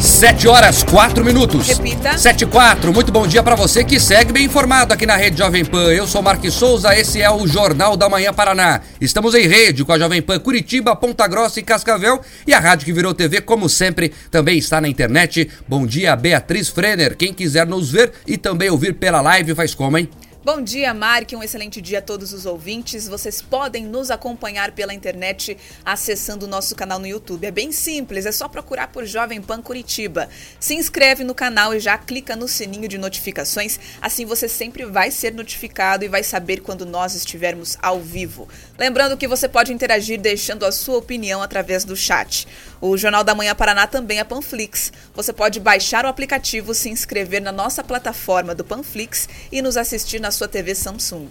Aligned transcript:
7 0.00 0.46
horas 0.46 0.82
4 0.82 1.24
minutos. 1.24 1.68
Repita. 1.68 2.18
7 2.18 2.42
e 2.42 2.46
4. 2.46 2.92
Muito 2.92 3.10
bom 3.10 3.26
dia 3.26 3.42
para 3.42 3.54
você 3.54 3.82
que 3.82 3.98
segue 3.98 4.32
bem 4.32 4.44
informado 4.44 4.92
aqui 4.92 5.06
na 5.06 5.16
Rede 5.16 5.38
Jovem 5.38 5.64
Pan. 5.64 5.92
Eu 5.92 6.06
sou 6.06 6.22
Marques 6.22 6.52
Souza, 6.52 6.94
esse 6.94 7.22
é 7.22 7.30
o 7.30 7.46
Jornal 7.46 7.96
da 7.96 8.08
Manhã 8.08 8.32
Paraná. 8.32 8.82
Estamos 9.00 9.34
em 9.34 9.46
rede 9.46 9.84
com 9.84 9.92
a 9.92 9.98
Jovem 9.98 10.20
Pan 10.20 10.38
Curitiba, 10.38 10.94
Ponta 10.94 11.26
Grossa 11.26 11.60
e 11.60 11.62
Cascavel 11.62 12.20
e 12.46 12.52
a 12.52 12.60
rádio 12.60 12.84
que 12.84 12.92
virou 12.92 13.14
TV, 13.14 13.40
como 13.40 13.68
sempre, 13.68 14.12
também 14.30 14.58
está 14.58 14.80
na 14.80 14.88
internet. 14.88 15.48
Bom 15.66 15.86
dia, 15.86 16.14
Beatriz 16.14 16.68
Frener. 16.68 17.16
Quem 17.16 17.32
quiser 17.32 17.66
nos 17.66 17.90
ver 17.90 18.12
e 18.26 18.36
também 18.36 18.68
ouvir 18.68 18.94
pela 18.94 19.22
live 19.22 19.54
faz 19.54 19.74
como, 19.74 19.96
hein? 19.96 20.08
Bom 20.46 20.62
dia, 20.62 20.94
Mark. 20.94 21.32
Um 21.32 21.42
excelente 21.42 21.80
dia 21.80 21.98
a 21.98 22.00
todos 22.00 22.32
os 22.32 22.46
ouvintes. 22.46 23.08
Vocês 23.08 23.42
podem 23.42 23.84
nos 23.84 24.12
acompanhar 24.12 24.70
pela 24.70 24.94
internet 24.94 25.58
acessando 25.84 26.46
o 26.46 26.48
nosso 26.48 26.76
canal 26.76 27.00
no 27.00 27.06
YouTube. 27.08 27.44
É 27.44 27.50
bem 27.50 27.72
simples, 27.72 28.26
é 28.26 28.30
só 28.30 28.48
procurar 28.48 28.92
por 28.92 29.04
Jovem 29.04 29.42
Pan 29.42 29.60
Curitiba. 29.60 30.28
Se 30.60 30.76
inscreve 30.76 31.24
no 31.24 31.34
canal 31.34 31.74
e 31.74 31.80
já 31.80 31.98
clica 31.98 32.36
no 32.36 32.46
sininho 32.46 32.86
de 32.86 32.96
notificações. 32.96 33.80
Assim 34.00 34.24
você 34.24 34.48
sempre 34.48 34.84
vai 34.84 35.10
ser 35.10 35.34
notificado 35.34 36.04
e 36.04 36.08
vai 36.08 36.22
saber 36.22 36.60
quando 36.60 36.86
nós 36.86 37.16
estivermos 37.16 37.76
ao 37.82 38.00
vivo. 38.00 38.48
Lembrando 38.78 39.16
que 39.16 39.26
você 39.26 39.48
pode 39.48 39.72
interagir 39.72 40.20
deixando 40.20 40.66
a 40.66 40.72
sua 40.72 40.98
opinião 40.98 41.42
através 41.42 41.84
do 41.84 41.96
chat. 41.96 42.46
O 42.80 42.96
Jornal 42.96 43.24
da 43.24 43.34
Manhã 43.34 43.54
Paraná 43.54 43.86
também 43.86 44.18
é 44.18 44.24
Panflix. 44.24 44.92
Você 45.14 45.32
pode 45.32 45.58
baixar 45.58 46.04
o 46.04 46.08
aplicativo, 46.08 46.74
se 46.74 46.90
inscrever 46.90 47.40
na 47.40 47.52
nossa 47.52 47.82
plataforma 47.82 48.54
do 48.54 48.64
Panflix 48.64 49.28
e 49.50 49.62
nos 49.62 49.76
assistir 49.76 50.20
na 50.20 50.30
sua 50.30 50.46
TV 50.46 50.74
Samsung. 50.74 51.30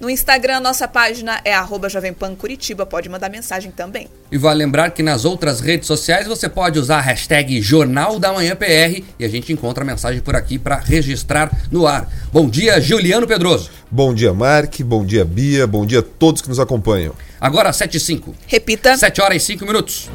No 0.00 0.08
Instagram, 0.08 0.60
nossa 0.60 0.88
página 0.88 1.42
é 1.44 1.52
arroba 1.52 1.86
Jovem 1.90 2.14
Pan 2.14 2.34
Curitiba, 2.34 2.86
pode 2.86 3.06
mandar 3.10 3.28
mensagem 3.28 3.70
também. 3.70 4.08
E 4.32 4.38
vale 4.38 4.64
lembrar 4.64 4.92
que 4.92 5.02
nas 5.02 5.26
outras 5.26 5.60
redes 5.60 5.86
sociais 5.86 6.26
você 6.26 6.48
pode 6.48 6.78
usar 6.78 6.96
a 6.96 7.00
hashtag 7.02 7.60
Jornal 7.60 8.18
da 8.18 8.32
Manhã 8.32 8.56
PR 8.56 9.04
e 9.18 9.24
a 9.26 9.28
gente 9.28 9.52
encontra 9.52 9.84
a 9.84 9.86
mensagem 9.86 10.22
por 10.22 10.34
aqui 10.34 10.58
para 10.58 10.78
registrar 10.78 11.50
no 11.70 11.86
ar. 11.86 12.08
Bom 12.32 12.48
dia, 12.48 12.80
Juliano 12.80 13.26
Pedroso. 13.26 13.70
Bom 13.90 14.14
dia, 14.14 14.32
Mark. 14.32 14.80
Bom 14.80 15.04
dia, 15.04 15.22
Bia. 15.22 15.66
Bom 15.66 15.84
dia 15.84 15.98
a 15.98 16.02
todos 16.02 16.40
que 16.40 16.48
nos 16.48 16.58
acompanham. 16.58 17.14
Agora 17.38 17.70
7 17.70 17.98
e 17.98 18.00
5. 18.00 18.34
Repita. 18.46 18.96
7 18.96 19.20
horas 19.20 19.42
e 19.42 19.46
5 19.46 19.66
minutos. 19.66 20.08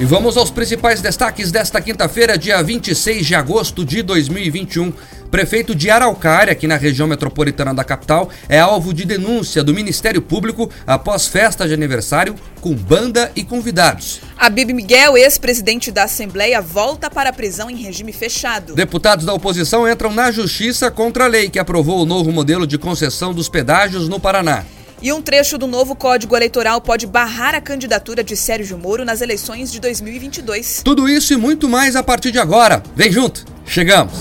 E 0.00 0.04
vamos 0.06 0.38
aos 0.38 0.50
principais 0.50 1.02
destaques 1.02 1.52
desta 1.52 1.78
quinta-feira, 1.78 2.38
dia 2.38 2.62
26 2.62 3.26
de 3.26 3.34
agosto 3.34 3.84
de 3.84 4.02
2021. 4.02 4.94
Prefeito 5.30 5.76
de 5.76 5.88
Araucária, 5.88 6.52
aqui 6.52 6.66
na 6.66 6.76
região 6.76 7.06
metropolitana 7.06 7.72
da 7.72 7.84
capital, 7.84 8.28
é 8.48 8.58
alvo 8.58 8.92
de 8.92 9.04
denúncia 9.04 9.62
do 9.62 9.72
Ministério 9.72 10.20
Público 10.20 10.68
após 10.84 11.28
festa 11.28 11.68
de 11.68 11.72
aniversário 11.72 12.34
com 12.60 12.74
banda 12.74 13.30
e 13.36 13.44
convidados. 13.44 14.20
Abib 14.36 14.72
Miguel, 14.72 15.16
ex-presidente 15.16 15.92
da 15.92 16.04
Assembleia, 16.04 16.60
volta 16.60 17.08
para 17.08 17.30
a 17.30 17.32
prisão 17.32 17.70
em 17.70 17.76
regime 17.76 18.12
fechado. 18.12 18.74
Deputados 18.74 19.24
da 19.24 19.32
oposição 19.32 19.88
entram 19.88 20.12
na 20.12 20.32
justiça 20.32 20.90
contra 20.90 21.24
a 21.24 21.28
lei 21.28 21.48
que 21.48 21.60
aprovou 21.60 22.02
o 22.02 22.06
novo 22.06 22.32
modelo 22.32 22.66
de 22.66 22.76
concessão 22.76 23.32
dos 23.32 23.48
pedágios 23.48 24.08
no 24.08 24.18
Paraná. 24.18 24.64
E 25.02 25.12
um 25.12 25.22
trecho 25.22 25.56
do 25.56 25.66
novo 25.66 25.94
Código 25.94 26.36
Eleitoral 26.36 26.80
pode 26.80 27.06
barrar 27.06 27.54
a 27.54 27.60
candidatura 27.60 28.22
de 28.22 28.36
Sérgio 28.36 28.76
Moro 28.76 29.04
nas 29.04 29.22
eleições 29.22 29.72
de 29.72 29.80
2022. 29.80 30.82
Tudo 30.84 31.08
isso 31.08 31.32
e 31.32 31.36
muito 31.36 31.68
mais 31.68 31.96
a 31.96 32.02
partir 32.02 32.32
de 32.32 32.38
agora. 32.38 32.82
Vem 32.94 33.10
junto, 33.10 33.46
chegamos! 33.64 34.12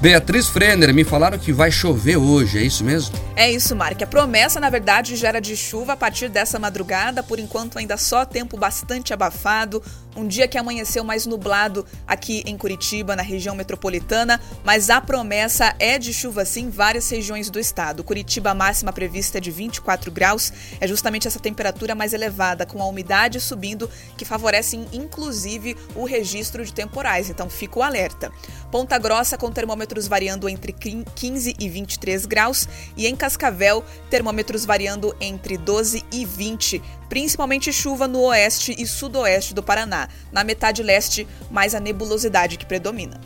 Beatriz 0.00 0.48
Frener, 0.48 0.94
me 0.94 1.04
falaram 1.04 1.38
que 1.38 1.52
vai 1.52 1.70
chover 1.70 2.16
hoje, 2.16 2.58
é 2.58 2.62
isso 2.62 2.82
mesmo? 2.82 3.14
É 3.40 3.50
isso, 3.50 3.74
Mark. 3.74 4.02
A 4.02 4.06
promessa, 4.06 4.60
na 4.60 4.68
verdade, 4.68 5.16
já 5.16 5.28
era 5.28 5.40
de 5.40 5.56
chuva 5.56 5.94
a 5.94 5.96
partir 5.96 6.28
dessa 6.28 6.58
madrugada, 6.58 7.22
por 7.22 7.38
enquanto 7.38 7.78
ainda 7.78 7.96
só 7.96 8.26
tempo 8.26 8.54
bastante 8.54 9.14
abafado. 9.14 9.82
Um 10.14 10.26
dia 10.26 10.48
que 10.48 10.58
amanheceu 10.58 11.04
mais 11.04 11.24
nublado 11.24 11.86
aqui 12.06 12.42
em 12.44 12.58
Curitiba, 12.58 13.14
na 13.16 13.22
região 13.22 13.54
metropolitana, 13.54 14.40
mas 14.64 14.90
a 14.90 15.00
promessa 15.00 15.74
é 15.78 15.98
de 15.98 16.12
chuva 16.12 16.44
sim 16.44 16.64
em 16.64 16.68
várias 16.68 17.08
regiões 17.08 17.48
do 17.48 17.58
estado. 17.58 18.04
Curitiba, 18.04 18.50
a 18.50 18.54
máxima 18.54 18.92
prevista 18.92 19.38
é 19.38 19.40
de 19.40 19.50
24 19.50 20.10
graus, 20.10 20.52
é 20.80 20.86
justamente 20.86 21.28
essa 21.28 21.38
temperatura 21.38 21.94
mais 21.94 22.12
elevada, 22.12 22.66
com 22.66 22.82
a 22.82 22.86
umidade 22.86 23.40
subindo, 23.40 23.88
que 24.16 24.24
favorece 24.24 24.76
inclusive 24.92 25.76
o 25.94 26.04
registro 26.04 26.64
de 26.64 26.74
temporais, 26.74 27.30
então 27.30 27.48
fica 27.48 27.78
o 27.78 27.82
alerta. 27.82 28.32
Ponta 28.70 28.98
Grossa 28.98 29.38
com 29.38 29.50
termômetros 29.50 30.06
variando 30.06 30.48
entre 30.48 30.72
15 30.72 31.54
e 31.58 31.68
23 31.68 32.26
graus 32.26 32.68
e 32.96 33.06
em 33.06 33.16
Cascavel, 33.30 33.84
termômetros 34.10 34.64
variando 34.64 35.14
entre 35.20 35.56
12 35.56 36.04
e 36.12 36.24
20, 36.24 36.82
principalmente 37.08 37.72
chuva 37.72 38.08
no 38.08 38.22
oeste 38.22 38.74
e 38.76 38.84
sudoeste 38.86 39.54
do 39.54 39.62
Paraná. 39.62 40.08
Na 40.32 40.42
metade 40.42 40.82
leste, 40.82 41.28
mais 41.48 41.72
a 41.74 41.80
nebulosidade 41.80 42.56
que 42.56 42.66
predomina. 42.66 43.20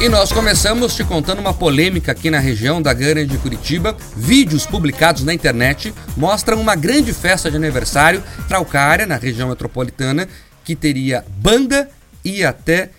E 0.00 0.08
nós 0.08 0.32
começamos 0.32 0.94
te 0.94 1.02
contando 1.02 1.40
uma 1.40 1.54
polêmica 1.54 2.12
aqui 2.12 2.30
na 2.30 2.38
região 2.38 2.80
da 2.80 2.92
Grande 2.92 3.36
Curitiba. 3.38 3.96
Vídeos 4.16 4.64
publicados 4.64 5.24
na 5.24 5.34
internet 5.34 5.92
mostram 6.16 6.60
uma 6.60 6.76
grande 6.76 7.12
festa 7.12 7.50
de 7.50 7.56
aniversário 7.56 8.22
Traucária, 8.46 9.06
na 9.06 9.16
região 9.16 9.48
metropolitana, 9.48 10.28
que 10.62 10.76
teria 10.76 11.24
banda 11.28 11.88
e 12.24 12.44
até. 12.44 12.90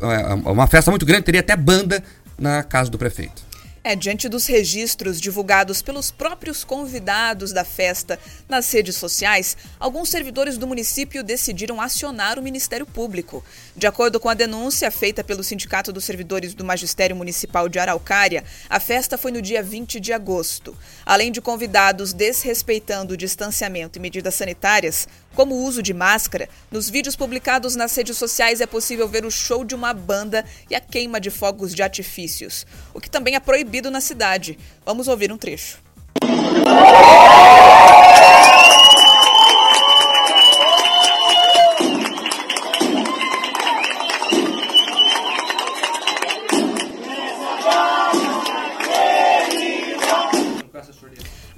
eh, 0.00 0.34
Uma 0.44 0.66
festa 0.66 0.90
muito 0.90 1.04
grande, 1.04 1.24
teria 1.24 1.40
até 1.40 1.56
banda 1.56 2.02
na 2.38 2.62
casa 2.62 2.90
do 2.90 2.98
prefeito. 2.98 3.48
É, 3.88 3.96
diante 3.96 4.28
dos 4.28 4.46
registros 4.46 5.20
divulgados 5.20 5.80
pelos 5.80 6.10
próprios 6.10 6.62
convidados 6.62 7.52
da 7.52 7.64
festa 7.64 8.18
nas 8.48 8.70
redes 8.70 8.96
sociais, 8.96 9.56
alguns 9.80 10.10
servidores 10.10 10.58
do 10.58 10.66
município 10.66 11.22
decidiram 11.22 11.80
acionar 11.80 12.38
o 12.38 12.42
Ministério 12.42 12.84
Público. 12.84 13.42
De 13.74 13.86
acordo 13.86 14.20
com 14.20 14.28
a 14.28 14.34
denúncia 14.34 14.90
feita 14.90 15.24
pelo 15.24 15.42
Sindicato 15.42 15.90
dos 15.90 16.04
Servidores 16.04 16.52
do 16.52 16.64
Magistério 16.64 17.16
Municipal 17.16 17.66
de 17.66 17.78
Araucária, 17.78 18.44
a 18.68 18.78
festa 18.78 19.16
foi 19.16 19.30
no 19.30 19.40
dia 19.40 19.62
20 19.62 20.00
de 20.00 20.12
agosto. 20.12 20.76
Além 21.06 21.32
de 21.32 21.40
convidados 21.40 22.12
desrespeitando 22.12 23.14
o 23.14 23.16
distanciamento 23.16 23.98
e 23.98 24.02
medidas 24.02 24.34
sanitárias, 24.34 25.08
como 25.38 25.54
o 25.54 25.62
uso 25.62 25.84
de 25.84 25.94
máscara, 25.94 26.48
nos 26.68 26.90
vídeos 26.90 27.14
publicados 27.14 27.76
nas 27.76 27.94
redes 27.94 28.18
sociais 28.18 28.60
é 28.60 28.66
possível 28.66 29.06
ver 29.06 29.24
o 29.24 29.30
show 29.30 29.64
de 29.64 29.72
uma 29.72 29.94
banda 29.94 30.44
e 30.68 30.74
a 30.74 30.80
queima 30.80 31.20
de 31.20 31.30
fogos 31.30 31.72
de 31.72 31.80
artifícios, 31.80 32.66
o 32.92 33.00
que 33.00 33.08
também 33.08 33.36
é 33.36 33.38
proibido 33.38 33.88
na 33.88 34.00
cidade. 34.00 34.58
Vamos 34.84 35.06
ouvir 35.06 35.30
um 35.30 35.38
trecho. 35.38 35.78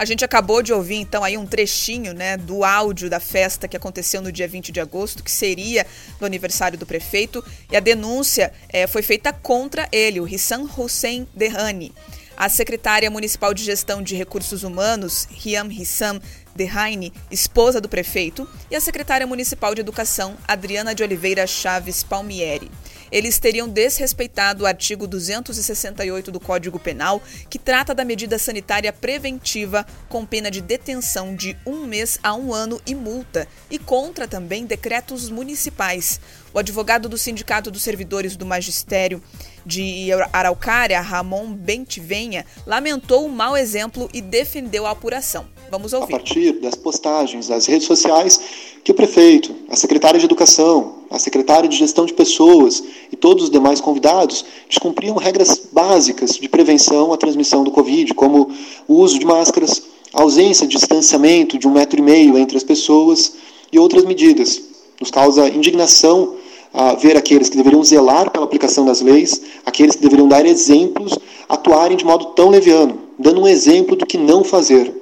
A 0.00 0.06
gente 0.06 0.25
acabou 0.25 0.62
de 0.62 0.72
ouvir 0.72 0.94
então 0.94 1.22
aí 1.22 1.37
um 1.37 1.44
trechinho, 1.44 2.15
né, 2.15 2.34
do 2.34 2.65
áudio 2.65 3.11
da 3.11 3.21
festa 3.21 3.69
que 3.69 3.77
aconteceu 3.77 4.22
no 4.22 4.33
dia 4.33 4.49
20 4.49 4.72
de 4.72 4.81
agosto, 4.81 5.22
que 5.22 5.31
seria 5.31 5.87
do 6.19 6.25
aniversário 6.25 6.78
do 6.78 6.87
prefeito, 6.87 7.44
e 7.71 7.77
a 7.77 7.81
denúncia 7.81 8.50
eh, 8.71 8.87
foi 8.87 9.03
feita 9.03 9.31
contra 9.31 9.87
ele, 9.93 10.19
o 10.19 10.27
Hissan 10.27 10.66
Hussein 10.75 11.28
Derrani. 11.34 11.93
A 12.34 12.49
secretária 12.49 13.10
municipal 13.10 13.53
de 13.53 13.62
gestão 13.62 14.03
de 14.03 14.16
recursos 14.16 14.62
humanos, 14.62 15.28
Riam 15.31 15.71
Hissam 15.71 16.19
Derraine, 16.57 17.13
esposa 17.30 17.78
do 17.78 17.86
prefeito, 17.86 18.48
e 18.71 18.77
a 18.77 18.80
secretária 18.80 19.27
municipal 19.27 19.74
de 19.74 19.83
educação, 19.83 20.34
Adriana 20.48 20.95
de 20.95 21.03
Oliveira 21.03 21.47
Chaves 21.47 22.03
Palmieri. 22.03 22.71
Eles 23.10 23.39
teriam 23.39 23.68
desrespeitado 23.68 24.65
o 24.65 24.66
artigo 24.66 25.07
268 25.07 26.30
do 26.30 26.39
Código 26.39 26.78
Penal, 26.78 27.22
que 27.48 27.59
trata 27.59 27.95
da 27.95 28.04
medida 28.04 28.39
sanitária 28.39 28.92
preventiva 28.92 29.86
com 30.09 30.24
pena 30.24 30.51
de 30.51 30.60
detenção 30.60 31.34
de 31.34 31.57
um 31.66 31.84
mês 31.86 32.18
a 32.22 32.34
um 32.34 32.53
ano 32.54 32.80
e 32.86 32.95
multa, 32.95 33.48
e 33.71 33.78
contra 33.78 34.28
também 34.28 34.65
decretos 34.65 35.28
municipais. 35.28 36.21
O 36.53 36.59
advogado 36.59 37.09
do 37.09 37.16
Sindicato 37.16 37.71
dos 37.71 37.83
Servidores 37.83 38.36
do 38.36 38.45
Magistério 38.45 39.22
de 39.65 40.09
Araucária, 40.33 41.01
Ramon 41.01 41.53
Bentivenha, 41.53 42.45
lamentou 42.66 43.27
o 43.27 43.28
mau 43.28 43.57
exemplo 43.57 44.09
e 44.12 44.21
defendeu 44.21 44.86
a 44.86 44.91
apuração. 44.91 45.47
Vamos 45.71 45.95
a 45.95 46.01
ouvir. 46.01 46.12
partir 46.12 46.53
das 46.60 46.74
postagens 46.74 47.47
das 47.47 47.66
redes 47.66 47.86
sociais 47.86 48.41
que 48.82 48.92
o 48.92 48.94
prefeito, 48.94 49.54
a 49.68 49.77
secretária 49.77 50.18
de 50.18 50.24
Educação, 50.24 51.00
a 51.10 51.18
secretária 51.18 51.68
de 51.68 51.77
Gestão 51.77 52.06
de 52.06 52.15
Pessoas 52.15 52.82
e 53.12 53.16
todos 53.16 53.44
os 53.44 53.50
demais 53.50 53.80
convidados 53.80 54.44
descumpriam 54.68 55.16
regras 55.16 55.60
básicas 55.72 56.30
de 56.36 56.48
prevenção 56.48 57.12
à 57.12 57.16
transmissão 57.16 57.65
do 57.65 57.71
Covid, 57.71 58.15
como 58.15 58.50
o 58.86 58.94
uso 58.94 59.18
de 59.18 59.27
máscaras, 59.27 59.82
a 60.12 60.22
ausência 60.22 60.66
de 60.66 60.77
distanciamento 60.77 61.59
de 61.59 61.68
um 61.68 61.72
metro 61.72 61.98
e 61.98 62.03
meio 62.03 62.38
entre 62.38 62.56
as 62.56 62.65
pessoas 62.65 63.34
e 63.72 63.78
outras 63.78 64.04
medidas. 64.04 64.60
Nos 65.00 65.10
causa 65.10 65.48
indignação 65.48 66.34
a 66.72 66.94
ver 66.94 67.16
aqueles 67.16 67.48
que 67.48 67.56
deveriam 67.56 67.83
zelar 67.83 68.30
pela 68.30 68.44
aplicação 68.44 68.84
das 68.84 69.00
leis, 69.00 69.41
aqueles 69.66 69.97
que 69.97 70.03
deveriam 70.03 70.28
dar 70.28 70.47
exemplos, 70.47 71.18
atuarem 71.48 71.97
de 71.97 72.04
modo 72.04 72.26
tão 72.26 72.48
leviano, 72.48 72.98
dando 73.18 73.41
um 73.41 73.48
exemplo 73.48 73.97
do 73.97 74.06
que 74.06 74.16
não 74.16 74.44
fazer. 74.44 74.99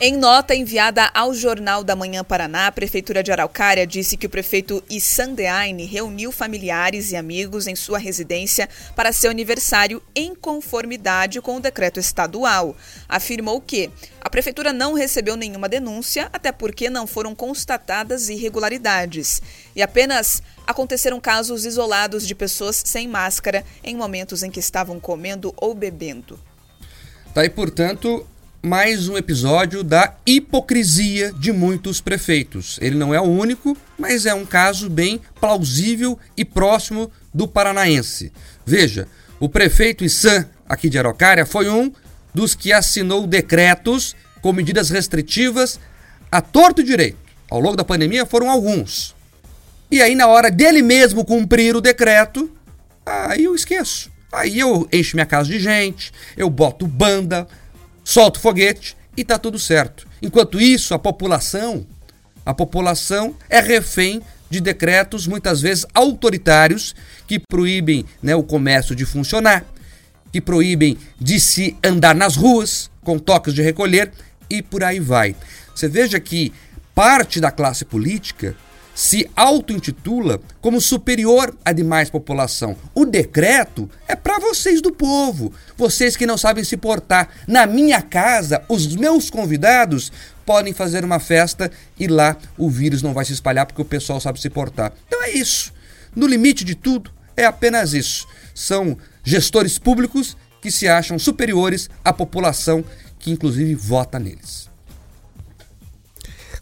Em 0.00 0.16
nota 0.16 0.56
enviada 0.56 1.08
ao 1.14 1.32
Jornal 1.32 1.84
da 1.84 1.94
Manhã 1.94 2.24
Paraná, 2.24 2.66
a 2.66 2.72
Prefeitura 2.72 3.22
de 3.22 3.30
Araucária 3.30 3.86
disse 3.86 4.16
que 4.16 4.26
o 4.26 4.30
prefeito 4.30 4.82
Issandeaine 4.90 5.84
reuniu 5.84 6.32
familiares 6.32 7.12
e 7.12 7.16
amigos 7.16 7.68
em 7.68 7.76
sua 7.76 7.96
residência 7.96 8.68
para 8.96 9.12
seu 9.12 9.30
aniversário 9.30 10.02
em 10.12 10.34
conformidade 10.34 11.40
com 11.40 11.56
o 11.56 11.60
decreto 11.60 12.00
estadual. 12.00 12.76
Afirmou 13.08 13.60
que 13.60 13.88
a 14.20 14.28
Prefeitura 14.28 14.72
não 14.72 14.94
recebeu 14.94 15.36
nenhuma 15.36 15.68
denúncia, 15.68 16.28
até 16.32 16.50
porque 16.50 16.90
não 16.90 17.06
foram 17.06 17.32
constatadas 17.32 18.28
irregularidades. 18.28 19.40
E 19.76 19.82
apenas 19.82 20.42
aconteceram 20.66 21.20
casos 21.20 21.64
isolados 21.64 22.26
de 22.26 22.34
pessoas 22.34 22.82
sem 22.84 23.06
máscara 23.06 23.64
em 23.82 23.94
momentos 23.94 24.42
em 24.42 24.50
que 24.50 24.58
estavam 24.58 24.98
comendo 24.98 25.54
ou 25.56 25.72
bebendo. 25.72 26.38
Tá 27.32 27.40
aí, 27.42 27.50
portanto, 27.50 28.26
mais 28.64 29.10
um 29.10 29.18
episódio 29.18 29.84
da 29.84 30.14
hipocrisia 30.24 31.34
de 31.34 31.52
muitos 31.52 32.00
prefeitos. 32.00 32.78
Ele 32.80 32.96
não 32.96 33.12
é 33.12 33.20
o 33.20 33.24
único, 33.24 33.76
mas 33.98 34.24
é 34.24 34.32
um 34.32 34.46
caso 34.46 34.88
bem 34.88 35.20
plausível 35.38 36.18
e 36.34 36.46
próximo 36.46 37.12
do 37.32 37.46
paranaense. 37.46 38.32
Veja, 38.64 39.06
o 39.38 39.50
prefeito 39.50 40.02
Issan, 40.02 40.48
aqui 40.66 40.88
de 40.88 40.98
Araucária, 40.98 41.44
foi 41.44 41.68
um 41.68 41.92
dos 42.32 42.54
que 42.54 42.72
assinou 42.72 43.26
decretos 43.26 44.16
com 44.40 44.50
medidas 44.50 44.88
restritivas 44.88 45.78
a 46.32 46.40
torto 46.40 46.80
e 46.80 46.84
direito. 46.84 47.18
Ao 47.50 47.60
longo 47.60 47.76
da 47.76 47.84
pandemia 47.84 48.24
foram 48.24 48.50
alguns. 48.50 49.14
E 49.90 50.00
aí, 50.00 50.14
na 50.14 50.26
hora 50.26 50.50
dele 50.50 50.80
mesmo 50.80 51.22
cumprir 51.22 51.76
o 51.76 51.82
decreto, 51.82 52.50
aí 53.04 53.44
eu 53.44 53.54
esqueço. 53.54 54.10
Aí 54.32 54.58
eu 54.58 54.88
encho 54.90 55.16
minha 55.16 55.26
casa 55.26 55.50
de 55.50 55.60
gente, 55.60 56.12
eu 56.34 56.48
boto 56.48 56.86
banda, 56.86 57.46
solta 58.04 58.38
o 58.38 58.42
foguete 58.42 58.96
e 59.16 59.24
tá 59.24 59.38
tudo 59.38 59.58
certo. 59.58 60.06
Enquanto 60.20 60.60
isso, 60.60 60.94
a 60.94 60.98
população, 60.98 61.86
a 62.44 62.52
população 62.52 63.34
é 63.48 63.60
refém 63.60 64.22
de 64.50 64.60
decretos 64.60 65.26
muitas 65.26 65.60
vezes 65.60 65.86
autoritários 65.94 66.94
que 67.26 67.38
proíbem 67.38 68.04
né, 68.22 68.36
o 68.36 68.42
comércio 68.42 68.94
de 68.94 69.04
funcionar, 69.04 69.64
que 70.30 70.40
proíbem 70.40 70.98
de 71.18 71.40
se 71.40 71.76
andar 71.82 72.14
nas 72.14 72.36
ruas 72.36 72.90
com 73.02 73.18
toques 73.18 73.54
de 73.54 73.62
recolher 73.62 74.12
e 74.48 74.62
por 74.62 74.84
aí 74.84 75.00
vai. 75.00 75.34
Você 75.74 75.88
veja 75.88 76.20
que 76.20 76.52
parte 76.94 77.40
da 77.40 77.50
classe 77.50 77.84
política 77.84 78.54
se 78.94 79.28
auto-intitula 79.34 80.40
como 80.60 80.80
superior 80.80 81.54
à 81.64 81.72
demais 81.72 82.08
população. 82.08 82.76
O 82.94 83.04
decreto 83.04 83.90
é 84.06 84.14
para 84.14 84.38
vocês 84.38 84.80
do 84.80 84.92
povo, 84.92 85.52
vocês 85.76 86.16
que 86.16 86.26
não 86.26 86.38
sabem 86.38 86.62
se 86.62 86.76
portar. 86.76 87.28
Na 87.48 87.66
minha 87.66 88.00
casa, 88.00 88.62
os 88.68 88.94
meus 88.94 89.28
convidados 89.28 90.12
podem 90.46 90.72
fazer 90.72 91.04
uma 91.04 91.18
festa 91.18 91.70
e 91.98 92.06
lá 92.06 92.36
o 92.56 92.70
vírus 92.70 93.02
não 93.02 93.12
vai 93.12 93.24
se 93.24 93.32
espalhar 93.32 93.66
porque 93.66 93.82
o 93.82 93.86
pessoal 93.86 94.20
sabe 94.20 94.40
se 94.40 94.48
portar. 94.48 94.92
Então 95.06 95.22
é 95.24 95.30
isso. 95.30 95.72
No 96.14 96.26
limite 96.26 96.64
de 96.64 96.74
tudo, 96.74 97.10
é 97.36 97.44
apenas 97.44 97.92
isso. 97.92 98.26
São 98.54 98.96
gestores 99.24 99.78
públicos 99.78 100.36
que 100.60 100.70
se 100.70 100.86
acham 100.86 101.18
superiores 101.18 101.90
à 102.04 102.12
população 102.12 102.84
que 103.18 103.30
inclusive 103.30 103.74
vota 103.74 104.18
neles. 104.18 104.70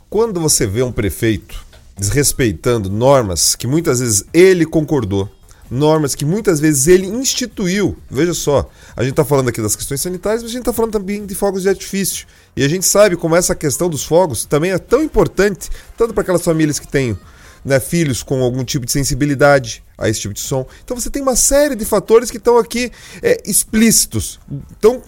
Quando 0.09 0.41
você 0.41 0.67
vê 0.67 0.83
um 0.83 0.93
prefeito 0.93 1.72
desrespeitando 2.03 2.91
normas 2.91 3.55
que 3.55 3.67
muitas 3.67 4.01
vezes 4.01 4.25
ele 4.35 4.67
concordou, 4.67 5.31
normas 5.71 6.15
que 6.17 6.25
muitas 6.25 6.59
vezes 6.59 6.89
ele 6.89 7.07
instituiu. 7.07 7.97
Veja 8.11 8.35
só, 8.35 8.69
a 8.97 9.03
gente 9.03 9.13
está 9.13 9.25
falando 9.25 9.49
aqui 9.49 9.63
das 9.63 9.77
questões 9.77 10.01
sanitárias, 10.01 10.43
mas 10.43 10.51
a 10.51 10.53
gente 10.53 10.63
está 10.63 10.73
falando 10.73 10.93
também 10.93 11.25
de 11.25 11.35
fogos 11.35 11.63
de 11.63 11.69
artifício. 11.69 12.27
E 12.57 12.65
a 12.65 12.69
gente 12.69 12.85
sabe 12.85 13.17
como 13.17 13.37
essa 13.37 13.55
questão 13.55 13.89
dos 13.89 14.05
fogos 14.05 14.45
também 14.45 14.73
é 14.73 14.79
tão 14.79 15.03
importante, 15.03 15.71
tanto 15.97 16.13
para 16.13 16.23
aquelas 16.23 16.43
famílias 16.43 16.79
que 16.81 16.89
têm 16.89 17.17
né, 17.65 17.79
filhos 17.79 18.23
com 18.23 18.43
algum 18.43 18.65
tipo 18.65 18.85
de 18.85 18.91
sensibilidade 18.91 19.85
a 19.97 20.09
esse 20.09 20.21
tipo 20.21 20.35
de 20.35 20.41
som. 20.41 20.67
Então 20.85 20.99
você 20.99 21.09
tem 21.09 21.23
uma 21.23 21.37
série 21.37 21.77
de 21.77 21.85
fatores 21.85 22.31
que 22.31 22.37
estão 22.37 22.59
aqui 22.59 22.91
é, 23.23 23.41
explícitos. 23.47 24.41
Então, 24.77 25.01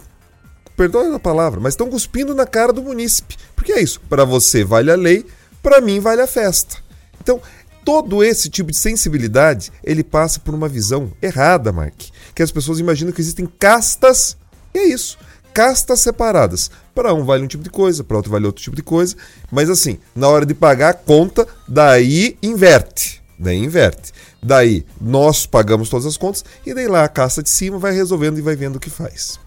perdão 0.76 1.12
a 1.12 1.19
palavra, 1.19 1.61
mas 1.61 1.75
estão 1.75 1.90
cuspindo 1.90 2.35
na 2.35 2.47
cara 2.47 2.73
do 2.73 2.82
munícipe. 2.82 3.37
Porque 3.56 3.73
é 3.73 3.82
isso, 3.82 4.00
para 4.08 4.25
você 4.25 4.62
vale 4.62 4.93
a 4.93 4.97
lei, 4.97 5.26
para 5.61 5.81
mim 5.81 5.99
vale 5.99 6.20
a 6.20 6.26
festa. 6.26 6.83
Então, 7.25 7.41
todo 7.85 8.23
esse 8.23 8.50
tipo 8.50 8.71
de 8.71 8.76
sensibilidade, 8.76 9.73
ele 9.82 10.05
passa 10.05 10.38
por 10.38 10.55
uma 10.55 10.69
visão 10.69 11.11
errada, 11.21 11.73
Mark. 11.73 11.94
Que 12.35 12.43
as 12.43 12.53
pessoas 12.53 12.79
imaginam 12.79 13.12
que 13.12 13.21
existem 13.21 13.47
castas, 13.47 14.37
e 14.75 14.79
é 14.79 14.85
isso, 14.88 15.19
castas 15.55 16.00
separadas. 16.00 16.71
Para 16.94 17.15
um 17.15 17.25
vale 17.25 17.44
um 17.44 17.49
tipo 17.49 17.65
de 17.65 17.71
coisa, 17.71 18.05
para 18.05 18.19
outro 18.19 18.31
vale 18.31 18.44
outro 18.44 18.62
tipo 18.62 18.76
de 18.76 18.82
coisa, 18.82 19.17
mas 19.50 19.71
assim, 19.71 19.99
na 20.15 20.29
hora 20.29 20.44
de 20.44 20.55
pagar 20.55 20.91
a 20.91 20.94
conta, 20.94 21.49
daí 21.67 22.37
inverte. 22.43 23.23
Daí 23.38 23.56
inverte. 23.56 24.12
Daí 24.43 24.85
nós 25.00 25.47
pagamos 25.47 25.88
todas 25.88 26.05
as 26.05 26.19
contas 26.19 26.44
e 26.67 26.75
daí 26.75 26.87
lá 26.87 27.05
a 27.05 27.09
casta 27.09 27.43
de 27.43 27.49
cima 27.49 27.79
vai 27.79 27.94
resolvendo 27.94 28.38
e 28.38 28.43
vai 28.43 28.55
vendo 28.55 28.76
o 28.76 28.81
que 28.81 28.91
faz. 28.91 29.41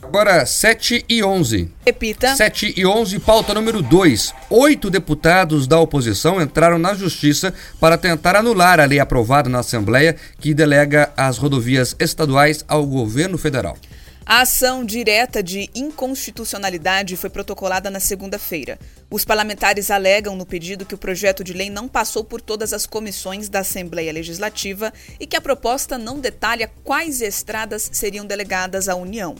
Agora, 0.00 0.46
7 0.46 1.04
e 1.08 1.24
11. 1.24 1.70
Repita. 1.84 2.34
7 2.36 2.74
e 2.76 2.86
11, 2.86 3.18
pauta 3.18 3.52
número 3.52 3.82
2. 3.82 4.32
Oito 4.48 4.88
deputados 4.88 5.66
da 5.66 5.78
oposição 5.80 6.40
entraram 6.40 6.78
na 6.78 6.94
justiça 6.94 7.52
para 7.80 7.98
tentar 7.98 8.36
anular 8.36 8.78
a 8.78 8.84
lei 8.84 9.00
aprovada 9.00 9.48
na 9.48 9.58
Assembleia 9.58 10.16
que 10.40 10.54
delega 10.54 11.12
as 11.16 11.36
rodovias 11.36 11.96
estaduais 11.98 12.64
ao 12.68 12.86
governo 12.86 13.36
federal. 13.36 13.76
A 14.24 14.42
ação 14.42 14.84
direta 14.84 15.42
de 15.42 15.70
inconstitucionalidade 15.74 17.16
foi 17.16 17.30
protocolada 17.30 17.90
na 17.90 17.98
segunda-feira. 17.98 18.78
Os 19.10 19.24
parlamentares 19.24 19.90
alegam 19.90 20.36
no 20.36 20.44
pedido 20.44 20.84
que 20.84 20.94
o 20.94 20.98
projeto 20.98 21.42
de 21.42 21.54
lei 21.54 21.70
não 21.70 21.88
passou 21.88 22.22
por 22.22 22.40
todas 22.40 22.74
as 22.74 22.84
comissões 22.84 23.48
da 23.48 23.60
Assembleia 23.60 24.12
Legislativa 24.12 24.92
e 25.18 25.26
que 25.26 25.34
a 25.34 25.40
proposta 25.40 25.96
não 25.96 26.20
detalha 26.20 26.70
quais 26.84 27.22
estradas 27.22 27.88
seriam 27.90 28.26
delegadas 28.26 28.86
à 28.86 28.94
União. 28.94 29.34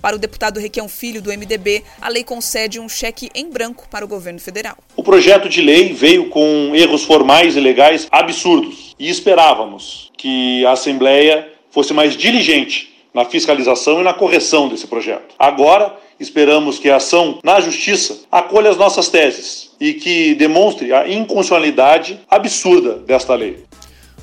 Para 0.00 0.16
o 0.16 0.18
deputado 0.18 0.60
Requião 0.60 0.88
Filho, 0.88 1.22
do 1.22 1.30
MDB, 1.30 1.82
a 2.00 2.08
lei 2.08 2.24
concede 2.24 2.78
um 2.78 2.88
cheque 2.88 3.30
em 3.34 3.48
branco 3.50 3.86
para 3.90 4.04
o 4.04 4.08
governo 4.08 4.38
federal. 4.38 4.76
O 4.96 5.02
projeto 5.02 5.48
de 5.48 5.62
lei 5.62 5.92
veio 5.92 6.28
com 6.28 6.72
erros 6.74 7.04
formais 7.04 7.56
e 7.56 7.60
legais 7.60 8.06
absurdos 8.10 8.94
e 8.98 9.08
esperávamos 9.08 10.12
que 10.16 10.64
a 10.66 10.72
Assembleia 10.72 11.48
fosse 11.70 11.92
mais 11.92 12.16
diligente 12.16 12.94
na 13.12 13.24
fiscalização 13.24 14.00
e 14.00 14.04
na 14.04 14.12
correção 14.12 14.68
desse 14.68 14.86
projeto. 14.86 15.34
Agora, 15.38 15.96
esperamos 16.18 16.78
que 16.78 16.90
a 16.90 16.96
ação 16.96 17.38
na 17.44 17.60
Justiça 17.60 18.18
acolha 18.30 18.70
as 18.70 18.76
nossas 18.76 19.08
teses 19.08 19.70
e 19.80 19.94
que 19.94 20.34
demonstre 20.34 20.92
a 20.92 21.08
inconstitucionalidade 21.08 22.20
absurda 22.28 22.94
desta 22.94 23.34
lei. 23.34 23.64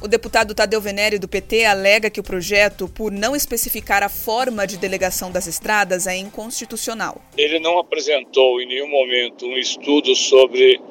O 0.02 0.08
deputado 0.08 0.56
Tadeu 0.56 0.82
Venere, 0.82 1.20
do 1.20 1.28
PT, 1.28 1.64
alega 1.64 2.10
que 2.10 2.20
o 2.20 2.24
projeto, 2.24 2.90
por 2.90 3.12
não 3.12 3.36
especificar 3.36 4.02
a 4.02 4.10
forma 4.10 4.66
de 4.66 4.76
delegação 4.76 5.32
das 5.32 5.46
estradas, 5.46 6.08
é 6.08 6.18
inconstitucional. 6.18 7.22
Ele 7.38 7.60
não 7.60 7.78
apresentou 7.78 8.60
em 8.60 8.66
nenhum 8.66 8.88
momento 8.88 9.46
um 9.46 9.56
estudo 9.56 10.16
sobre 10.16 10.82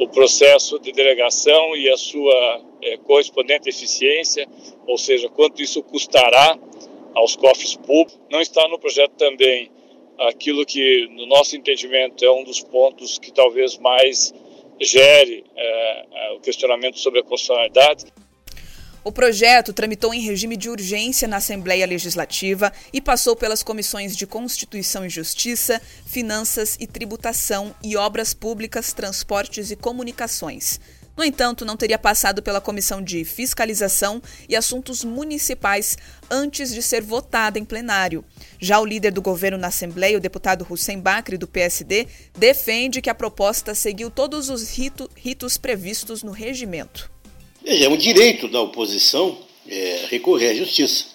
o 0.00 0.08
processo 0.08 0.80
de 0.80 0.90
delegação 0.90 1.76
e 1.76 1.88
a 1.88 1.96
sua 1.96 2.60
é, 2.82 2.96
correspondente 2.96 3.68
eficiência, 3.68 4.48
ou 4.84 4.98
seja, 4.98 5.28
quanto 5.28 5.62
isso 5.62 5.80
custará 5.84 6.58
aos 7.14 7.36
cofres 7.36 7.76
públicos. 7.76 8.18
Não 8.28 8.40
está 8.40 8.66
no 8.66 8.80
projeto 8.80 9.12
também 9.12 9.70
aquilo 10.18 10.66
que, 10.66 11.06
no 11.12 11.26
nosso 11.26 11.56
entendimento, 11.56 12.24
é 12.24 12.32
um 12.32 12.42
dos 12.42 12.62
pontos 12.62 13.16
que 13.16 13.32
talvez 13.32 13.78
mais 13.78 14.34
gere 14.80 15.44
é, 15.56 16.32
o 16.36 16.40
questionamento 16.40 16.98
sobre 16.98 17.20
a 17.20 17.22
constitucionalidade. 17.22 18.06
O 19.06 19.12
projeto 19.12 19.72
tramitou 19.72 20.12
em 20.12 20.20
regime 20.20 20.56
de 20.56 20.68
urgência 20.68 21.28
na 21.28 21.36
Assembleia 21.36 21.86
Legislativa 21.86 22.72
e 22.92 23.00
passou 23.00 23.36
pelas 23.36 23.62
comissões 23.62 24.16
de 24.16 24.26
Constituição 24.26 25.06
e 25.06 25.08
Justiça, 25.08 25.80
Finanças 26.04 26.76
e 26.80 26.88
Tributação 26.88 27.72
e 27.84 27.96
Obras 27.96 28.34
Públicas, 28.34 28.92
Transportes 28.92 29.70
e 29.70 29.76
Comunicações. 29.76 30.80
No 31.16 31.22
entanto, 31.22 31.64
não 31.64 31.76
teria 31.76 32.00
passado 32.00 32.42
pela 32.42 32.60
Comissão 32.60 33.00
de 33.00 33.24
Fiscalização 33.24 34.20
e 34.48 34.56
Assuntos 34.56 35.04
Municipais 35.04 35.96
antes 36.28 36.74
de 36.74 36.82
ser 36.82 37.00
votada 37.00 37.60
em 37.60 37.64
plenário. 37.64 38.24
Já 38.58 38.80
o 38.80 38.84
líder 38.84 39.12
do 39.12 39.22
governo 39.22 39.56
na 39.56 39.68
Assembleia, 39.68 40.18
o 40.18 40.20
deputado 40.20 40.66
Hussein 40.68 40.98
Bakri, 40.98 41.38
do 41.38 41.46
PSD, 41.46 42.08
defende 42.36 43.00
que 43.00 43.08
a 43.08 43.14
proposta 43.14 43.72
seguiu 43.72 44.10
todos 44.10 44.50
os 44.50 44.68
rito, 44.68 45.08
ritos 45.14 45.56
previstos 45.56 46.24
no 46.24 46.32
regimento. 46.32 47.14
É 47.68 47.88
um 47.88 47.96
direito 47.96 48.46
da 48.46 48.60
oposição 48.60 49.36
é, 49.68 50.06
recorrer 50.08 50.50
à 50.50 50.54
justiça, 50.54 51.06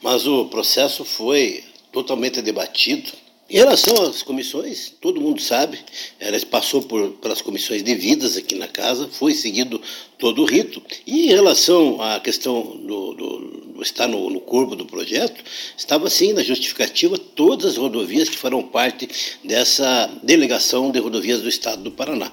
mas 0.00 0.26
o 0.26 0.46
processo 0.46 1.04
foi 1.04 1.62
totalmente 1.92 2.40
debatido, 2.40 3.12
Em 3.50 3.58
relação 3.58 4.02
às 4.02 4.22
comissões, 4.22 4.94
todo 4.98 5.20
mundo 5.20 5.42
sabe, 5.42 5.78
ela 6.18 6.40
passou 6.46 6.80
por, 6.80 7.10
pelas 7.20 7.42
comissões 7.42 7.82
devidas 7.82 8.38
aqui 8.38 8.54
na 8.54 8.66
casa, 8.66 9.06
foi 9.12 9.34
seguido 9.34 9.78
todo 10.18 10.40
o 10.40 10.46
rito. 10.46 10.82
E 11.06 11.26
em 11.26 11.28
relação 11.28 12.00
à 12.00 12.18
questão 12.18 12.62
do, 12.62 13.12
do, 13.12 13.38
do 13.74 13.82
estar 13.82 14.08
no, 14.08 14.30
no, 14.30 14.40
corpo 14.40 14.74
do 14.74 14.86
projeto, 14.86 15.44
estava 15.76 16.08
sim 16.08 16.32
na 16.32 16.42
justificativa 16.42 17.18
todas 17.18 17.72
as 17.72 17.76
rodovias 17.76 18.30
que 18.30 18.38
farão 18.38 18.62
parte 18.62 19.06
dessa 19.44 20.10
delegação 20.22 20.90
de 20.90 20.98
rodovias 20.98 21.42
do 21.42 21.48
Estado 21.50 21.82
do 21.82 21.90
Paraná. 21.90 22.32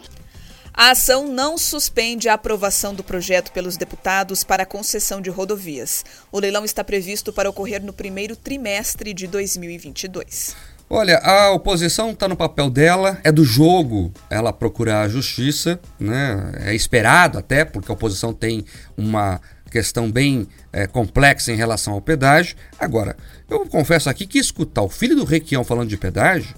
A 0.73 0.91
ação 0.91 1.27
não 1.27 1.57
suspende 1.57 2.29
a 2.29 2.33
aprovação 2.33 2.95
do 2.95 3.03
projeto 3.03 3.51
pelos 3.51 3.75
deputados 3.75 4.43
para 4.43 4.63
a 4.63 4.65
concessão 4.65 5.21
de 5.21 5.29
rodovias. 5.29 6.05
O 6.31 6.39
leilão 6.39 6.63
está 6.63 6.83
previsto 6.83 7.33
para 7.33 7.49
ocorrer 7.49 7.83
no 7.83 7.91
primeiro 7.91 8.35
trimestre 8.35 9.13
de 9.13 9.27
2022. 9.27 10.55
Olha, 10.89 11.19
a 11.19 11.51
oposição 11.51 12.11
está 12.11 12.27
no 12.27 12.35
papel 12.35 12.69
dela, 12.69 13.19
é 13.23 13.31
do 13.31 13.45
jogo 13.45 14.13
ela 14.29 14.51
procurar 14.51 15.03
a 15.03 15.09
justiça, 15.09 15.79
né? 15.99 16.51
É 16.65 16.75
esperado 16.75 17.37
até, 17.37 17.63
porque 17.63 17.91
a 17.91 17.93
oposição 17.93 18.33
tem 18.33 18.65
uma 18.97 19.39
questão 19.69 20.11
bem 20.11 20.47
é, 20.71 20.87
complexa 20.87 21.51
em 21.51 21.55
relação 21.55 21.93
ao 21.93 22.01
pedágio. 22.01 22.57
Agora, 22.77 23.15
eu 23.49 23.65
confesso 23.67 24.09
aqui 24.09 24.27
que 24.27 24.37
escutar 24.37 24.81
o 24.81 24.89
filho 24.89 25.15
do 25.15 25.23
Requião 25.23 25.63
falando 25.63 25.89
de 25.89 25.97
pedágio 25.97 26.55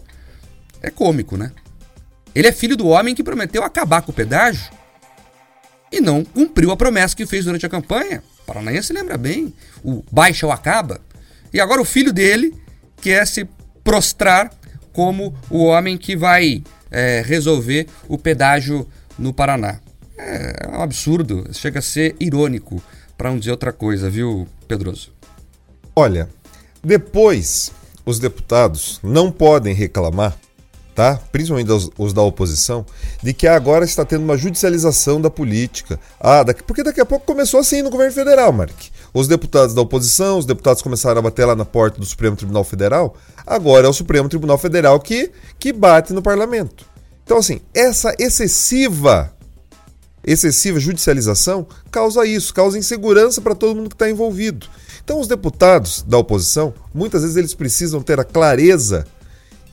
é 0.81 0.89
cômico, 0.89 1.37
né? 1.37 1.51
Ele 2.35 2.47
é 2.47 2.51
filho 2.51 2.75
do 2.75 2.87
homem 2.87 3.13
que 3.13 3.23
prometeu 3.23 3.63
acabar 3.63 4.01
com 4.01 4.11
o 4.11 4.15
pedágio 4.15 4.71
e 5.91 6.01
não 6.01 6.23
cumpriu 6.23 6.71
a 6.71 6.77
promessa 6.77 7.15
que 7.15 7.25
fez 7.25 7.45
durante 7.45 7.65
a 7.65 7.69
campanha. 7.69 8.23
O 8.41 8.45
Paranaense 8.45 8.91
lembra 8.91 9.17
bem, 9.17 9.53
o 9.83 10.03
baixa 10.11 10.45
ou 10.45 10.51
acaba. 10.51 10.99
E 11.53 11.59
agora 11.59 11.81
o 11.81 11.85
filho 11.85 12.11
dele 12.11 12.55
quer 12.99 13.27
se 13.27 13.47
prostrar 13.83 14.51
como 14.91 15.35
o 15.49 15.65
homem 15.65 15.97
que 15.97 16.15
vai 16.15 16.63
é, 16.89 17.23
resolver 17.25 17.87
o 18.07 18.17
pedágio 18.17 18.87
no 19.17 19.33
Paraná. 19.33 19.79
É, 20.17 20.65
é 20.65 20.67
um 20.69 20.81
absurdo, 20.81 21.47
chega 21.53 21.79
a 21.79 21.81
ser 21.81 22.15
irônico, 22.19 22.81
para 23.17 23.29
não 23.29 23.37
dizer 23.37 23.51
outra 23.51 23.71
coisa, 23.71 24.09
viu, 24.09 24.47
Pedroso? 24.67 25.11
Olha, 25.95 26.27
depois 26.83 27.71
os 28.05 28.19
deputados 28.19 28.99
não 29.03 29.31
podem 29.31 29.73
reclamar, 29.73 30.37
tá? 30.93 31.19
Principalmente 31.31 31.71
os, 31.71 31.89
os, 31.97 32.13
da 32.13 32.21
oposição, 32.21 32.85
de 33.21 33.33
que 33.33 33.47
agora 33.47 33.85
está 33.85 34.05
tendo 34.05 34.23
uma 34.23 34.37
judicialização 34.37 35.19
da 35.19 35.29
política. 35.29 35.99
Ah, 36.19 36.43
daqui, 36.43 36.63
porque 36.63 36.83
daqui 36.83 37.01
a 37.01 37.05
pouco 37.05 37.25
começou 37.25 37.59
assim 37.59 37.81
no 37.81 37.89
governo 37.89 38.13
federal, 38.13 38.51
Mark. 38.51 38.73
Os 39.13 39.27
deputados 39.27 39.73
da 39.73 39.81
oposição, 39.81 40.37
os 40.37 40.45
deputados 40.45 40.81
começaram 40.81 41.19
a 41.19 41.21
bater 41.21 41.45
lá 41.45 41.55
na 41.55 41.65
porta 41.65 41.99
do 41.99 42.05
Supremo 42.05 42.35
Tribunal 42.35 42.63
Federal. 42.63 43.15
Agora 43.45 43.87
é 43.87 43.89
o 43.89 43.93
Supremo 43.93 44.29
Tribunal 44.29 44.57
Federal 44.57 44.99
que, 44.99 45.31
que 45.59 45.73
bate 45.73 46.13
no 46.13 46.21
parlamento. 46.21 46.85
Então, 47.23 47.37
assim, 47.37 47.61
essa 47.73 48.13
excessiva 48.19 49.31
excessiva 50.25 50.79
judicialização 50.79 51.67
causa 51.91 52.25
isso, 52.25 52.53
causa 52.53 52.77
insegurança 52.77 53.41
para 53.41 53.53
todo 53.53 53.75
mundo 53.75 53.89
que 53.89 53.95
está 53.95 54.09
envolvido. 54.09 54.67
Então, 55.03 55.19
os 55.19 55.27
deputados 55.27 56.01
da 56.07 56.17
oposição, 56.17 56.73
muitas 56.93 57.23
vezes 57.23 57.35
eles 57.35 57.53
precisam 57.53 58.01
ter 58.01 58.19
a 58.19 58.23
clareza 58.23 59.05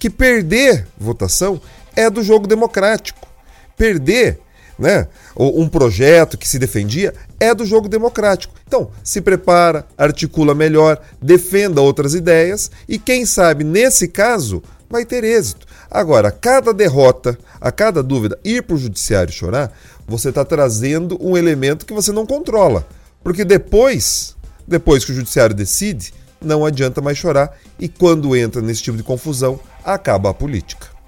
que 0.01 0.09
perder 0.09 0.87
votação 0.99 1.61
é 1.95 2.09
do 2.09 2.23
jogo 2.23 2.47
democrático. 2.47 3.29
Perder 3.77 4.41
né, 4.79 5.07
um 5.37 5.69
projeto 5.69 6.39
que 6.39 6.49
se 6.49 6.59
defendia 6.59 7.13
é 7.39 7.55
do 7.55 7.67
jogo 7.67 7.87
democrático. 7.87 8.55
Então, 8.67 8.91
se 9.05 9.21
prepara, 9.21 9.87
articula 9.99 10.55
melhor, 10.55 10.99
defenda 11.21 11.83
outras 11.83 12.15
ideias 12.15 12.71
e, 12.89 12.99
quem 12.99 13.27
sabe, 13.27 13.63
nesse 13.63 14.09
caso, 14.09 14.63
vai 14.89 15.05
ter 15.05 15.23
êxito. 15.23 15.67
Agora, 15.91 16.31
cada 16.31 16.73
derrota, 16.73 17.39
a 17.61 17.71
cada 17.71 18.03
dúvida, 18.03 18.39
ir 18.43 18.63
para 18.63 18.77
o 18.77 18.79
judiciário 18.79 19.33
chorar, 19.33 19.71
você 20.09 20.31
está 20.31 20.47
trazendo 20.47 21.19
um 21.21 21.37
elemento 21.37 21.85
que 21.85 21.93
você 21.93 22.11
não 22.11 22.25
controla. 22.25 22.87
Porque 23.23 23.45
depois, 23.45 24.35
depois 24.67 25.05
que 25.05 25.13
o 25.13 25.15
judiciário 25.15 25.55
decide, 25.55 26.15
não 26.41 26.65
adianta 26.65 27.03
mais 27.03 27.19
chorar 27.19 27.55
e 27.79 27.87
quando 27.87 28.35
entra 28.35 28.63
nesse 28.63 28.83
tipo 28.83 28.97
de 28.97 29.03
confusão, 29.03 29.61
acaba 29.85 30.31
a 30.31 30.35
política. 30.35 31.01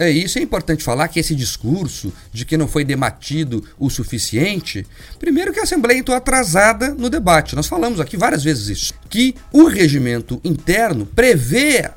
É 0.00 0.08
isso, 0.08 0.38
é 0.38 0.42
importante 0.42 0.84
falar 0.84 1.08
que 1.08 1.18
esse 1.18 1.34
discurso 1.34 2.12
de 2.32 2.44
que 2.44 2.56
não 2.56 2.68
foi 2.68 2.84
debatido 2.84 3.64
o 3.76 3.90
suficiente, 3.90 4.86
primeiro 5.18 5.52
que 5.52 5.58
a 5.58 5.64
Assembleia 5.64 5.98
entrou 5.98 6.16
atrasada 6.16 6.94
no 6.94 7.10
debate. 7.10 7.56
Nós 7.56 7.66
falamos 7.66 7.98
aqui 7.98 8.16
várias 8.16 8.44
vezes 8.44 8.68
isso, 8.68 8.94
que 9.10 9.34
o 9.52 9.64
regimento 9.64 10.40
interno 10.44 11.04
prevê 11.04 11.90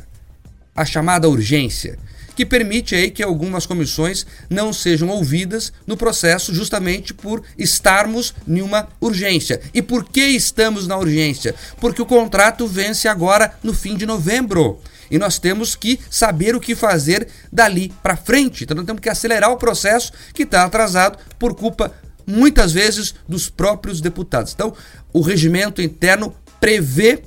a 0.76 0.84
chamada 0.84 1.30
urgência, 1.30 2.00
que 2.36 2.44
permite 2.44 2.96
aí 2.96 3.12
que 3.12 3.22
algumas 3.22 3.68
comissões 3.68 4.26
não 4.50 4.74
sejam 4.74 5.10
ouvidas 5.10 5.72
no 5.86 5.96
processo 5.96 6.56
justamente 6.56 7.14
por 7.14 7.44
estarmos 7.56 8.34
em 8.48 8.64
uma 8.64 8.88
urgência. 9.00 9.62
E 9.76 9.82
por 9.82 10.06
que 10.06 10.22
estamos 10.22 10.88
na 10.88 10.98
urgência? 10.98 11.54
Porque 11.80 12.02
o 12.02 12.06
contrato 12.06 12.66
vence 12.66 13.08
agora 13.08 13.54
no 13.62 13.76
fim 13.76 13.96
de 13.96 14.08
novembro 14.08 14.80
e 15.12 15.20
nós 15.20 15.38
temos 15.38 15.76
que 15.76 16.00
saber 16.10 16.56
o 16.56 16.60
que 16.60 16.74
fazer 16.74 17.28
dali 17.52 17.94
para 18.02 18.16
frente. 18.16 18.64
Então 18.64 18.76
nós 18.76 18.86
temos 18.86 19.02
que 19.02 19.10
acelerar 19.10 19.52
o 19.52 19.58
processo 19.58 20.14
que 20.34 20.44
está 20.44 20.64
atrasado 20.64 21.20
por 21.38 21.54
culpa 21.54 21.94
muitas 22.26 22.72
vezes 22.72 23.14
dos 23.28 23.50
próprios 23.50 24.00
deputados. 24.00 24.54
Então, 24.54 24.74
o 25.12 25.22
regimento 25.22 25.82
interno 25.82 26.34
prevê 26.60 27.24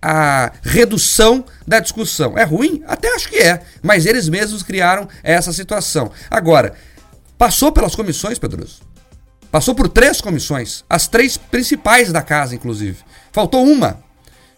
a 0.00 0.52
redução 0.62 1.44
da 1.66 1.80
discussão. 1.80 2.36
É 2.36 2.44
ruim? 2.44 2.82
Até 2.86 3.14
acho 3.14 3.28
que 3.28 3.36
é, 3.36 3.62
mas 3.82 4.06
eles 4.06 4.28
mesmos 4.28 4.62
criaram 4.62 5.08
essa 5.22 5.52
situação. 5.52 6.10
Agora, 6.30 6.74
passou 7.38 7.72
pelas 7.72 7.94
comissões, 7.94 8.38
Pedroso. 8.38 8.82
Passou 9.50 9.74
por 9.74 9.88
três 9.88 10.20
comissões, 10.20 10.84
as 10.90 11.06
três 11.06 11.36
principais 11.36 12.12
da 12.12 12.20
casa, 12.20 12.54
inclusive. 12.54 12.98
Faltou 13.32 13.64
uma. 13.64 14.03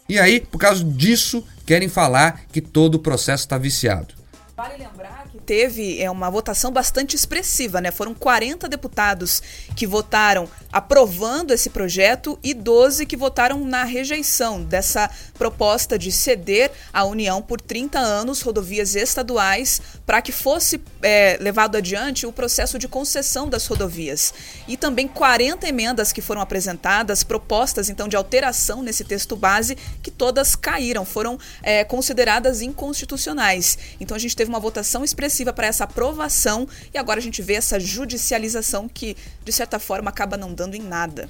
E 0.08 0.18
aí, 0.18 0.40
por 0.40 0.58
causa 0.58 0.84
disso, 0.84 1.44
querem 1.64 1.88
falar 1.88 2.42
que 2.52 2.60
todo 2.60 2.94
o 2.94 2.98
processo 2.98 3.44
está 3.44 3.58
viciado. 3.58 4.14
Vale 4.56 4.76
lembrar 4.78 5.25
teve 5.46 6.02
é, 6.02 6.10
uma 6.10 6.28
votação 6.28 6.72
bastante 6.72 7.14
expressiva, 7.14 7.80
né? 7.80 7.92
Foram 7.92 8.12
40 8.12 8.68
deputados 8.68 9.40
que 9.76 9.86
votaram 9.86 10.48
aprovando 10.72 11.52
esse 11.52 11.70
projeto 11.70 12.38
e 12.42 12.52
12 12.52 13.06
que 13.06 13.16
votaram 13.16 13.64
na 13.64 13.84
rejeição 13.84 14.62
dessa 14.62 15.08
proposta 15.38 15.96
de 15.96 16.10
ceder 16.10 16.72
à 16.92 17.04
União 17.04 17.40
por 17.40 17.60
30 17.60 17.98
anos 17.98 18.42
rodovias 18.42 18.96
estaduais 18.96 19.80
para 20.04 20.20
que 20.20 20.32
fosse 20.32 20.82
é, 21.00 21.38
levado 21.40 21.76
adiante 21.76 22.26
o 22.26 22.32
processo 22.32 22.78
de 22.78 22.88
concessão 22.88 23.48
das 23.48 23.66
rodovias. 23.66 24.34
E 24.66 24.76
também 24.76 25.06
40 25.06 25.68
emendas 25.68 26.12
que 26.12 26.20
foram 26.20 26.40
apresentadas, 26.40 27.22
propostas 27.22 27.88
então 27.88 28.08
de 28.08 28.16
alteração 28.16 28.82
nesse 28.82 29.04
texto 29.04 29.36
base, 29.36 29.76
que 30.02 30.10
todas 30.10 30.56
caíram, 30.56 31.04
foram 31.04 31.38
é, 31.62 31.84
consideradas 31.84 32.60
inconstitucionais. 32.60 33.78
Então 34.00 34.16
a 34.16 34.20
gente 34.20 34.34
teve 34.34 34.48
uma 34.48 34.60
votação 34.60 35.04
expressiva 35.04 35.35
para 35.52 35.66
essa 35.66 35.84
aprovação 35.84 36.68
e 36.92 36.98
agora 36.98 37.20
a 37.20 37.22
gente 37.22 37.42
vê 37.42 37.54
essa 37.54 37.78
judicialização 37.78 38.88
que, 38.88 39.16
de 39.44 39.52
certa 39.52 39.78
forma, 39.78 40.10
acaba 40.10 40.36
não 40.36 40.52
dando 40.52 40.74
em 40.74 40.82
nada. 40.82 41.28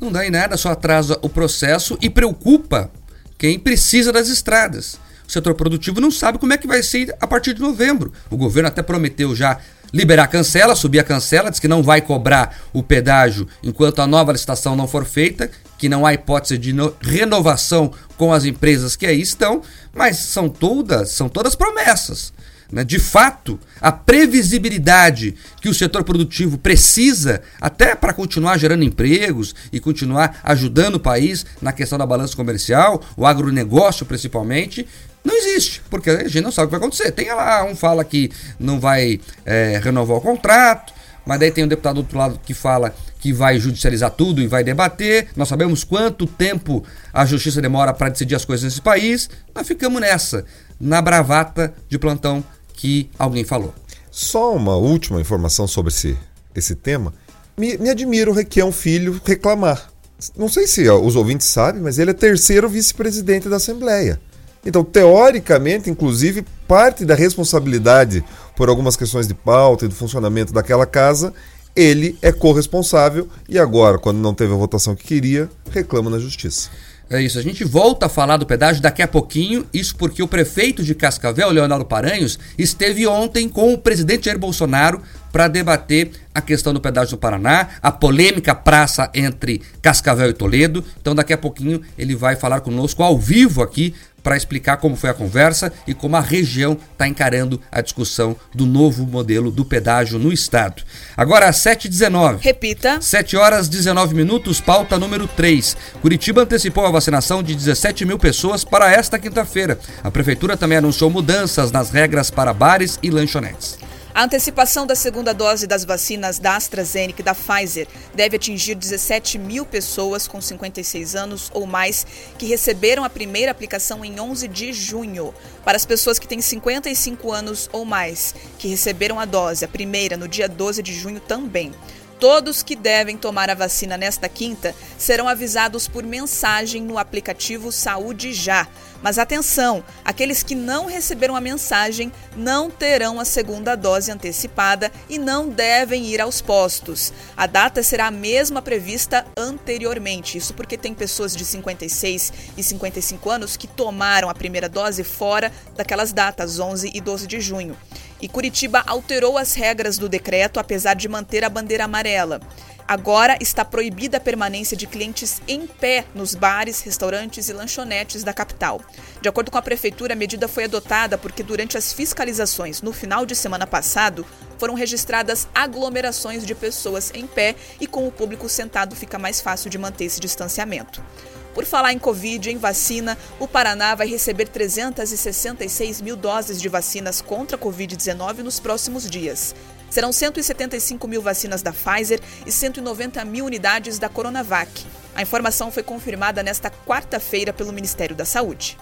Não 0.00 0.12
dá 0.12 0.26
em 0.26 0.30
nada, 0.30 0.56
só 0.56 0.70
atrasa 0.70 1.18
o 1.22 1.28
processo 1.28 1.98
e 2.00 2.08
preocupa 2.08 2.90
quem 3.36 3.58
precisa 3.58 4.12
das 4.12 4.28
estradas. 4.28 4.98
O 5.26 5.32
setor 5.32 5.54
produtivo 5.54 6.00
não 6.00 6.10
sabe 6.10 6.38
como 6.38 6.52
é 6.52 6.56
que 6.56 6.66
vai 6.66 6.82
ser 6.82 7.14
a 7.20 7.26
partir 7.26 7.52
de 7.52 7.60
novembro. 7.60 8.12
O 8.30 8.36
governo 8.36 8.68
até 8.68 8.82
prometeu 8.82 9.36
já 9.36 9.58
liberar 9.92 10.24
a 10.24 10.28
cancela, 10.28 10.74
subir 10.74 10.98
a 10.98 11.04
cancela, 11.04 11.50
diz 11.50 11.60
que 11.60 11.68
não 11.68 11.82
vai 11.82 12.00
cobrar 12.00 12.56
o 12.72 12.82
pedágio 12.82 13.46
enquanto 13.62 14.00
a 14.00 14.06
nova 14.06 14.32
licitação 14.32 14.76
não 14.76 14.88
for 14.88 15.04
feita, 15.04 15.50
que 15.78 15.88
não 15.88 16.04
há 16.04 16.14
hipótese 16.14 16.58
de 16.58 16.74
renovação 17.00 17.92
com 18.16 18.32
as 18.32 18.44
empresas 18.44 18.96
que 18.96 19.06
aí 19.06 19.20
estão, 19.20 19.62
mas 19.94 20.16
são 20.16 20.48
todas, 20.48 21.10
são 21.10 21.28
todas 21.28 21.54
promessas. 21.54 22.32
Né? 22.70 22.84
De 22.84 22.98
fato, 22.98 23.58
a 23.80 23.90
previsibilidade 23.90 25.34
que 25.60 25.68
o 25.68 25.74
setor 25.74 26.04
produtivo 26.04 26.58
precisa, 26.58 27.40
até 27.60 27.94
para 27.94 28.12
continuar 28.12 28.58
gerando 28.58 28.84
empregos 28.84 29.54
e 29.72 29.80
continuar 29.80 30.40
ajudando 30.42 30.96
o 30.96 31.00
país 31.00 31.46
na 31.62 31.72
questão 31.72 31.98
da 31.98 32.06
balança 32.06 32.36
comercial, 32.36 33.02
o 33.16 33.26
agronegócio 33.26 34.04
principalmente, 34.04 34.86
não 35.24 35.34
existe, 35.36 35.82
porque 35.90 36.10
a 36.10 36.28
gente 36.28 36.40
não 36.40 36.52
sabe 36.52 36.66
o 36.66 36.68
que 36.68 36.78
vai 36.78 36.80
acontecer. 36.80 37.10
Tem 37.12 37.32
lá, 37.32 37.64
um 37.64 37.74
fala 37.74 38.04
que 38.04 38.30
não 38.58 38.78
vai 38.78 39.20
é, 39.44 39.80
renovar 39.82 40.16
o 40.16 40.20
contrato, 40.20 40.92
mas 41.26 41.40
daí 41.40 41.50
tem 41.50 41.64
um 41.64 41.68
deputado 41.68 41.96
do 41.96 41.98
outro 41.98 42.16
lado 42.16 42.40
que 42.44 42.54
fala 42.54 42.94
que 43.20 43.32
vai 43.32 43.58
judicializar 43.58 44.10
tudo 44.10 44.40
e 44.40 44.46
vai 44.46 44.62
debater. 44.62 45.28
Nós 45.36 45.48
sabemos 45.48 45.84
quanto 45.84 46.26
tempo 46.26 46.84
a 47.12 47.26
justiça 47.26 47.60
demora 47.60 47.92
para 47.92 48.10
decidir 48.10 48.34
as 48.34 48.44
coisas 48.44 48.64
nesse 48.64 48.80
país. 48.80 49.28
Nós 49.54 49.66
ficamos 49.66 50.00
nessa, 50.00 50.44
na 50.80 51.02
bravata 51.02 51.74
de 51.88 51.98
plantão 51.98 52.42
que 52.78 53.10
alguém 53.18 53.44
falou. 53.44 53.74
Só 54.08 54.54
uma 54.54 54.76
última 54.76 55.20
informação 55.20 55.66
sobre 55.66 55.92
esse, 55.92 56.16
esse 56.54 56.76
tema. 56.76 57.12
Me, 57.56 57.76
me 57.76 57.90
admira 57.90 58.30
o 58.30 58.34
Requião 58.34 58.70
Filho 58.70 59.20
reclamar. 59.24 59.90
Não 60.36 60.48
sei 60.48 60.66
se 60.68 60.88
os 60.88 61.16
ouvintes 61.16 61.48
sabem, 61.48 61.82
mas 61.82 61.98
ele 61.98 62.12
é 62.12 62.14
terceiro 62.14 62.68
vice-presidente 62.68 63.48
da 63.48 63.56
Assembleia. 63.56 64.20
Então, 64.64 64.84
teoricamente, 64.84 65.90
inclusive, 65.90 66.44
parte 66.68 67.04
da 67.04 67.16
responsabilidade 67.16 68.24
por 68.56 68.68
algumas 68.68 68.96
questões 68.96 69.26
de 69.26 69.34
pauta 69.34 69.84
e 69.84 69.88
do 69.88 69.94
funcionamento 69.94 70.52
daquela 70.52 70.86
casa, 70.86 71.34
ele 71.74 72.16
é 72.22 72.30
corresponsável 72.30 73.28
e 73.48 73.58
agora, 73.58 73.98
quando 73.98 74.18
não 74.18 74.34
teve 74.34 74.52
a 74.52 74.56
votação 74.56 74.94
que 74.94 75.04
queria, 75.04 75.48
reclama 75.70 76.10
na 76.10 76.18
justiça. 76.18 76.70
É 77.10 77.22
isso, 77.22 77.38
a 77.38 77.42
gente 77.42 77.64
volta 77.64 78.04
a 78.04 78.08
falar 78.08 78.36
do 78.36 78.44
pedágio 78.44 78.82
daqui 78.82 79.00
a 79.00 79.08
pouquinho, 79.08 79.66
isso 79.72 79.96
porque 79.96 80.22
o 80.22 80.28
prefeito 80.28 80.82
de 80.82 80.94
Cascavel, 80.94 81.50
Leonardo 81.50 81.86
Paranhos, 81.86 82.38
esteve 82.58 83.06
ontem 83.06 83.48
com 83.48 83.72
o 83.72 83.78
presidente 83.78 84.26
Jair 84.26 84.38
Bolsonaro 84.38 85.00
para 85.32 85.48
debater 85.48 86.10
a 86.34 86.42
questão 86.42 86.74
do 86.74 86.82
pedágio 86.82 87.16
do 87.16 87.20
Paraná, 87.20 87.68
a 87.82 87.90
polêmica 87.90 88.54
praça 88.54 89.10
entre 89.14 89.62
Cascavel 89.80 90.28
e 90.28 90.34
Toledo. 90.34 90.84
Então 91.00 91.14
daqui 91.14 91.32
a 91.32 91.38
pouquinho 91.38 91.80
ele 91.96 92.14
vai 92.14 92.36
falar 92.36 92.60
conosco 92.60 93.02
ao 93.02 93.18
vivo 93.18 93.62
aqui 93.62 93.94
para 94.28 94.36
explicar 94.36 94.76
como 94.76 94.94
foi 94.94 95.08
a 95.08 95.14
conversa 95.14 95.72
e 95.86 95.94
como 95.94 96.14
a 96.14 96.20
região 96.20 96.76
está 96.92 97.08
encarando 97.08 97.58
a 97.72 97.80
discussão 97.80 98.36
do 98.54 98.66
novo 98.66 99.06
modelo 99.06 99.50
do 99.50 99.64
pedágio 99.64 100.18
no 100.18 100.30
estado. 100.30 100.82
Agora 101.16 101.48
às 101.48 101.56
7h19. 101.56 102.40
Repita. 102.42 103.00
7 103.00 103.38
horas 103.38 103.70
19 103.70 104.14
minutos, 104.14 104.60
pauta 104.60 104.98
número 104.98 105.26
3. 105.26 105.74
Curitiba 106.02 106.42
antecipou 106.42 106.84
a 106.84 106.90
vacinação 106.90 107.42
de 107.42 107.54
17 107.54 108.04
mil 108.04 108.18
pessoas 108.18 108.64
para 108.64 108.92
esta 108.92 109.18
quinta-feira. 109.18 109.78
A 110.04 110.10
prefeitura 110.10 110.58
também 110.58 110.76
anunciou 110.76 111.08
mudanças 111.08 111.72
nas 111.72 111.88
regras 111.88 112.30
para 112.30 112.52
bares 112.52 112.98
e 113.02 113.08
lanchonetes. 113.08 113.78
A 114.18 114.24
antecipação 114.24 114.84
da 114.84 114.96
segunda 114.96 115.32
dose 115.32 115.64
das 115.64 115.84
vacinas 115.84 116.40
da 116.40 116.56
AstraZeneca 116.56 117.20
e 117.20 117.24
da 117.24 117.36
Pfizer 117.36 117.86
deve 118.12 118.34
atingir 118.34 118.74
17 118.74 119.38
mil 119.38 119.64
pessoas 119.64 120.26
com 120.26 120.40
56 120.40 121.14
anos 121.14 121.48
ou 121.54 121.68
mais 121.68 122.04
que 122.36 122.44
receberam 122.44 123.04
a 123.04 123.08
primeira 123.08 123.52
aplicação 123.52 124.04
em 124.04 124.18
11 124.18 124.48
de 124.48 124.72
junho. 124.72 125.32
Para 125.64 125.76
as 125.76 125.86
pessoas 125.86 126.18
que 126.18 126.26
têm 126.26 126.40
55 126.40 127.30
anos 127.30 127.70
ou 127.72 127.84
mais, 127.84 128.34
que 128.58 128.66
receberam 128.66 129.20
a 129.20 129.24
dose, 129.24 129.64
a 129.64 129.68
primeira, 129.68 130.16
no 130.16 130.26
dia 130.26 130.48
12 130.48 130.82
de 130.82 130.92
junho 130.92 131.20
também. 131.20 131.72
Todos 132.18 132.64
que 132.64 132.74
devem 132.74 133.16
tomar 133.16 133.48
a 133.48 133.54
vacina 133.54 133.96
nesta 133.96 134.28
quinta 134.28 134.74
serão 134.98 135.28
avisados 135.28 135.86
por 135.86 136.02
mensagem 136.02 136.82
no 136.82 136.98
aplicativo 136.98 137.70
Saúde 137.70 138.32
Já. 138.32 138.66
Mas 139.02 139.18
atenção, 139.18 139.84
aqueles 140.04 140.42
que 140.42 140.54
não 140.54 140.86
receberam 140.86 141.36
a 141.36 141.40
mensagem 141.40 142.12
não 142.36 142.68
terão 142.70 143.20
a 143.20 143.24
segunda 143.24 143.76
dose 143.76 144.10
antecipada 144.10 144.90
e 145.08 145.18
não 145.18 145.48
devem 145.48 146.04
ir 146.06 146.20
aos 146.20 146.40
postos. 146.40 147.12
A 147.36 147.46
data 147.46 147.82
será 147.82 148.08
a 148.08 148.10
mesma 148.10 148.60
prevista 148.60 149.24
anteriormente. 149.36 150.36
Isso 150.36 150.52
porque 150.52 150.76
tem 150.76 150.94
pessoas 150.94 151.34
de 151.36 151.44
56 151.44 152.32
e 152.56 152.62
55 152.62 153.30
anos 153.30 153.56
que 153.56 153.68
tomaram 153.68 154.28
a 154.28 154.34
primeira 154.34 154.68
dose 154.68 155.04
fora 155.04 155.52
daquelas 155.76 156.12
datas, 156.12 156.58
11 156.58 156.90
e 156.92 157.00
12 157.00 157.26
de 157.26 157.40
junho. 157.40 157.76
E 158.20 158.28
Curitiba 158.28 158.82
alterou 158.84 159.38
as 159.38 159.54
regras 159.54 159.96
do 159.96 160.08
decreto, 160.08 160.58
apesar 160.58 160.94
de 160.94 161.08
manter 161.08 161.44
a 161.44 161.48
bandeira 161.48 161.84
amarela. 161.84 162.40
Agora 162.88 163.36
está 163.38 163.66
proibida 163.66 164.16
a 164.16 164.20
permanência 164.20 164.74
de 164.74 164.86
clientes 164.86 165.42
em 165.46 165.66
pé 165.66 166.06
nos 166.14 166.34
bares, 166.34 166.80
restaurantes 166.80 167.50
e 167.50 167.52
lanchonetes 167.52 168.24
da 168.24 168.32
capital. 168.32 168.80
De 169.20 169.28
acordo 169.28 169.50
com 169.50 169.58
a 169.58 169.62
prefeitura, 169.62 170.14
a 170.14 170.16
medida 170.16 170.48
foi 170.48 170.64
adotada 170.64 171.18
porque 171.18 171.42
durante 171.42 171.76
as 171.76 171.92
fiscalizações 171.92 172.80
no 172.80 172.90
final 172.90 173.26
de 173.26 173.36
semana 173.36 173.66
passado 173.66 174.24
foram 174.56 174.72
registradas 174.72 175.46
aglomerações 175.54 176.46
de 176.46 176.54
pessoas 176.54 177.12
em 177.14 177.26
pé 177.26 177.56
e 177.78 177.86
com 177.86 178.08
o 178.08 178.10
público 178.10 178.48
sentado 178.48 178.96
fica 178.96 179.18
mais 179.18 179.38
fácil 179.38 179.68
de 179.68 179.76
manter 179.76 180.06
esse 180.06 180.18
distanciamento. 180.18 181.04
Por 181.52 181.66
falar 181.66 181.92
em 181.92 181.98
Covid, 181.98 182.50
em 182.50 182.56
vacina, 182.56 183.18
o 183.38 183.46
Paraná 183.46 183.94
vai 183.94 184.06
receber 184.06 184.48
366 184.48 186.00
mil 186.00 186.16
doses 186.16 186.58
de 186.58 186.70
vacinas 186.70 187.20
contra 187.20 187.58
a 187.58 187.60
Covid-19 187.60 188.38
nos 188.38 188.58
próximos 188.58 189.10
dias. 189.10 189.54
Serão 189.90 190.12
175 190.12 191.08
mil 191.08 191.22
vacinas 191.22 191.62
da 191.62 191.72
Pfizer 191.72 192.20
e 192.46 192.52
190 192.52 193.24
mil 193.24 193.46
unidades 193.46 193.98
da 193.98 194.08
Coronavac. 194.08 194.84
A 195.14 195.22
informação 195.22 195.70
foi 195.70 195.82
confirmada 195.82 196.42
nesta 196.42 196.70
quarta-feira 196.70 197.52
pelo 197.52 197.72
Ministério 197.72 198.14
da 198.14 198.24
Saúde. 198.24 198.78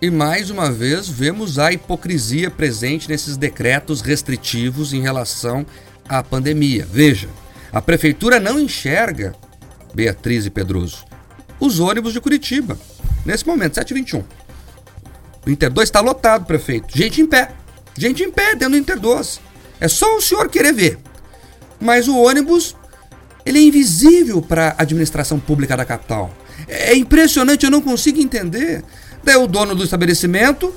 E 0.00 0.10
mais 0.10 0.50
uma 0.50 0.70
vez 0.70 1.08
vemos 1.08 1.58
a 1.58 1.72
hipocrisia 1.72 2.50
presente 2.50 3.08
nesses 3.08 3.36
decretos 3.36 4.00
restritivos 4.00 4.92
em 4.92 5.00
relação 5.00 5.64
à 6.08 6.22
pandemia. 6.22 6.84
Veja, 6.90 7.28
a 7.72 7.80
prefeitura 7.80 8.40
não 8.40 8.58
enxerga, 8.58 9.32
Beatriz 9.94 10.44
e 10.44 10.50
Pedroso, 10.50 11.04
os 11.60 11.78
ônibus 11.78 12.12
de 12.12 12.20
Curitiba. 12.20 12.76
Nesse 13.24 13.46
momento, 13.46 13.80
7h21. 13.80 14.24
O 15.46 15.50
Inter 15.50 15.70
2 15.70 15.88
está 15.88 16.00
lotado, 16.00 16.44
prefeito. 16.44 16.96
Gente 16.96 17.20
em 17.20 17.26
pé. 17.26 17.52
Gente 17.96 18.24
em 18.24 18.30
pé 18.30 18.56
dentro 18.56 18.70
do 18.70 18.76
Inter 18.76 18.98
2. 18.98 19.40
É 19.82 19.88
só 19.88 20.16
o 20.16 20.20
senhor 20.20 20.48
querer 20.48 20.72
ver. 20.72 20.96
Mas 21.80 22.06
o 22.06 22.16
ônibus, 22.16 22.76
ele 23.44 23.58
é 23.58 23.62
invisível 23.62 24.40
para 24.40 24.76
a 24.78 24.82
administração 24.82 25.40
pública 25.40 25.76
da 25.76 25.84
capital. 25.84 26.30
É 26.68 26.94
impressionante, 26.94 27.64
eu 27.64 27.70
não 27.70 27.80
consigo 27.80 28.20
entender. 28.20 28.84
Daí 29.24 29.34
o 29.34 29.48
dono 29.48 29.74
do 29.74 29.82
estabelecimento, 29.82 30.72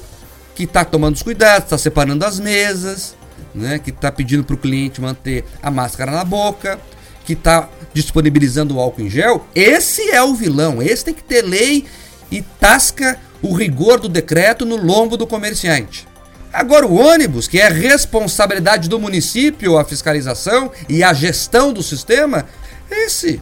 que 0.56 0.64
está 0.64 0.84
tomando 0.84 1.14
os 1.14 1.22
cuidados, 1.22 1.66
está 1.66 1.78
separando 1.78 2.26
as 2.26 2.40
mesas, 2.40 3.16
né, 3.54 3.78
que 3.78 3.92
está 3.92 4.12
pedindo 4.12 4.44
para 4.44 4.56
o 4.56 4.58
cliente 4.58 5.00
manter 5.00 5.46
a 5.62 5.70
máscara 5.70 6.12
na 6.12 6.26
boca, 6.26 6.80
que 7.26 7.34
está 7.34 7.70
disponibilizando 7.94 8.76
o 8.76 8.80
álcool 8.80 9.04
em 9.04 9.10
gel, 9.10 9.46
esse 9.54 10.10
é 10.10 10.24
o 10.24 10.34
vilão. 10.34 10.82
Esse 10.82 11.06
tem 11.06 11.14
que 11.14 11.24
ter 11.24 11.44
lei 11.44 11.86
e 12.32 12.42
tasca 12.42 13.20
o 13.44 13.54
rigor 13.54 14.00
do 14.00 14.10
decreto 14.10 14.66
no 14.66 14.76
lombo 14.76 15.16
do 15.16 15.28
comerciante. 15.28 16.08
Agora, 16.56 16.88
o 16.88 16.96
ônibus, 16.96 17.50
que 17.50 17.60
é 17.60 17.68
responsabilidade 17.68 18.88
do 18.88 18.98
município, 18.98 19.78
a 19.78 19.84
fiscalização 19.84 20.72
e 20.88 21.04
a 21.04 21.12
gestão 21.12 21.74
do 21.74 21.84
sistema, 21.84 22.46
esse 22.90 23.42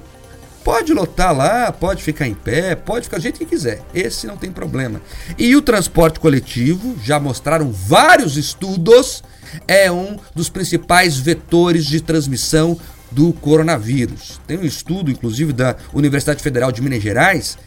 pode 0.64 0.92
lotar 0.96 1.32
lá, 1.32 1.72
pode 1.72 2.02
ficar 2.02 2.28
em 2.28 2.34
pé, 2.34 2.74
pode 2.74 3.06
ficar 3.06 3.18
do 3.18 3.22
jeito 3.22 3.38
que 3.38 3.46
quiser. 3.46 3.84
Esse 3.94 4.26
não 4.26 4.36
tem 4.36 4.52
problema. 4.52 5.00
E 5.38 5.56
o 5.56 5.62
transporte 5.62 6.20
coletivo, 6.20 6.98
já 7.04 7.20
mostraram 7.20 7.72
vários 7.72 8.36
estudos, 8.36 9.24
é 9.68 9.92
um 9.92 10.18
dos 10.34 10.50
principais 10.50 11.16
vetores 11.16 11.86
de 11.86 12.02
transmissão 12.02 12.80
do 13.12 13.32
coronavírus. 13.32 14.42
Tem 14.48 14.58
um 14.58 14.66
estudo, 14.66 15.12
inclusive, 15.12 15.54
da 15.54 15.76
Universidade 15.94 16.42
Federal 16.42 16.72
de 16.72 16.82
Minas 16.82 17.04
Gerais, 17.04 17.60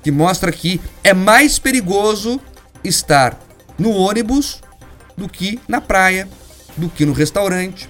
que 0.00 0.12
mostra 0.12 0.52
que 0.52 0.80
é 1.02 1.12
mais 1.12 1.58
perigoso 1.58 2.40
estar 2.84 3.36
no 3.76 3.90
ônibus 3.90 4.60
do 5.22 5.28
que 5.28 5.60
na 5.68 5.80
praia, 5.80 6.28
do 6.76 6.88
que 6.88 7.06
no 7.06 7.12
restaurante. 7.12 7.88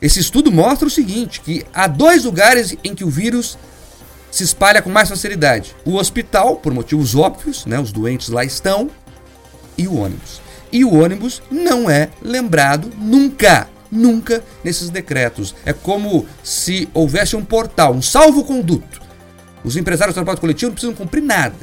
Esse 0.00 0.20
estudo 0.20 0.52
mostra 0.52 0.86
o 0.86 0.90
seguinte, 0.90 1.40
que 1.40 1.64
há 1.74 1.86
dois 1.86 2.24
lugares 2.24 2.76
em 2.84 2.94
que 2.94 3.04
o 3.04 3.10
vírus 3.10 3.58
se 4.30 4.44
espalha 4.44 4.80
com 4.80 4.90
mais 4.90 5.08
facilidade. 5.08 5.74
O 5.84 5.96
hospital, 5.96 6.56
por 6.56 6.72
motivos 6.72 7.14
óbvios, 7.14 7.66
né, 7.66 7.78
os 7.80 7.90
doentes 7.90 8.28
lá 8.28 8.44
estão, 8.44 8.88
e 9.76 9.88
o 9.88 9.96
ônibus. 9.96 10.40
E 10.70 10.84
o 10.84 10.94
ônibus 10.94 11.42
não 11.50 11.90
é 11.90 12.08
lembrado 12.22 12.90
nunca 12.96 13.68
nunca 13.90 14.42
nesses 14.64 14.90
decretos. 14.90 15.54
É 15.64 15.72
como 15.72 16.26
se 16.42 16.88
houvesse 16.92 17.36
um 17.36 17.44
portal, 17.44 17.94
um 17.94 18.02
salvo-conduto. 18.02 19.00
Os 19.62 19.76
empresários 19.76 20.14
do 20.14 20.16
transporte 20.16 20.40
coletivo 20.40 20.70
não 20.70 20.74
precisam 20.74 20.94
cumprir 20.94 21.22
nada. 21.22 21.54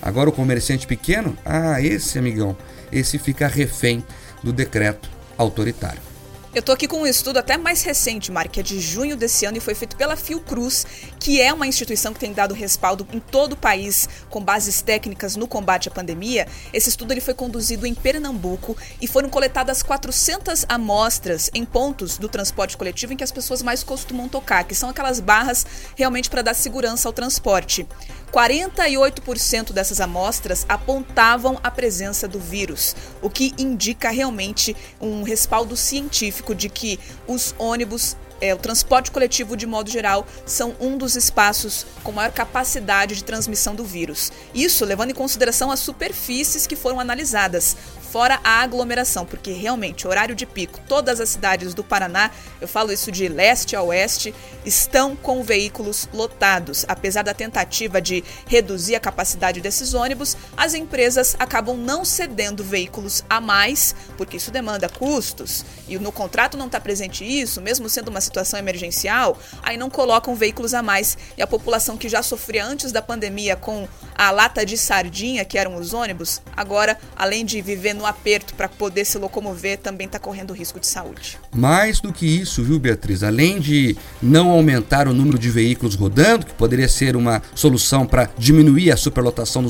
Agora 0.00 0.30
o 0.30 0.32
comerciante 0.32 0.86
pequeno, 0.86 1.36
ah, 1.44 1.82
esse 1.82 2.18
amigão, 2.18 2.56
esse 2.92 3.18
fica 3.18 3.48
refém 3.48 4.04
do 4.42 4.52
decreto 4.52 5.08
autoritário. 5.36 6.09
Eu 6.52 6.62
tô 6.62 6.72
aqui 6.72 6.88
com 6.88 7.02
um 7.02 7.06
estudo 7.06 7.38
até 7.38 7.56
mais 7.56 7.84
recente, 7.84 8.32
Mark, 8.32 8.50
que 8.50 8.58
é 8.58 8.62
de 8.62 8.80
junho 8.80 9.16
desse 9.16 9.46
ano 9.46 9.58
e 9.58 9.60
foi 9.60 9.72
feito 9.72 9.94
pela 9.94 10.16
Fiocruz, 10.16 10.84
que 11.20 11.40
é 11.40 11.52
uma 11.52 11.64
instituição 11.64 12.12
que 12.12 12.18
tem 12.18 12.32
dado 12.32 12.52
respaldo 12.54 13.06
em 13.12 13.20
todo 13.20 13.52
o 13.52 13.56
país 13.56 14.08
com 14.28 14.42
bases 14.42 14.82
técnicas 14.82 15.36
no 15.36 15.46
combate 15.46 15.86
à 15.86 15.92
pandemia. 15.92 16.48
Esse 16.72 16.88
estudo 16.88 17.12
ele 17.12 17.20
foi 17.20 17.34
conduzido 17.34 17.86
em 17.86 17.94
Pernambuco 17.94 18.76
e 19.00 19.06
foram 19.06 19.28
coletadas 19.28 19.80
400 19.80 20.66
amostras 20.68 21.48
em 21.54 21.64
pontos 21.64 22.18
do 22.18 22.28
transporte 22.28 22.76
coletivo 22.76 23.12
em 23.12 23.16
que 23.16 23.22
as 23.24 23.30
pessoas 23.30 23.62
mais 23.62 23.84
costumam 23.84 24.28
tocar, 24.28 24.64
que 24.64 24.74
são 24.74 24.88
aquelas 24.88 25.20
barras 25.20 25.64
realmente 25.94 26.28
para 26.28 26.42
dar 26.42 26.54
segurança 26.54 27.08
ao 27.08 27.12
transporte. 27.12 27.86
48% 28.32 29.72
dessas 29.72 30.00
amostras 30.00 30.66
apontavam 30.68 31.60
a 31.62 31.70
presença 31.70 32.26
do 32.26 32.40
vírus, 32.40 32.94
o 33.22 33.30
que 33.30 33.52
indica 33.56 34.10
realmente 34.10 34.76
um 35.00 35.22
respaldo 35.22 35.76
científico 35.76 36.39
de 36.54 36.68
que 36.68 36.98
os 37.26 37.54
ônibus 37.58 38.16
é, 38.40 38.54
o 38.54 38.58
transporte 38.58 39.10
coletivo, 39.10 39.56
de 39.56 39.66
modo 39.66 39.90
geral, 39.90 40.26
são 40.46 40.74
um 40.80 40.96
dos 40.96 41.14
espaços 41.14 41.84
com 42.02 42.10
maior 42.10 42.32
capacidade 42.32 43.14
de 43.14 43.24
transmissão 43.24 43.74
do 43.74 43.84
vírus. 43.84 44.32
Isso 44.54 44.84
levando 44.84 45.10
em 45.10 45.14
consideração 45.14 45.70
as 45.70 45.80
superfícies 45.80 46.66
que 46.66 46.74
foram 46.74 46.98
analisadas: 46.98 47.76
fora 48.10 48.40
a 48.42 48.60
aglomeração, 48.60 49.24
porque 49.24 49.52
realmente, 49.52 50.08
horário 50.08 50.34
de 50.34 50.44
pico, 50.44 50.80
todas 50.88 51.20
as 51.20 51.28
cidades 51.28 51.74
do 51.74 51.84
Paraná, 51.84 52.30
eu 52.60 52.66
falo 52.66 52.92
isso 52.92 53.12
de 53.12 53.28
leste 53.28 53.76
a 53.76 53.82
oeste, 53.82 54.34
estão 54.64 55.14
com 55.14 55.44
veículos 55.44 56.08
lotados. 56.12 56.84
Apesar 56.88 57.22
da 57.22 57.32
tentativa 57.32 58.00
de 58.00 58.24
reduzir 58.46 58.96
a 58.96 59.00
capacidade 59.00 59.60
desses 59.60 59.94
ônibus, 59.94 60.36
as 60.56 60.74
empresas 60.74 61.36
acabam 61.38 61.76
não 61.76 62.04
cedendo 62.04 62.64
veículos 62.64 63.24
a 63.30 63.40
mais, 63.40 63.94
porque 64.16 64.38
isso 64.38 64.50
demanda 64.50 64.88
custos, 64.88 65.64
e 65.88 65.96
no 65.98 66.10
contrato 66.10 66.56
não 66.56 66.66
está 66.66 66.80
presente 66.80 67.24
isso, 67.24 67.60
mesmo 67.60 67.88
sendo 67.88 68.08
uma 68.08 68.20
situação 68.20 68.58
emergencial, 68.58 69.38
aí 69.62 69.76
não 69.76 69.88
colocam 69.88 70.34
veículos 70.34 70.74
a 70.74 70.82
mais. 70.82 71.16
E 71.36 71.42
a 71.42 71.46
população 71.46 71.96
que 71.96 72.08
já 72.08 72.22
sofria 72.22 72.64
antes 72.64 72.90
da 72.90 73.00
pandemia 73.00 73.54
com 73.54 73.88
a 74.16 74.30
lata 74.30 74.66
de 74.66 74.76
sardinha, 74.76 75.44
que 75.44 75.58
eram 75.58 75.76
os 75.76 75.94
ônibus, 75.94 76.42
agora, 76.56 76.98
além 77.16 77.44
de 77.44 77.60
viver 77.62 77.99
no 78.00 78.06
aperto 78.06 78.54
para 78.54 78.66
poder 78.68 79.04
se 79.04 79.18
locomover, 79.18 79.78
também 79.78 80.06
está 80.06 80.18
correndo 80.18 80.54
risco 80.54 80.80
de 80.80 80.86
saúde. 80.86 81.38
Mais 81.54 82.00
do 82.00 82.12
que 82.12 82.26
isso, 82.26 82.62
viu, 82.64 82.78
Beatriz? 82.78 83.22
Além 83.22 83.60
de 83.60 83.94
não 84.22 84.48
aumentar 84.48 85.06
o 85.06 85.12
número 85.12 85.38
de 85.38 85.50
veículos 85.50 85.94
rodando, 85.94 86.46
que 86.46 86.54
poderia 86.54 86.88
ser 86.88 87.14
uma 87.14 87.42
solução 87.54 88.06
para 88.06 88.30
diminuir 88.38 88.90
a 88.90 88.96
superlotação 88.96 89.62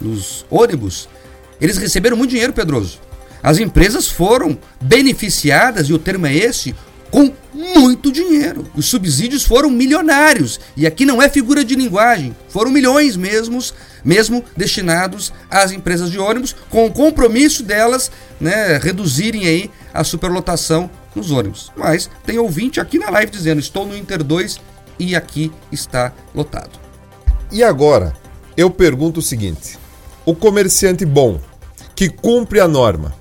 nos 0.00 0.44
ônibus, 0.50 1.08
eles 1.60 1.78
receberam 1.78 2.16
muito 2.16 2.30
dinheiro, 2.30 2.52
Pedroso. 2.52 2.98
As 3.40 3.58
empresas 3.58 4.08
foram 4.08 4.58
beneficiadas, 4.80 5.88
e 5.88 5.92
o 5.92 5.98
termo 5.98 6.26
é 6.26 6.34
esse, 6.34 6.74
com 7.10 7.32
muito 7.54 8.10
dinheiro. 8.10 8.66
Os 8.74 8.86
subsídios 8.86 9.44
foram 9.44 9.70
milionários. 9.70 10.58
E 10.76 10.86
aqui 10.86 11.06
não 11.06 11.22
é 11.22 11.28
figura 11.28 11.64
de 11.64 11.74
linguagem. 11.74 12.36
Foram 12.48 12.70
milhões 12.70 13.16
mesmos, 13.16 13.72
mesmo 14.04 14.44
destinados 14.56 15.32
às 15.50 15.72
empresas 15.72 16.10
de 16.10 16.18
ônibus, 16.18 16.54
com 16.70 16.86
o 16.86 16.92
compromisso 16.92 17.62
delas 17.62 18.10
né, 18.40 18.78
reduzirem 18.78 19.46
aí 19.46 19.70
a 19.92 20.04
superlotação 20.04 20.90
nos 21.14 21.30
ônibus. 21.30 21.72
Mas 21.76 22.10
tem 22.24 22.38
ouvinte 22.38 22.80
aqui 22.80 22.98
na 22.98 23.10
live 23.10 23.30
dizendo: 23.30 23.60
estou 23.60 23.86
no 23.86 23.96
Inter 23.96 24.22
2 24.22 24.60
e 24.98 25.14
aqui 25.14 25.52
está 25.70 26.12
lotado. 26.34 26.78
E 27.50 27.62
agora, 27.62 28.14
eu 28.56 28.70
pergunto 28.70 29.20
o 29.20 29.22
seguinte: 29.22 29.78
o 30.24 30.34
comerciante 30.34 31.04
bom, 31.04 31.40
que 31.94 32.08
cumpre 32.08 32.60
a 32.60 32.68
norma, 32.68 33.14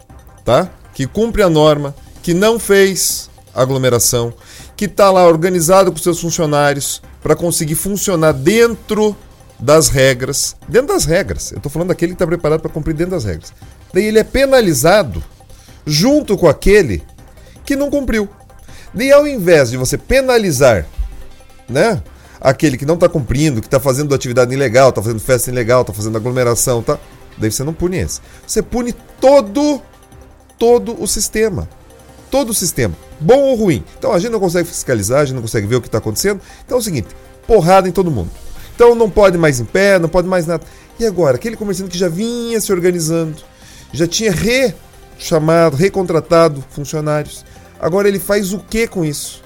tá? 0.44 0.70
Que 0.94 1.06
cumpre 1.06 1.44
a 1.44 1.50
norma, 1.50 1.96
que 2.22 2.34
não 2.34 2.60
fez 2.60 3.30
aglomeração, 3.54 4.34
que 4.76 4.86
está 4.86 5.10
lá 5.12 5.26
organizado 5.26 5.92
com 5.92 5.98
seus 5.98 6.20
funcionários 6.20 7.02
para 7.22 7.36
conseguir 7.36 7.76
funcionar 7.76 8.32
dentro 8.32 9.16
das 9.60 9.90
regras. 9.90 10.56
Dentro 10.68 10.94
das 10.94 11.06
regras. 11.06 11.52
Eu 11.52 11.58
estou 11.58 11.72
falando 11.72 11.90
daquele 11.90 12.12
que 12.12 12.16
está 12.16 12.28
preparado 12.28 12.62
para 12.62 12.72
cumprir 12.72 12.94
dentro 12.94 13.12
das 13.12 13.24
regras. 13.24 13.54
Daí 13.94 14.06
ele 14.06 14.20
é 14.20 14.24
penalizado 14.24 15.24
junto 15.86 16.38
com 16.38 16.48
aquele 16.48 17.04
que 17.66 17.76
não 17.76 17.90
cumpriu. 17.90 18.30
Daí 18.94 19.12
ao 19.12 19.28
invés 19.28 19.72
de 19.72 19.78
você 19.78 19.98
penalizar, 19.98 20.86
né? 21.68 22.02
Aquele 22.40 22.78
que 22.78 22.86
não 22.86 22.96
está 22.96 23.10
cumprindo, 23.10 23.62
que 23.62 23.68
está 23.68 23.80
fazendo 23.80 24.14
atividade 24.14 24.54
ilegal, 24.54 24.90
está 24.90 25.02
fazendo 25.02 25.20
festa 25.20 25.50
ilegal, 25.50 25.82
está 25.82 25.92
fazendo 25.92 26.18
aglomeração, 26.18 26.84
tá? 26.84 27.00
Daí 27.38 27.52
você 27.52 27.64
não 27.64 27.74
pune 27.74 27.98
esse. 27.98 28.22
Você 28.46 28.62
pune 28.62 28.94
todo, 29.20 29.82
todo 30.58 31.02
o 31.02 31.08
sistema. 31.08 31.68
Todo 32.30 32.50
o 32.50 32.54
sistema. 32.54 32.96
Bom 33.20 33.40
ou 33.40 33.56
ruim. 33.56 33.84
Então 33.98 34.14
a 34.14 34.20
gente 34.20 34.32
não 34.32 34.40
consegue 34.40 34.68
fiscalizar, 34.68 35.22
a 35.22 35.26
gente 35.26 35.36
não 35.36 35.42
consegue 35.42 35.66
ver 35.66 35.78
o 35.78 35.82
que 35.82 35.88
está 35.88 35.98
acontecendo. 35.98 36.42
Então 36.66 36.78
é 36.78 36.80
o 36.80 36.84
seguinte: 36.84 37.08
porrada 37.48 37.88
em 37.88 37.92
todo 37.92 38.12
mundo. 38.12 38.30
Então 38.78 38.94
não 38.94 39.10
pode 39.10 39.40
mais 39.40 39.60
em 39.60 39.66
pé, 39.66 39.98
não 39.98 40.08
pode 40.08 40.28
mais 40.28 40.46
nada. 40.46 40.64
E 41.00 41.06
agora, 41.06 41.36
aquele 41.36 41.56
comerciante 41.56 41.90
que 41.90 41.98
já 41.98 42.08
vinha 42.08 42.62
se 42.62 42.72
organizando, 42.72 43.36
já 43.92 44.06
tinha 44.06 44.32
rechamado, 44.32 45.76
recontratado 45.76 46.64
funcionários, 46.70 47.44
agora 47.80 48.08
ele 48.08 48.20
faz 48.20 48.54
o 48.54 48.60
que 48.60 48.88
com 48.88 49.04
isso? 49.04 49.42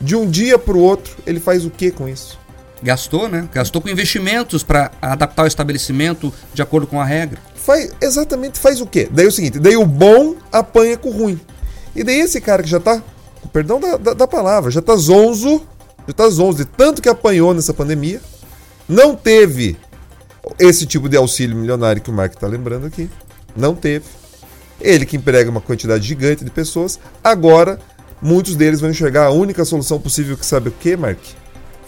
De 0.00 0.16
um 0.16 0.30
dia 0.30 0.58
para 0.58 0.74
o 0.74 0.80
outro, 0.80 1.14
ele 1.26 1.38
faz 1.40 1.66
o 1.66 1.70
que 1.70 1.90
com 1.90 2.08
isso? 2.08 2.38
Gastou, 2.82 3.28
né? 3.28 3.46
Gastou 3.52 3.82
com 3.82 3.88
investimentos 3.90 4.62
para 4.62 4.90
adaptar 5.00 5.42
o 5.42 5.46
estabelecimento 5.46 6.32
de 6.54 6.62
acordo 6.62 6.86
com 6.86 6.98
a 6.98 7.04
regra. 7.04 7.38
Faz, 7.54 7.92
exatamente, 8.00 8.58
faz 8.58 8.80
o 8.80 8.86
quê? 8.86 9.06
Daí 9.10 9.26
é 9.26 9.28
o 9.28 9.32
seguinte, 9.32 9.58
daí 9.58 9.76
o 9.76 9.84
bom 9.84 10.36
apanha 10.50 10.96
com 10.96 11.10
o 11.10 11.12
ruim. 11.12 11.38
E 11.94 12.02
daí 12.02 12.18
esse 12.18 12.40
cara 12.40 12.62
que 12.62 12.68
já 12.70 12.80
tá, 12.80 13.02
perdão 13.52 13.78
da, 13.78 13.98
da, 13.98 14.14
da 14.14 14.26
palavra, 14.26 14.70
já 14.70 14.80
tá 14.80 14.96
zonzo, 14.96 15.60
já 16.08 16.14
tá 16.14 16.26
zonzo 16.30 16.56
de 16.56 16.64
tanto 16.64 17.02
que 17.02 17.10
apanhou 17.10 17.52
nessa 17.52 17.74
pandemia, 17.74 18.22
não 18.88 19.14
teve 19.14 19.76
esse 20.58 20.86
tipo 20.86 21.08
de 21.08 21.16
auxílio 21.16 21.56
milionário 21.56 22.02
que 22.02 22.10
o 22.10 22.12
Mark 22.12 22.34
está 22.34 22.46
lembrando 22.46 22.86
aqui. 22.86 23.08
Não 23.56 23.74
teve. 23.74 24.04
Ele 24.80 25.06
que 25.06 25.16
emprega 25.16 25.50
uma 25.50 25.60
quantidade 25.60 26.06
gigante 26.06 26.44
de 26.44 26.50
pessoas. 26.50 26.98
Agora, 27.22 27.78
muitos 28.20 28.56
deles 28.56 28.80
vão 28.80 28.90
enxergar 28.90 29.26
a 29.26 29.30
única 29.30 29.64
solução 29.64 30.00
possível 30.00 30.36
que 30.36 30.44
sabe 30.44 30.68
o 30.68 30.72
que, 30.72 30.96
Mark? 30.96 31.18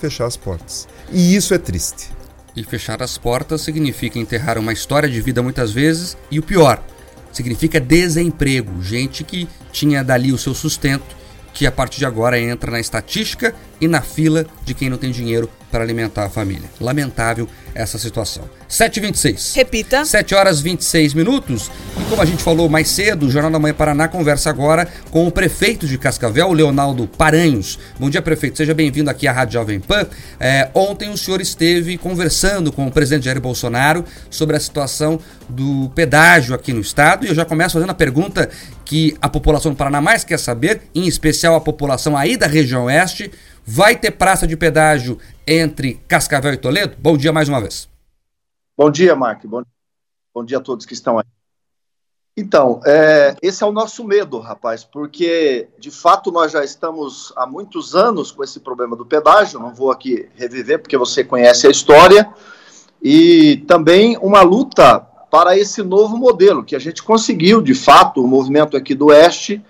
Fechar 0.01 0.27
as 0.27 0.37
portas. 0.37 0.89
E 1.13 1.35
isso 1.35 1.53
é 1.53 1.59
triste. 1.59 2.11
E 2.55 2.65
fechar 2.65 3.03
as 3.03 3.19
portas 3.19 3.61
significa 3.61 4.19
enterrar 4.19 4.59
uma 4.59 4.73
história 4.73 5.09
de 5.09 5.21
vida 5.21 5.43
muitas 5.43 5.73
vezes 5.73 6.17
e 6.31 6.39
o 6.39 6.43
pior, 6.43 6.83
significa 7.31 7.79
desemprego, 7.79 8.83
gente 8.83 9.23
que 9.23 9.47
tinha 9.71 10.03
dali 10.03 10.33
o 10.33 10.39
seu 10.39 10.55
sustento, 10.55 11.15
que 11.53 11.67
a 11.67 11.73
partir 11.73 11.99
de 11.99 12.07
agora 12.07 12.41
entra 12.41 12.71
na 12.71 12.81
estatística 12.81 13.55
e 13.81 13.89
na 13.89 14.01
fila 14.01 14.47
de 14.65 14.75
quem 14.75 14.89
não 14.89 14.99
tem 14.99 15.11
dinheiro 15.11 15.51
para 15.71 15.85
alimentar 15.85 16.25
a 16.25 16.31
família. 16.31 16.69
Lamentável 16.81 17.49
essa 17.75 17.99
situação. 17.99 18.45
7h26. 18.69 19.55
Repita. 19.57 20.05
7 20.05 20.35
horas 20.35 20.61
26 20.61 21.12
minutos. 21.12 21.71
E 22.01 22.05
como 22.09 22.23
a 22.23 22.25
gente 22.25 22.43
falou 22.43 22.69
mais 22.69 22.89
cedo, 22.89 23.27
o 23.27 23.31
Jornal 23.31 23.51
da 23.51 23.59
Manhã 23.59 23.75
Paraná 23.75 24.09
conversa 24.09 24.49
agora 24.49 24.89
com 25.11 25.27
o 25.27 25.31
prefeito 25.31 25.87
de 25.87 25.99
Cascavel, 25.99 26.53
Leonardo 26.53 27.07
Paranhos. 27.07 27.79
Bom 27.99 28.09
dia, 28.09 28.23
prefeito. 28.23 28.57
Seja 28.57 28.73
bem-vindo 28.73 29.11
aqui 29.11 29.29
à 29.29 29.33
Rádio 29.33 29.55
Jovem 29.55 29.79
Pan. 29.79 30.07
É, 30.41 30.71
ontem 30.73 31.11
o 31.11 31.17
senhor 31.19 31.41
esteve 31.41 31.99
conversando 31.99 32.73
com 32.73 32.87
o 32.87 32.91
presidente 32.91 33.27
Jair 33.27 33.41
Bolsonaro 33.41 34.05
sobre 34.31 34.57
a 34.57 34.61
situação 34.61 35.21
do 35.49 35.91
pedágio 35.95 36.55
aqui 36.55 36.73
no 36.73 36.81
estado. 36.81 37.27
E 37.27 37.29
eu 37.29 37.35
já 37.35 37.45
começo 37.45 37.75
fazendo 37.75 37.91
a 37.91 37.95
pergunta 37.95 38.49
que 38.85 39.17
a 39.21 39.29
população 39.29 39.73
do 39.73 39.77
Paraná 39.77 40.01
mais 40.01 40.25
quer 40.25 40.39
saber, 40.39 40.83
em 40.95 41.07
especial 41.07 41.55
a 41.55 41.61
população 41.61 42.17
aí 42.17 42.37
da 42.37 42.47
região 42.47 42.85
oeste. 42.85 43.31
Vai 43.68 43.96
ter 43.96 44.12
praça 44.12 44.46
de 44.46 44.57
pedágio 44.57 45.18
entre 45.44 45.94
Cascavel 46.07 46.52
e 46.52 46.57
Toledo? 46.57 46.96
Bom 47.00 47.16
dia 47.16 47.33
mais 47.33 47.48
uma 47.48 47.61
vez. 47.61 47.88
Bom 48.79 48.88
dia, 48.92 49.16
Mark. 49.16 49.44
Bom, 49.44 49.62
bom 50.33 50.44
dia 50.44 50.59
a 50.59 50.61
todos 50.61 50.87
que 50.87 50.94
estão 50.94 51.18
aí. 51.18 51.24
Então, 52.37 52.81
é, 52.87 53.35
esse 53.42 53.64
é 53.64 53.66
o 53.66 53.72
nosso 53.72 54.05
medo, 54.05 54.38
rapaz, 54.38 54.85
porque 54.85 55.68
de 55.81 55.90
fato 55.90 56.31
nós 56.31 56.52
já 56.52 56.62
estamos 56.62 57.33
há 57.35 57.44
muitos 57.44 57.96
anos 57.96 58.31
com 58.31 58.44
esse 58.44 58.61
problema 58.61 58.94
do 58.94 59.05
pedágio. 59.05 59.59
Não 59.59 59.74
vou 59.74 59.90
aqui 59.90 60.29
reviver, 60.37 60.79
porque 60.79 60.96
você 60.96 61.24
conhece 61.24 61.66
a 61.66 61.70
história. 61.70 62.33
E 63.02 63.64
também 63.66 64.16
uma 64.18 64.42
luta 64.42 65.00
para 65.29 65.59
esse 65.59 65.83
novo 65.83 66.16
modelo, 66.16 66.62
que 66.62 66.76
a 66.76 66.79
gente 66.79 67.02
conseguiu, 67.02 67.61
de 67.61 67.74
fato, 67.74 68.22
o 68.22 68.29
movimento 68.29 68.76
aqui 68.76 68.94
do 68.94 69.07
Oeste 69.07 69.61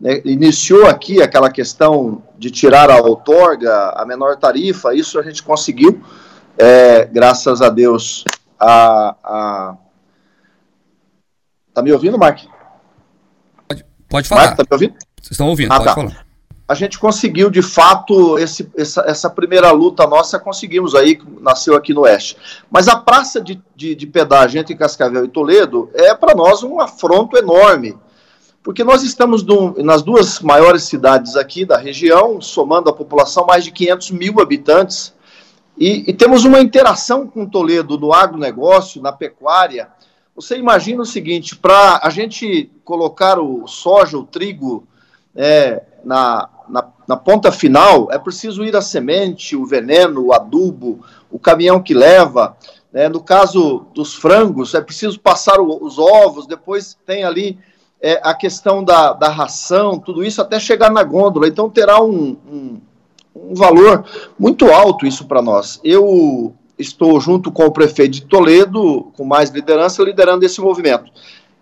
né, 0.00 0.22
iniciou 0.24 0.86
aqui 0.86 1.20
aquela 1.20 1.50
questão 1.50 2.22
de 2.38 2.50
tirar 2.50 2.90
a 2.90 3.00
outorga, 3.00 3.90
a 3.90 4.06
menor 4.06 4.36
tarifa, 4.36 4.94
isso 4.94 5.18
a 5.18 5.22
gente 5.22 5.42
conseguiu, 5.42 6.02
é, 6.56 7.04
graças 7.04 7.60
a 7.60 7.68
Deus. 7.68 8.24
A, 8.58 9.14
a... 9.22 9.76
Tá 11.74 11.82
me 11.82 11.92
ouvindo, 11.92 12.18
Mark? 12.18 12.40
Pode, 13.68 13.84
pode 14.08 14.28
falar. 14.28 14.46
Mark, 14.46 14.56
tá 14.56 14.62
me 14.62 14.72
ouvindo? 14.72 14.94
Vocês 15.20 15.32
estão 15.32 15.48
ouvindo, 15.48 15.72
ah, 15.72 15.76
pode 15.76 15.88
tá. 15.88 15.94
falar. 15.94 16.26
A 16.66 16.74
gente 16.74 16.98
conseguiu, 17.00 17.50
de 17.50 17.62
fato, 17.62 18.38
esse, 18.38 18.70
essa, 18.76 19.02
essa, 19.02 19.28
primeira 19.28 19.72
luta 19.72 20.06
nossa, 20.06 20.38
conseguimos 20.38 20.94
aí, 20.94 21.20
nasceu 21.40 21.74
aqui 21.74 21.92
no 21.92 22.02
Oeste. 22.02 22.36
Mas 22.70 22.86
a 22.86 22.96
praça 22.96 23.40
de, 23.40 23.60
de, 23.74 23.94
de 23.96 24.06
pedágio 24.06 24.60
entre 24.60 24.76
Cascavel 24.76 25.24
e 25.24 25.28
Toledo 25.28 25.90
é, 25.94 26.14
para 26.14 26.32
nós, 26.32 26.62
um 26.62 26.80
afronto 26.80 27.36
enorme 27.36 27.98
porque 28.62 28.84
nós 28.84 29.02
estamos 29.02 29.44
nas 29.78 30.02
duas 30.02 30.40
maiores 30.40 30.82
cidades 30.82 31.34
aqui 31.34 31.64
da 31.64 31.78
região, 31.78 32.40
somando 32.40 32.90
a 32.90 32.92
população, 32.92 33.46
mais 33.46 33.64
de 33.64 33.70
500 33.70 34.10
mil 34.10 34.40
habitantes, 34.40 35.14
e, 35.78 36.10
e 36.10 36.12
temos 36.12 36.44
uma 36.44 36.60
interação 36.60 37.26
com 37.26 37.46
Toledo 37.46 37.98
no 37.98 38.12
agronegócio, 38.12 39.00
na 39.00 39.12
pecuária. 39.12 39.88
Você 40.36 40.58
imagina 40.58 41.02
o 41.02 41.06
seguinte: 41.06 41.56
para 41.56 42.00
a 42.02 42.10
gente 42.10 42.70
colocar 42.84 43.38
o 43.38 43.66
soja, 43.66 44.18
o 44.18 44.24
trigo 44.24 44.86
é, 45.34 45.82
na, 46.04 46.50
na, 46.68 46.86
na, 47.08 47.16
ponta 47.16 47.50
final, 47.50 48.08
é 48.10 48.18
preciso 48.18 48.62
ir 48.62 48.76
a 48.76 48.82
semente, 48.82 49.56
o 49.56 49.64
veneno, 49.64 50.26
o 50.26 50.32
adubo, 50.34 51.00
o 51.30 51.38
caminhão 51.38 51.82
que 51.82 51.94
leva. 51.94 52.56
Né? 52.92 53.08
No 53.08 53.22
caso 53.22 53.86
dos 53.94 54.14
frangos, 54.14 54.74
é 54.74 54.82
preciso 54.82 55.18
passar 55.18 55.60
o, 55.60 55.82
os 55.82 55.98
ovos, 55.98 56.46
depois 56.46 56.98
tem 57.06 57.24
ali 57.24 57.58
é, 58.02 58.20
a 58.22 58.34
questão 58.34 58.82
da, 58.82 59.12
da 59.12 59.28
ração, 59.28 59.98
tudo 59.98 60.24
isso, 60.24 60.40
até 60.40 60.58
chegar 60.58 60.90
na 60.90 61.02
gôndola. 61.02 61.46
Então 61.46 61.68
terá 61.68 62.00
um, 62.00 62.36
um, 62.50 62.80
um 63.34 63.54
valor 63.54 64.04
muito 64.38 64.70
alto 64.72 65.06
isso 65.06 65.26
para 65.26 65.42
nós. 65.42 65.80
Eu 65.84 66.54
estou 66.78 67.20
junto 67.20 67.52
com 67.52 67.64
o 67.64 67.72
prefeito 67.72 68.12
de 68.12 68.22
Toledo, 68.22 69.12
com 69.16 69.24
mais 69.24 69.50
liderança, 69.50 70.02
liderando 70.02 70.44
esse 70.44 70.60
movimento. 70.60 71.10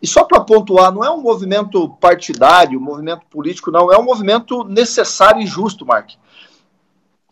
E 0.00 0.06
só 0.06 0.22
para 0.22 0.40
pontuar, 0.40 0.92
não 0.92 1.04
é 1.04 1.10
um 1.10 1.20
movimento 1.20 1.88
partidário, 2.00 2.78
um 2.78 2.82
movimento 2.82 3.26
político, 3.28 3.72
não, 3.72 3.92
é 3.92 3.98
um 3.98 4.04
movimento 4.04 4.62
necessário 4.62 5.42
e 5.42 5.46
justo, 5.46 5.84
Mark. 5.84 6.10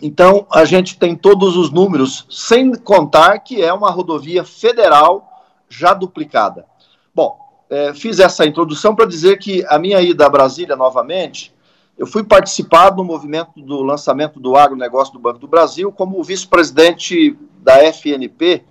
Então, 0.02 0.46
a 0.50 0.64
gente 0.64 0.98
tem 0.98 1.14
todos 1.14 1.56
os 1.56 1.70
números, 1.70 2.26
sem 2.28 2.74
contar 2.74 3.38
que 3.38 3.62
é 3.62 3.72
uma 3.72 3.90
rodovia 3.90 4.44
federal 4.44 5.26
já 5.68 5.94
duplicada. 5.94 6.66
Bom, 7.14 7.38
é, 7.68 7.92
fiz 7.94 8.18
essa 8.18 8.46
introdução 8.46 8.94
para 8.94 9.06
dizer 9.06 9.38
que 9.38 9.64
a 9.68 9.78
minha 9.78 10.00
ida 10.00 10.26
a 10.26 10.30
Brasília 10.30 10.76
novamente, 10.76 11.54
eu 11.98 12.06
fui 12.06 12.22
participar 12.22 12.90
do 12.90 13.02
movimento 13.02 13.52
do 13.56 13.82
lançamento 13.82 14.38
do 14.38 14.56
agronegócio 14.56 15.12
do 15.12 15.18
Banco 15.18 15.38
do 15.38 15.48
Brasil 15.48 15.90
como 15.90 16.22
vice-presidente 16.22 17.36
da 17.62 17.78
FNP, 17.84 18.64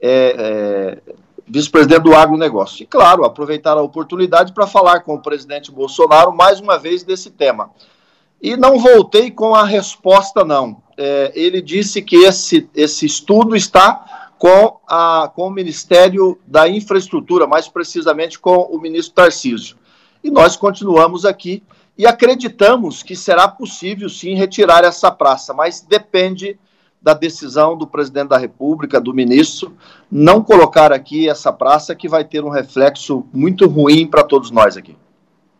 é, 0.00 1.00
é, 1.08 1.14
vice-presidente 1.46 2.02
do 2.02 2.14
agronegócio. 2.14 2.82
E, 2.82 2.86
claro, 2.86 3.24
aproveitar 3.24 3.78
a 3.78 3.82
oportunidade 3.82 4.52
para 4.52 4.66
falar 4.66 5.00
com 5.00 5.14
o 5.14 5.22
presidente 5.22 5.70
Bolsonaro 5.70 6.32
mais 6.32 6.60
uma 6.60 6.78
vez 6.78 7.02
desse 7.02 7.30
tema. 7.30 7.70
E 8.40 8.56
não 8.56 8.78
voltei 8.78 9.30
com 9.30 9.54
a 9.54 9.64
resposta, 9.64 10.44
não. 10.44 10.82
É, 10.96 11.32
ele 11.34 11.62
disse 11.62 12.02
que 12.02 12.16
esse, 12.16 12.68
esse 12.74 13.06
estudo 13.06 13.56
está 13.56 14.17
com, 14.38 14.78
a, 14.86 15.30
com 15.34 15.48
o 15.48 15.50
Ministério 15.50 16.38
da 16.46 16.68
Infraestrutura, 16.68 17.46
mais 17.46 17.68
precisamente 17.68 18.38
com 18.38 18.56
o 18.56 18.80
ministro 18.80 19.14
Tarcísio. 19.14 19.76
E 20.22 20.30
nós 20.30 20.56
continuamos 20.56 21.24
aqui 21.24 21.62
e 21.96 22.06
acreditamos 22.06 23.02
que 23.02 23.16
será 23.16 23.48
possível 23.48 24.08
sim 24.08 24.34
retirar 24.34 24.84
essa 24.84 25.10
praça, 25.10 25.52
mas 25.52 25.80
depende 25.80 26.58
da 27.02 27.14
decisão 27.14 27.76
do 27.76 27.86
presidente 27.86 28.28
da 28.28 28.38
República, 28.38 29.00
do 29.00 29.14
ministro, 29.14 29.76
não 30.10 30.42
colocar 30.42 30.92
aqui 30.92 31.28
essa 31.28 31.52
praça 31.52 31.94
que 31.94 32.08
vai 32.08 32.24
ter 32.24 32.44
um 32.44 32.48
reflexo 32.48 33.24
muito 33.32 33.66
ruim 33.66 34.06
para 34.06 34.22
todos 34.22 34.50
nós 34.50 34.76
aqui. 34.76 34.96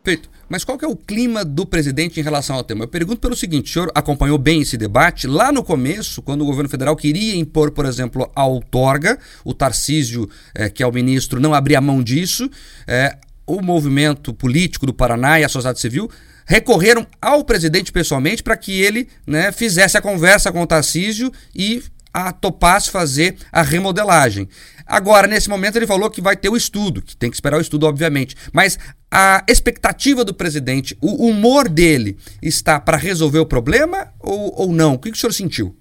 Perfeito. 0.09 0.29
Mas 0.49 0.63
qual 0.63 0.79
que 0.79 0.83
é 0.83 0.87
o 0.87 0.95
clima 0.95 1.45
do 1.45 1.63
presidente 1.63 2.19
em 2.19 2.23
relação 2.23 2.55
ao 2.55 2.63
tema? 2.63 2.85
Eu 2.85 2.87
pergunto 2.87 3.21
pelo 3.21 3.35
seguinte, 3.35 3.69
o 3.69 3.73
senhor 3.73 3.91
acompanhou 3.93 4.39
bem 4.39 4.61
esse 4.61 4.75
debate 4.75 5.27
lá 5.27 5.51
no 5.51 5.63
começo, 5.63 6.23
quando 6.23 6.41
o 6.41 6.45
governo 6.45 6.67
federal 6.67 6.95
queria 6.95 7.35
impor, 7.35 7.69
por 7.69 7.85
exemplo, 7.85 8.31
a 8.35 8.43
outorga, 8.47 9.19
o 9.45 9.53
Tarcísio, 9.53 10.27
é, 10.55 10.67
que 10.67 10.81
é 10.81 10.87
o 10.87 10.91
ministro, 10.91 11.39
não 11.39 11.53
abria 11.53 11.79
mão 11.79 12.01
disso, 12.01 12.49
é, 12.87 13.15
o 13.45 13.61
movimento 13.61 14.33
político 14.33 14.87
do 14.87 14.93
Paraná 14.93 15.39
e 15.39 15.43
a 15.43 15.49
sociedade 15.49 15.79
civil 15.79 16.09
recorreram 16.47 17.05
ao 17.21 17.43
presidente 17.43 17.91
pessoalmente 17.91 18.41
para 18.41 18.57
que 18.57 18.81
ele 18.81 19.07
né, 19.27 19.51
fizesse 19.51 19.99
a 19.99 20.01
conversa 20.01 20.51
com 20.51 20.63
o 20.63 20.67
Tarcísio 20.67 21.31
e 21.53 21.83
a 22.13 22.31
topasse 22.31 22.89
fazer 22.89 23.37
a 23.51 23.61
remodelagem. 23.61 24.47
Agora, 24.85 25.27
nesse 25.27 25.49
momento, 25.49 25.75
ele 25.75 25.85
falou 25.85 26.09
que 26.09 26.21
vai 26.21 26.35
ter 26.35 26.49
o 26.49 26.57
estudo, 26.57 27.01
que 27.01 27.15
tem 27.15 27.29
que 27.29 27.35
esperar 27.35 27.57
o 27.57 27.61
estudo, 27.61 27.85
obviamente. 27.85 28.35
Mas 28.51 28.79
a 29.11 29.43
expectativa 29.47 30.25
do 30.25 30.33
presidente, 30.33 30.97
o 30.99 31.27
humor 31.27 31.69
dele, 31.69 32.17
está 32.41 32.79
para 32.79 32.97
resolver 32.97 33.39
o 33.39 33.45
problema 33.45 34.11
ou, 34.19 34.53
ou 34.61 34.71
não? 34.71 34.93
O 34.93 34.99
que, 34.99 35.11
que 35.11 35.17
o 35.17 35.19
senhor 35.19 35.33
sentiu? 35.33 35.75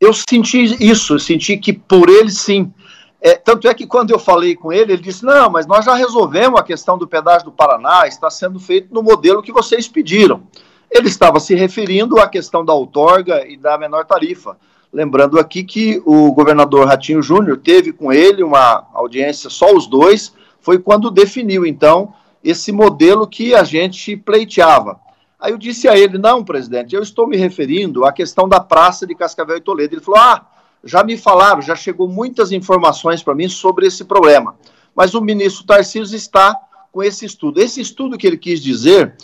Eu 0.00 0.12
senti 0.12 0.76
isso, 0.80 1.14
eu 1.14 1.18
senti 1.18 1.56
que 1.56 1.72
por 1.72 2.08
ele 2.08 2.30
sim. 2.30 2.72
É, 3.20 3.34
tanto 3.34 3.68
é 3.68 3.74
que 3.74 3.86
quando 3.86 4.10
eu 4.10 4.18
falei 4.18 4.54
com 4.54 4.72
ele, 4.72 4.92
ele 4.92 5.02
disse: 5.02 5.24
Não, 5.24 5.50
mas 5.50 5.66
nós 5.66 5.84
já 5.84 5.94
resolvemos 5.94 6.58
a 6.58 6.62
questão 6.62 6.96
do 6.96 7.06
pedágio 7.06 7.46
do 7.46 7.52
Paraná, 7.52 8.06
está 8.06 8.30
sendo 8.30 8.60
feito 8.60 8.94
no 8.94 9.02
modelo 9.02 9.42
que 9.42 9.52
vocês 9.52 9.88
pediram. 9.88 10.44
Ele 10.90 11.08
estava 11.08 11.40
se 11.40 11.54
referindo 11.54 12.18
à 12.18 12.28
questão 12.28 12.64
da 12.64 12.72
outorga 12.72 13.46
e 13.46 13.56
da 13.56 13.76
menor 13.76 14.04
tarifa. 14.04 14.56
Lembrando 14.92 15.38
aqui 15.38 15.62
que 15.62 16.02
o 16.06 16.32
governador 16.32 16.86
Ratinho 16.86 17.22
Júnior 17.22 17.58
teve 17.58 17.92
com 17.92 18.12
ele 18.12 18.42
uma 18.42 18.86
audiência 18.94 19.50
só 19.50 19.74
os 19.74 19.86
dois, 19.86 20.32
foi 20.60 20.78
quando 20.78 21.10
definiu 21.10 21.66
então 21.66 22.12
esse 22.42 22.72
modelo 22.72 23.26
que 23.26 23.54
a 23.54 23.64
gente 23.64 24.16
pleiteava. 24.16 24.98
Aí 25.38 25.52
eu 25.52 25.58
disse 25.58 25.88
a 25.88 25.96
ele: 25.96 26.18
não, 26.18 26.42
presidente, 26.42 26.94
eu 26.94 27.02
estou 27.02 27.26
me 27.26 27.36
referindo 27.36 28.04
à 28.04 28.12
questão 28.12 28.48
da 28.48 28.60
praça 28.60 29.06
de 29.06 29.14
Cascavel 29.14 29.58
e 29.58 29.60
Toledo. 29.60 29.94
Ele 29.94 30.02
falou: 30.02 30.20
ah, 30.20 30.46
já 30.82 31.04
me 31.04 31.16
falaram, 31.16 31.60
já 31.60 31.76
chegou 31.76 32.08
muitas 32.08 32.50
informações 32.50 33.22
para 33.22 33.34
mim 33.34 33.48
sobre 33.48 33.86
esse 33.86 34.04
problema. 34.04 34.56
Mas 34.94 35.14
o 35.14 35.20
ministro 35.20 35.64
Tarcísio 35.64 36.16
está 36.16 36.56
com 36.90 37.02
esse 37.02 37.24
estudo. 37.24 37.60
Esse 37.60 37.80
estudo 37.80 38.16
que 38.16 38.26
ele 38.26 38.38
quis 38.38 38.60
dizer, 38.60 39.14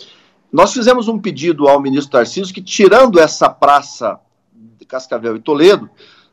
nós 0.51 0.71
fizemos 0.71 1.07
um 1.07 1.19
pedido 1.19 1.67
ao 1.67 1.81
ministro 1.81 2.11
Tarcísio 2.11 2.53
que, 2.53 2.61
tirando 2.61 3.19
essa 3.19 3.49
praça 3.49 4.19
de 4.85 4.87
Cascavel 4.87 5.35
e 5.35 5.39
Toledo, 5.39 5.89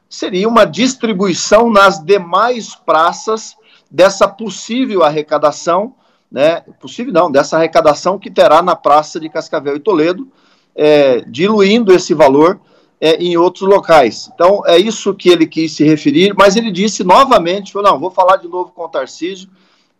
seria 0.08 0.46
uma 0.46 0.66
distribuição 0.66 1.70
nas 1.70 1.98
demais 2.04 2.74
praças 2.74 3.56
dessa 3.90 4.28
possível 4.28 5.02
arrecadação, 5.02 5.94
né? 6.30 6.60
Possível 6.80 7.12
não, 7.12 7.30
dessa 7.30 7.56
arrecadação 7.56 8.18
que 8.18 8.30
terá 8.30 8.62
na 8.62 8.76
praça 8.76 9.18
de 9.18 9.28
Cascavel 9.28 9.76
e 9.76 9.80
Toledo, 9.80 10.28
é, 10.74 11.22
diluindo 11.22 11.92
esse 11.92 12.14
valor 12.14 12.60
é, 13.00 13.16
em 13.16 13.36
outros 13.36 13.68
locais. 13.68 14.30
Então, 14.34 14.62
é 14.66 14.78
isso 14.78 15.14
que 15.14 15.28
ele 15.28 15.46
quis 15.46 15.72
se 15.72 15.84
referir, 15.84 16.34
mas 16.36 16.56
ele 16.56 16.70
disse 16.70 17.02
novamente: 17.02 17.72
falou, 17.72 17.92
não, 17.92 17.98
vou 17.98 18.10
falar 18.10 18.36
de 18.36 18.48
novo 18.48 18.70
com 18.70 18.84
o 18.84 18.88
Tarcísio 18.88 19.48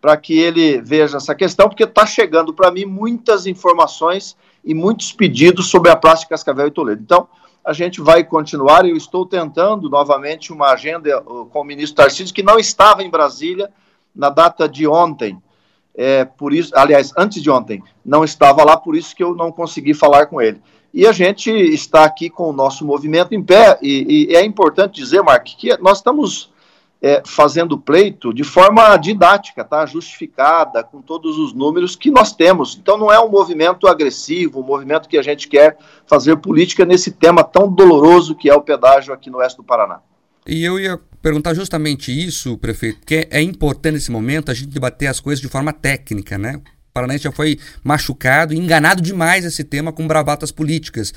para 0.01 0.17
que 0.17 0.37
ele 0.37 0.81
veja 0.83 1.19
essa 1.19 1.33
questão, 1.33 1.69
porque 1.69 1.85
está 1.85 2.05
chegando 2.05 2.53
para 2.53 2.73
mim 2.73 2.85
muitas 2.85 3.47
informações 3.47 4.37
e 4.65 4.75
muitos 4.75 5.13
pedidos 5.13 5.71
sobre 5.71 5.93
a 5.93 5.97
Praça 5.97 6.23
de 6.23 6.29
Cascavel 6.29 6.67
e 6.67 6.73
Toledo. 6.73 7.01
Então, 7.03 7.29
a 7.65 7.73
gente 7.73 8.01
vai 8.01 8.25
continuar. 8.25 8.87
Eu 8.87 8.97
estou 8.97 9.25
tentando 9.25 9.89
novamente 9.89 10.53
uma 10.53 10.73
agenda 10.73 11.21
com 11.21 11.61
o 11.61 11.65
ministro 11.65 11.97
Tarcísio, 11.97 12.35
que 12.35 12.43
não 12.43 12.59
estava 12.59 13.03
em 13.03 13.11
Brasília 13.11 13.71
na 14.15 14.29
data 14.29 14.69
de 14.69 14.87
ontem. 14.87 15.41
É, 15.95 16.25
por 16.25 16.53
isso, 16.53 16.73
aliás, 16.75 17.13
antes 17.17 17.43
de 17.43 17.51
ontem, 17.51 17.83
não 18.05 18.25
estava 18.25 18.65
lá, 18.65 18.77
por 18.77 18.97
isso 18.97 19.15
que 19.15 19.23
eu 19.23 19.35
não 19.35 19.53
consegui 19.53 19.95
falar 19.95 20.27
com 20.27 20.41
ele. 20.41 20.61
E 20.93 21.07
a 21.07 21.13
gente 21.13 21.51
está 21.51 22.05
aqui 22.05 22.29
com 22.29 22.51
o 22.51 22.53
nosso 22.53 22.85
movimento 22.85 23.35
em 23.35 23.43
pé, 23.43 23.79
e, 23.81 24.29
e 24.31 24.37
é 24.37 24.45
importante 24.45 24.95
dizer, 24.95 25.23
Mark, 25.23 25.45
que 25.45 25.77
nós 25.79 25.99
estamos 25.99 26.51
é, 27.03 27.21
fazendo 27.27 27.77
pleito 27.77 28.33
de 28.33 28.45
forma 28.45 28.97
didática, 28.97 29.65
tá? 29.65 29.85
justificada, 29.85 30.85
com 30.85 31.03
todos 31.03 31.37
os 31.37 31.53
números 31.53 31.97
que 31.97 32.13
nós 32.13 32.33
temos. 32.33 32.79
Então 32.81 32.97
não 32.97 33.13
é 33.13 33.19
um 33.19 33.29
movimento 33.29 33.89
agressivo, 33.89 34.61
um 34.61 34.65
movimento 34.65 35.09
que 35.09 35.19
a 35.19 35.23
gente 35.23 35.49
quer 35.49 35.77
fazer 36.07 36.37
política 36.37 36.85
nesse 36.85 37.11
tema 37.11 37.43
tão 37.43 37.69
doloroso 37.69 38.37
que 38.37 38.49
é 38.49 38.55
o 38.55 38.63
pedágio 38.63 39.13
aqui 39.13 39.29
no 39.29 39.39
oeste 39.39 39.57
do 39.57 39.65
Paraná. 39.65 39.99
E 40.47 40.65
eu 40.65 40.79
ia 40.79 40.99
perguntar 41.21 41.55
justamente 41.55 42.13
isso, 42.13 42.57
prefeito, 42.59 43.01
porque 43.01 43.27
é 43.31 43.43
importante 43.43 43.95
nesse 43.95 44.11
momento 44.11 44.51
a 44.51 44.55
gente 44.55 44.69
debater 44.69 45.09
as 45.09 45.19
coisas 45.19 45.41
de 45.41 45.49
forma 45.49 45.73
técnica, 45.73 46.39
né? 46.39 46.57
O 46.57 46.93
Paranaense 46.93 47.25
já 47.25 47.33
foi 47.33 47.59
machucado 47.83 48.53
enganado 48.53 49.01
demais 49.01 49.45
esse 49.45 49.65
tema 49.65 49.93
com 49.93 50.07
bravatas 50.07 50.53
políticas 50.53 51.13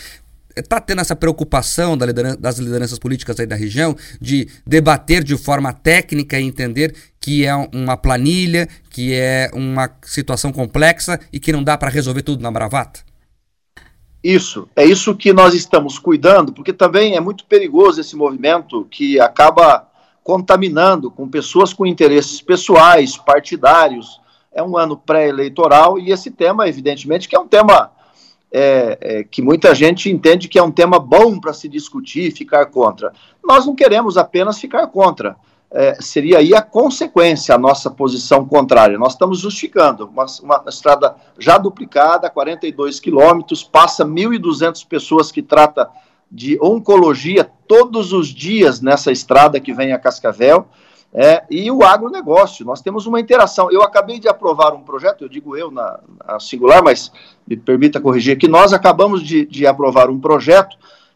está 0.56 0.80
tendo 0.80 1.02
essa 1.02 1.16
preocupação 1.16 1.98
da 1.98 2.06
liderança, 2.06 2.38
das 2.38 2.58
lideranças 2.58 2.98
políticas 2.98 3.40
aí 3.40 3.46
da 3.46 3.56
região 3.56 3.96
de 4.22 4.48
debater 4.66 5.24
de 5.24 5.38
forma 5.38 5.74
técnica 5.74 6.40
e 6.40 6.44
entender 6.44 6.96
que 7.20 7.46
é 7.46 7.56
uma 7.74 7.98
planilha, 7.98 8.68
que 8.90 9.14
é 9.14 9.50
uma 9.54 9.90
situação 10.04 10.52
complexa 10.52 11.20
e 11.32 11.40
que 11.40 11.52
não 11.52 11.64
dá 11.64 11.78
para 11.78 11.90
resolver 11.90 12.22
tudo 12.22 12.42
na 12.42 12.52
bravata? 12.52 13.02
Isso, 14.24 14.68
é 14.76 14.84
isso 14.84 15.16
que 15.16 15.32
nós 15.32 15.54
estamos 15.54 16.00
cuidando, 16.00 16.52
porque 16.52 16.74
também 16.74 17.16
é 17.16 17.20
muito 17.20 17.46
perigoso 17.46 18.02
esse 18.02 18.16
movimento 18.16 18.86
que 18.90 19.20
acaba 19.20 19.88
contaminando 20.24 21.12
com 21.12 21.30
pessoas 21.30 21.72
com 21.72 21.86
interesses 21.86 22.42
pessoais, 22.42 23.16
partidários. 23.16 24.20
É 24.52 24.64
um 24.64 24.76
ano 24.76 24.98
pré-eleitoral 24.98 26.00
e 26.00 26.12
esse 26.12 26.32
tema, 26.32 26.68
evidentemente, 26.68 27.30
que 27.30 27.36
é 27.36 27.40
um 27.40 27.48
tema 27.48 27.92
é, 28.52 28.98
é, 29.02 29.24
que 29.24 29.42
muita 29.42 29.76
gente 29.76 30.10
entende 30.10 30.48
que 30.48 30.58
é 30.58 30.64
um 30.64 30.72
tema 30.72 31.00
bom 31.00 31.40
para 31.40 31.54
se 31.54 31.68
discutir, 31.68 32.32
ficar 32.32 32.68
contra. 32.68 33.12
Nós 33.44 33.66
não 33.66 33.76
queremos 33.76 34.18
apenas 34.18 34.60
ficar 34.60 34.88
contra. 34.88 35.36
É, 35.72 35.98
seria 36.00 36.38
aí 36.38 36.54
a 36.54 36.62
consequência, 36.62 37.54
a 37.54 37.58
nossa 37.58 37.92
posição 37.92 38.46
contrária. 38.46 38.98
Nós 38.98 39.14
estamos 39.14 39.40
justificando 39.40 40.06
uma, 40.06 40.26
uma 40.42 40.64
estrada 40.68 41.16
já 41.38 41.58
duplicada, 41.58 42.30
42 42.30 43.00
quilômetros, 43.00 43.64
passa 43.64 44.06
1.200 44.06 44.88
pessoas 44.88 45.32
que 45.32 45.42
trata 45.42 45.90
de 46.32 46.58
oncologia 46.62 47.50
todos 47.68 48.14
os 48.14 48.30
dias 48.30 48.80
nessa 48.80 49.12
estrada 49.12 49.60
que 49.60 49.74
vem 49.74 49.92
a 49.92 50.00
Cascavel. 50.00 50.68
É, 51.18 51.46
e 51.50 51.72
o 51.72 51.82
agronegócio, 51.82 52.66
nós 52.66 52.82
temos 52.82 53.06
uma 53.06 53.22
interação. 53.22 53.72
Eu 53.72 53.82
acabei 53.82 54.20
de 54.20 54.28
aprovar 54.28 54.74
um 54.74 54.82
projeto, 54.82 55.24
eu 55.24 55.30
digo 55.30 55.56
eu 55.56 55.72
na, 55.72 56.02
na 56.28 56.42
singular, 56.42 56.84
mas 56.84 57.10
me 57.48 57.56
permita 57.56 58.02
corrigir 58.02 58.38
que 58.38 58.50
nós 58.50 58.74
acabamos 58.74 59.24
de, 59.24 59.46
de 59.46 59.66
aprovar 59.66 60.10
um 60.10 60.20
projeto 60.20 60.76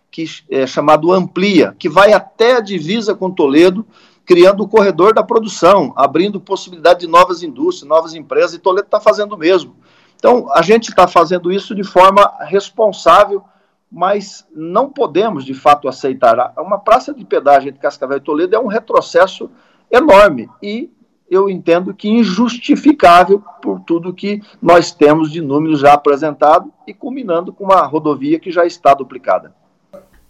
que 0.10 0.26
é 0.50 0.66
chamado 0.66 1.12
Amplia, 1.12 1.76
que 1.78 1.90
vai 1.90 2.14
até 2.14 2.56
a 2.56 2.62
divisa 2.62 3.14
com 3.14 3.30
Toledo, 3.30 3.86
criando 4.26 4.64
o 4.64 4.70
corredor 4.70 5.14
da 5.14 5.22
produção, 5.22 5.92
abrindo 5.98 6.40
possibilidade 6.40 7.02
de 7.02 7.08
novas 7.08 7.44
indústrias, 7.44 7.90
novas 7.90 8.16
empresas, 8.16 8.54
e 8.54 8.60
Toledo 8.60 8.86
está 8.86 9.02
fazendo 9.02 9.34
o 9.34 9.38
mesmo. 9.38 9.76
Então, 10.16 10.50
a 10.54 10.62
gente 10.62 10.90
está 10.90 11.10
fazendo 11.10 11.52
isso 11.52 11.76
de 11.76 11.84
forma 11.84 12.32
responsável, 12.42 13.44
mas 13.92 14.48
não 14.56 14.90
podemos, 14.90 15.44
de 15.44 15.54
fato, 15.54 15.90
aceitar. 15.90 16.54
Uma 16.58 16.80
praça 16.80 17.14
de 17.14 17.26
pedágio 17.26 17.68
entre 17.68 17.82
Cascavel 17.82 18.18
e 18.18 18.22
Toledo 18.22 18.56
é 18.56 18.60
um 18.60 18.68
retrocesso 18.68 19.50
enorme. 19.92 20.50
E 20.62 20.90
eu 21.30 21.50
entendo 21.50 21.94
que 21.94 22.10
injustificável 22.10 23.44
por 23.62 23.80
tudo 23.82 24.14
que 24.14 24.42
nós 24.62 24.92
temos 24.92 25.32
de 25.32 25.42
números 25.42 25.80
já 25.80 25.94
apresentado 25.94 26.72
e 26.88 26.94
culminando 26.94 27.54
com 27.54 27.66
uma 27.66 27.86
rodovia 27.86 28.40
que 28.40 28.52
já 28.52 28.66
está 28.66 28.94
duplicada. 28.94 29.54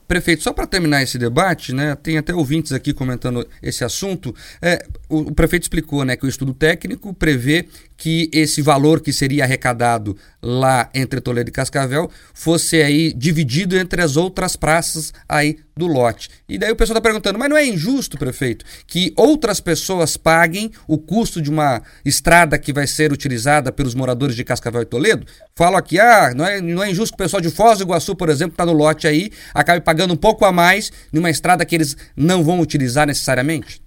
Prefeito, 0.07 0.41
só 0.41 0.51
para 0.51 0.65
terminar 0.65 1.03
esse 1.03 1.19
debate, 1.19 1.71
né, 1.71 1.95
tem 1.95 2.17
até 2.17 2.33
ouvintes 2.33 2.73
aqui 2.73 2.93
comentando 2.93 3.47
esse 3.61 3.85
assunto. 3.85 4.33
É, 4.59 4.83
o, 5.09 5.33
prefeito 5.33 5.63
explicou 5.63 6.05
né, 6.05 6.15
que 6.15 6.25
o 6.25 6.29
estudo 6.29 6.53
técnico 6.53 7.13
prevê 7.13 7.67
que 7.97 8.29
esse 8.31 8.61
valor 8.61 9.01
que 9.01 9.11
seria 9.11 9.43
arrecadado 9.43 10.15
lá 10.41 10.89
entre 10.93 11.19
Toledo 11.19 11.49
e 11.49 11.51
Cascavel 11.51 12.09
fosse 12.33 12.81
aí 12.81 13.11
dividido 13.11 13.75
entre 13.75 14.01
as 14.01 14.15
outras 14.15 14.55
praças 14.55 15.11
aí 15.27 15.57
do 15.75 15.87
lote. 15.87 16.29
E 16.47 16.57
daí 16.57 16.71
o 16.71 16.75
pessoal 16.75 16.97
está 16.97 17.09
perguntando, 17.09 17.39
mas 17.39 17.49
não 17.49 17.57
é 17.57 17.65
injusto, 17.65 18.17
prefeito, 18.17 18.63
que 18.85 19.11
outras 19.17 19.59
pessoas 19.59 20.15
paguem 20.15 20.71
o 20.87 20.97
custo 20.97 21.41
de 21.41 21.49
uma 21.49 21.81
estrada 22.05 22.57
que 22.57 22.71
vai 22.71 22.85
ser 22.85 23.11
utilizada 23.11 23.71
pelos 23.71 23.95
moradores 23.95 24.35
de 24.35 24.43
Cascavel 24.43 24.83
e 24.83 24.85
Toledo? 24.85 25.25
Falo 25.55 25.75
aqui, 25.75 25.99
ah, 25.99 26.33
não 26.35 26.45
é, 26.45 26.61
não 26.61 26.83
é 26.83 26.91
injusto 26.91 27.17
que 27.17 27.21
o 27.21 27.25
pessoal 27.25 27.41
de 27.41 27.49
Foz 27.49 27.79
do 27.79 27.83
Iguaçu, 27.83 28.15
por 28.15 28.29
exemplo, 28.29 28.53
está 28.53 28.65
no 28.65 28.73
lote 28.73 29.07
aí, 29.07 29.31
acabe 29.53 29.81
pagando 29.81 30.13
um 30.13 30.17
pouco 30.17 30.45
a 30.45 30.51
mais 30.51 30.91
numa 31.11 31.29
estrada 31.29 31.65
que 31.65 31.75
eles 31.75 31.97
não 32.15 32.43
vão 32.43 32.59
utilizar 32.59 33.07
necessariamente? 33.07 33.81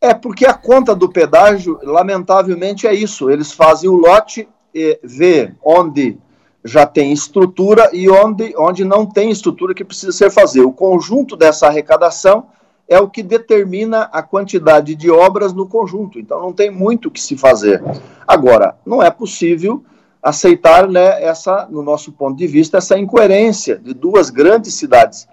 É, 0.00 0.14
porque 0.14 0.46
a 0.46 0.54
conta 0.54 0.94
do 0.94 1.08
pedágio, 1.08 1.78
lamentavelmente, 1.82 2.86
é 2.86 2.94
isso. 2.94 3.30
Eles 3.30 3.52
fazem 3.52 3.90
o 3.90 3.96
lote, 3.96 4.48
e 4.74 4.98
vê 5.02 5.52
onde 5.64 6.18
já 6.64 6.86
tem 6.86 7.12
estrutura 7.12 7.90
e 7.92 8.08
onde, 8.08 8.54
onde 8.56 8.84
não 8.84 9.06
tem 9.06 9.30
estrutura 9.30 9.74
que 9.74 9.84
precisa 9.84 10.12
ser 10.12 10.30
fazer. 10.30 10.60
O 10.60 10.72
conjunto 10.72 11.36
dessa 11.36 11.66
arrecadação 11.66 12.46
é 12.86 12.98
o 12.98 13.08
que 13.08 13.22
determina 13.22 14.08
a 14.12 14.22
quantidade 14.22 14.94
de 14.94 15.10
obras 15.10 15.52
no 15.52 15.66
conjunto. 15.66 16.18
Então 16.18 16.40
não 16.40 16.52
tem 16.52 16.70
muito 16.70 17.06
o 17.06 17.10
que 17.10 17.20
se 17.20 17.36
fazer. 17.36 17.82
Agora, 18.26 18.76
não 18.84 19.02
é 19.02 19.10
possível 19.10 19.82
aceitar, 20.22 20.88
né, 20.88 21.22
essa, 21.22 21.66
no 21.70 21.82
nosso 21.82 22.12
ponto 22.12 22.36
de 22.36 22.46
vista, 22.46 22.78
essa 22.78 22.98
incoerência 22.98 23.76
de 23.76 23.94
duas 23.94 24.30
grandes 24.30 24.74
cidades 24.74 25.28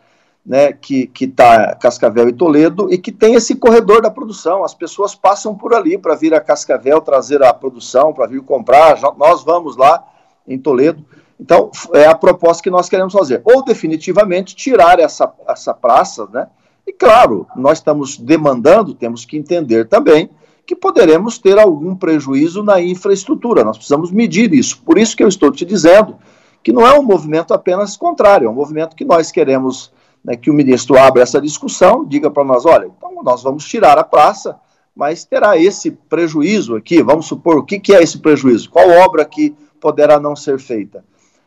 né, 0.46 0.72
que 0.72 1.10
está 1.20 1.74
Cascavel 1.76 2.30
e 2.30 2.34
Toledo, 2.34 2.94
e 2.94 2.98
que 2.98 3.12
tem 3.12 3.34
esse 3.34 3.56
corredor 3.56 4.02
da 4.02 4.12
produção. 4.12 4.64
As 4.64 4.76
pessoas 4.76 5.16
passam 5.16 5.56
por 5.56 5.74
ali 5.74 5.98
para 5.98 6.14
vir 6.16 6.34
a 6.34 6.40
Cascavel 6.40 7.02
trazer 7.02 7.42
a 7.42 7.54
produção, 7.54 8.14
para 8.14 8.28
vir 8.28 8.42
comprar. 8.44 9.00
Nós 9.18 9.44
vamos 9.44 9.76
lá 9.76 10.04
em 10.48 10.60
Toledo. 10.60 11.04
Então, 11.40 11.72
é 11.94 12.06
a 12.06 12.16
proposta 12.16 12.62
que 12.62 12.70
nós 12.70 12.88
queremos 12.88 13.12
fazer. 13.12 13.42
Ou 13.44 13.64
definitivamente 13.64 14.56
tirar 14.56 15.00
essa, 15.00 15.32
essa 15.48 15.74
praça, 15.74 16.28
né? 16.32 16.48
E 16.88 16.94
claro, 16.94 17.48
nós 17.56 17.80
estamos 17.80 18.16
demandando, 18.16 18.94
temos 18.94 19.26
que 19.26 19.36
entender 19.36 19.88
também 19.88 20.30
que 20.68 20.76
poderemos 20.76 21.40
ter 21.40 21.58
algum 21.58 21.96
prejuízo 21.96 22.64
na 22.64 22.80
infraestrutura. 22.80 23.64
Nós 23.64 23.78
precisamos 23.78 24.12
medir 24.12 24.54
isso. 24.54 24.82
Por 24.84 24.98
isso 24.98 25.18
que 25.18 25.24
eu 25.24 25.28
estou 25.28 25.52
te 25.52 25.66
dizendo 25.66 26.16
que 26.64 26.72
não 26.72 26.86
é 26.86 26.98
um 26.98 27.04
movimento 27.04 27.54
apenas 27.54 27.98
contrário, 27.98 28.48
é 28.48 28.50
um 28.50 28.54
movimento 28.54 28.96
que 28.96 29.06
nós 29.06 29.32
queremos 29.32 29.92
né, 30.26 30.36
que 30.36 30.50
o 30.50 30.54
ministro 30.54 30.98
abra 30.98 31.22
essa 31.22 31.40
discussão, 31.40 32.04
diga 32.04 32.32
para 32.32 32.44
nós, 32.44 32.66
olha, 32.66 32.88
então 32.88 33.22
nós 33.24 33.44
vamos 33.44 33.64
tirar 33.66 33.98
a 34.00 34.04
praça, 34.04 34.60
mas 34.96 35.24
terá 35.24 35.56
esse 35.56 35.92
prejuízo 35.92 36.76
aqui, 36.76 37.04
vamos 37.04 37.28
supor, 37.28 37.58
o 37.58 37.64
que, 37.64 37.80
que 37.80 37.94
é 37.94 38.02
esse 38.02 38.18
prejuízo? 38.18 38.70
Qual 38.70 38.90
obra 38.90 39.24
que 39.24 39.56
poderá 39.80 40.20
não 40.20 40.36
ser 40.36 40.58
feita? 40.60 41.06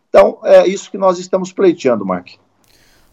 Então, 0.08 0.38
é 0.44 0.66
isso 0.66 0.90
que 0.90 0.96
nós 0.96 1.18
estamos 1.18 1.52
pleiteando, 1.52 2.06
Mark. 2.06 2.28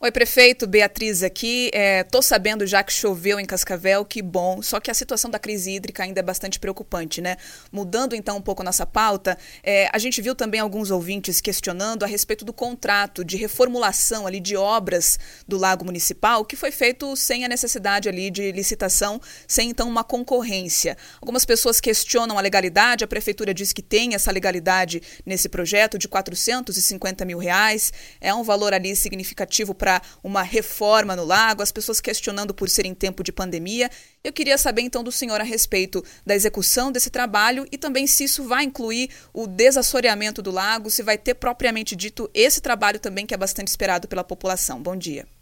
Oi, 0.06 0.12
prefeito, 0.12 0.68
Beatriz 0.68 1.24
aqui. 1.24 1.72
Estou 1.74 2.20
é, 2.20 2.22
sabendo 2.22 2.68
já 2.68 2.84
que 2.84 2.94
choveu 2.94 3.39
em 3.39 3.44
Cascavel, 3.44 4.06
que 4.06 4.22
bom. 4.22 4.62
Só 4.62 4.80
que 4.80 4.91
a 4.91 4.94
situação 4.94 5.32
da 5.32 5.39
crise 5.39 5.72
hídrica 5.72 6.04
ainda 6.04 6.20
é 6.20 6.22
bastante 6.22 6.60
preocupante, 6.60 7.22
né? 7.22 7.38
Mudando 7.72 8.13
então 8.13 8.38
um 8.38 8.41
pouco 8.41 8.62
nossa 8.62 8.86
pauta, 8.86 9.36
é, 9.63 9.89
a 9.91 9.98
gente 9.98 10.22
viu 10.22 10.36
também 10.36 10.60
alguns 10.60 10.91
ouvintes 10.91 11.41
questionando 11.41 12.04
a 12.04 12.06
respeito 12.06 12.46
do 12.46 12.54
contrato 12.54 13.26
de 13.26 13.36
reformulação 13.36 14.28
ali 14.28 14.39
de 14.39 14.56
obras 14.56 15.18
do 15.48 15.58
Lago 15.58 15.84
Municipal, 15.84 16.46
que 16.46 16.56
foi 16.56 16.70
feito 16.70 17.15
sem 17.15 17.44
a 17.44 17.48
necessidade 17.48 18.08
ali 18.08 18.30
de 18.30 18.52
licitação, 18.52 19.20
sem 19.48 19.72
então 19.72 19.89
uma 19.89 20.04
concorrência. 20.04 20.96
Algumas 21.20 21.46
pessoas 21.46 21.82
questionam 21.82 22.38
a 22.38 22.41
legalidade, 22.41 23.04
a 23.04 23.08
prefeitura 23.08 23.56
diz 23.56 23.74
que 23.74 23.82
tem 23.82 24.13
essa 24.13 24.32
legalidade 24.32 25.02
nesse 25.26 25.50
projeto 25.50 25.98
de 25.98 26.08
450 26.08 27.26
mil 27.26 27.39
reais. 27.39 27.91
É 28.22 28.32
um 28.32 28.44
valor 28.44 28.72
ali 28.72 28.96
significativo 28.96 29.74
para 29.74 29.94
uma 30.23 30.41
reforma 30.41 31.15
no 31.15 31.23
lago, 31.23 31.62
as 31.62 31.71
pessoas 31.71 32.01
questionando 32.01 32.53
por 32.53 32.69
ser 32.69 32.86
em 32.86 32.93
tempo 32.93 33.23
de 33.23 33.31
pandemia. 33.31 33.89
Eu 34.23 34.34
queria 34.34 34.58
saber 34.58 34.81
então 34.81 35.03
do 35.03 35.12
senhor 35.12 35.39
a 35.39 35.43
respeito 35.43 36.03
da 36.25 36.36
execução 36.36 36.91
desse 36.91 37.10
trabalho 37.10 37.67
e 37.71 37.77
também 37.77 38.08
se 38.08 38.23
isso 38.23 38.43
vai 38.43 38.63
incluir 38.63 39.10
o 39.34 39.45
desassoreamento 39.47 40.41
do 40.41 40.51
lago, 40.51 40.89
se 40.89 41.03
vai 41.03 41.17
ter 41.17 41.36
propriamente 41.36 41.95
dito 41.95 42.29
esse 42.34 42.62
trabalho 42.62 42.99
também 42.99 43.25
que 43.25 43.34
é 43.34 43.38
bastante 43.38 43.67
esperado 43.67 44.08
pela 44.08 44.23
população. 44.23 44.81
Bom 44.81 44.95
dia. 44.95 45.35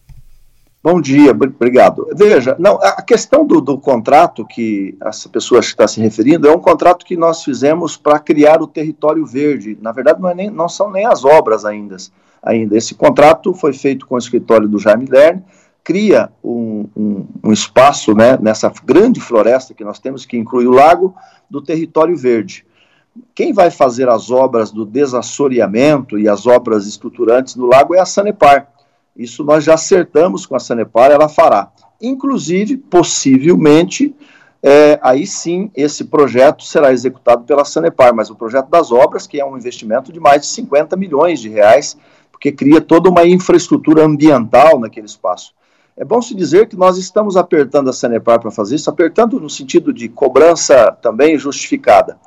Bom 0.83 0.99
dia, 0.99 1.31
obrigado. 1.31 2.09
Veja, 2.13 2.57
não, 2.59 2.75
a 2.75 3.01
questão 3.01 3.45
do, 3.45 3.61
do 3.61 3.77
contrato 3.77 4.45
que 4.45 4.97
essa 5.01 5.29
pessoa 5.29 5.61
está 5.61 5.87
se 5.87 6.01
referindo 6.01 6.47
é 6.47 6.51
um 6.51 6.59
contrato 6.59 7.05
que 7.05 7.15
nós 7.15 7.41
fizemos 7.41 7.95
para 7.95 8.19
criar 8.19 8.61
o 8.61 8.67
território 8.67 9.25
verde. 9.25 9.77
Na 9.81 9.93
verdade, 9.93 10.21
não, 10.21 10.29
é 10.29 10.35
nem, 10.35 10.49
não 10.49 10.67
são 10.67 10.91
nem 10.91 11.05
as 11.05 11.23
obras 11.23 11.63
ainda 11.63 11.95
ainda. 12.43 12.77
Esse 12.77 12.93
contrato 12.93 13.53
foi 13.53 13.71
feito 13.71 14.05
com 14.05 14.15
o 14.15 14.17
escritório 14.17 14.67
do 14.67 14.77
Jaime 14.77 15.05
Lerner, 15.05 15.41
cria 15.83 16.29
um, 16.43 16.87
um, 16.95 17.27
um, 17.45 17.53
espaço 17.53 18.13
né, 18.13 18.37
nessa 18.41 18.71
grande 18.83 19.21
floresta 19.21 19.73
que 19.73 19.83
nós 19.83 19.99
temos, 19.99 20.25
que 20.25 20.37
inclui 20.37 20.67
o 20.67 20.71
lago, 20.71 21.15
do 21.49 21.61
território 21.61 22.15
verde. 22.17 22.65
Quem 23.33 23.53
vai 23.53 23.69
fazer 23.69 24.09
as 24.09 24.31
obras 24.31 24.71
do 24.71 24.85
desassoreamento 24.85 26.17
e 26.17 26.27
as 26.27 26.45
obras 26.47 26.87
estruturantes 26.87 27.55
no 27.55 27.67
lago 27.67 27.95
é 27.95 27.99
a 27.99 28.05
Sanepar. 28.05 28.67
Isso 29.15 29.43
nós 29.43 29.63
já 29.63 29.75
acertamos 29.75 30.45
com 30.45 30.55
a 30.55 30.59
Sanepar, 30.59 31.11
ela 31.11 31.29
fará. 31.29 31.71
Inclusive, 32.01 32.77
possivelmente, 32.77 34.15
é, 34.61 34.99
aí 35.01 35.27
sim 35.27 35.69
esse 35.75 36.05
projeto 36.05 36.63
será 36.63 36.91
executado 36.91 37.43
pela 37.43 37.65
Sanepar, 37.65 38.13
mas 38.15 38.29
o 38.29 38.35
projeto 38.35 38.69
das 38.69 38.91
obras, 38.91 39.27
que 39.27 39.39
é 39.39 39.45
um 39.45 39.57
investimento 39.57 40.11
de 40.11 40.19
mais 40.19 40.41
de 40.41 40.47
50 40.47 40.95
milhões 40.95 41.39
de 41.39 41.49
reais, 41.49 41.97
porque 42.31 42.51
cria 42.51 42.81
toda 42.81 43.09
uma 43.09 43.25
infraestrutura 43.25 44.03
ambiental 44.03 44.79
naquele 44.79 45.05
espaço. 45.05 45.53
É 45.95 46.03
bom 46.03 46.21
se 46.21 46.33
dizer 46.33 46.67
que 46.67 46.75
nós 46.75 46.97
estamos 46.97 47.37
apertando 47.37 47.89
a 47.89 47.93
Sanepar 47.93 48.39
para 48.39 48.49
fazer 48.49 48.75
isso, 48.75 48.89
apertando 48.89 49.39
no 49.39 49.49
sentido 49.49 49.93
de 49.93 50.09
cobrança 50.09 50.91
também 50.91 51.37
justificada. 51.37 52.17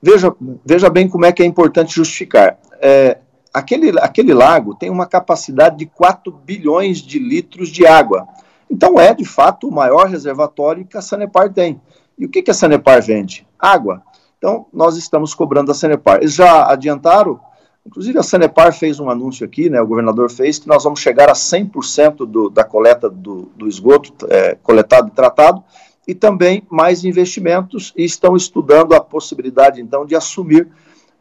Veja, 0.00 0.32
veja 0.64 0.88
bem 0.88 1.08
como 1.08 1.24
é 1.24 1.32
que 1.32 1.42
é 1.42 1.46
importante 1.46 1.94
justificar. 1.94 2.58
É, 2.80 3.18
aquele, 3.52 3.98
aquele 4.00 4.34
lago 4.34 4.74
tem 4.74 4.90
uma 4.90 5.06
capacidade 5.06 5.76
de 5.76 5.86
4 5.86 6.32
bilhões 6.32 6.98
de 6.98 7.18
litros 7.18 7.68
de 7.68 7.86
água. 7.86 8.26
Então 8.70 8.98
é, 8.98 9.14
de 9.14 9.24
fato, 9.24 9.68
o 9.68 9.72
maior 9.72 10.08
reservatório 10.08 10.86
que 10.86 10.96
a 10.96 11.02
Sanepar 11.02 11.52
tem. 11.52 11.80
E 12.18 12.26
o 12.26 12.28
que, 12.28 12.42
que 12.42 12.50
a 12.50 12.54
Sanepar 12.54 13.02
vende? 13.02 13.46
Água. 13.58 14.02
Então, 14.38 14.66
nós 14.72 14.96
estamos 14.96 15.34
cobrando 15.34 15.70
a 15.70 15.74
Sanepar. 15.74 16.18
Eles 16.18 16.34
já 16.34 16.70
adiantaram 16.70 17.40
Inclusive 17.84 18.18
a 18.18 18.22
Sanepar 18.22 18.72
fez 18.72 19.00
um 19.00 19.10
anúncio 19.10 19.44
aqui, 19.44 19.68
né, 19.68 19.80
o 19.80 19.86
governador 19.86 20.30
fez, 20.30 20.58
que 20.58 20.68
nós 20.68 20.84
vamos 20.84 21.00
chegar 21.00 21.28
a 21.28 21.34
100% 21.34 22.24
do, 22.26 22.48
da 22.48 22.62
coleta 22.62 23.10
do, 23.10 23.50
do 23.56 23.66
esgoto 23.66 24.26
é, 24.30 24.56
coletado 24.62 25.08
e 25.08 25.10
tratado, 25.10 25.62
e 26.06 26.14
também 26.14 26.62
mais 26.70 27.04
investimentos, 27.04 27.92
e 27.96 28.04
estão 28.04 28.36
estudando 28.36 28.94
a 28.94 29.00
possibilidade, 29.00 29.80
então, 29.80 30.06
de 30.06 30.14
assumir 30.14 30.68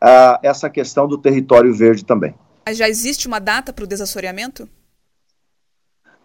uh, 0.02 0.40
essa 0.42 0.70
questão 0.70 1.08
do 1.08 1.18
território 1.18 1.74
verde 1.74 2.04
também. 2.04 2.34
Mas 2.66 2.78
já 2.78 2.90
existe 2.90 3.28
uma 3.28 3.40
data 3.40 3.72
para 3.72 3.86
o 3.86 3.88
desassoreamento? 3.88 4.68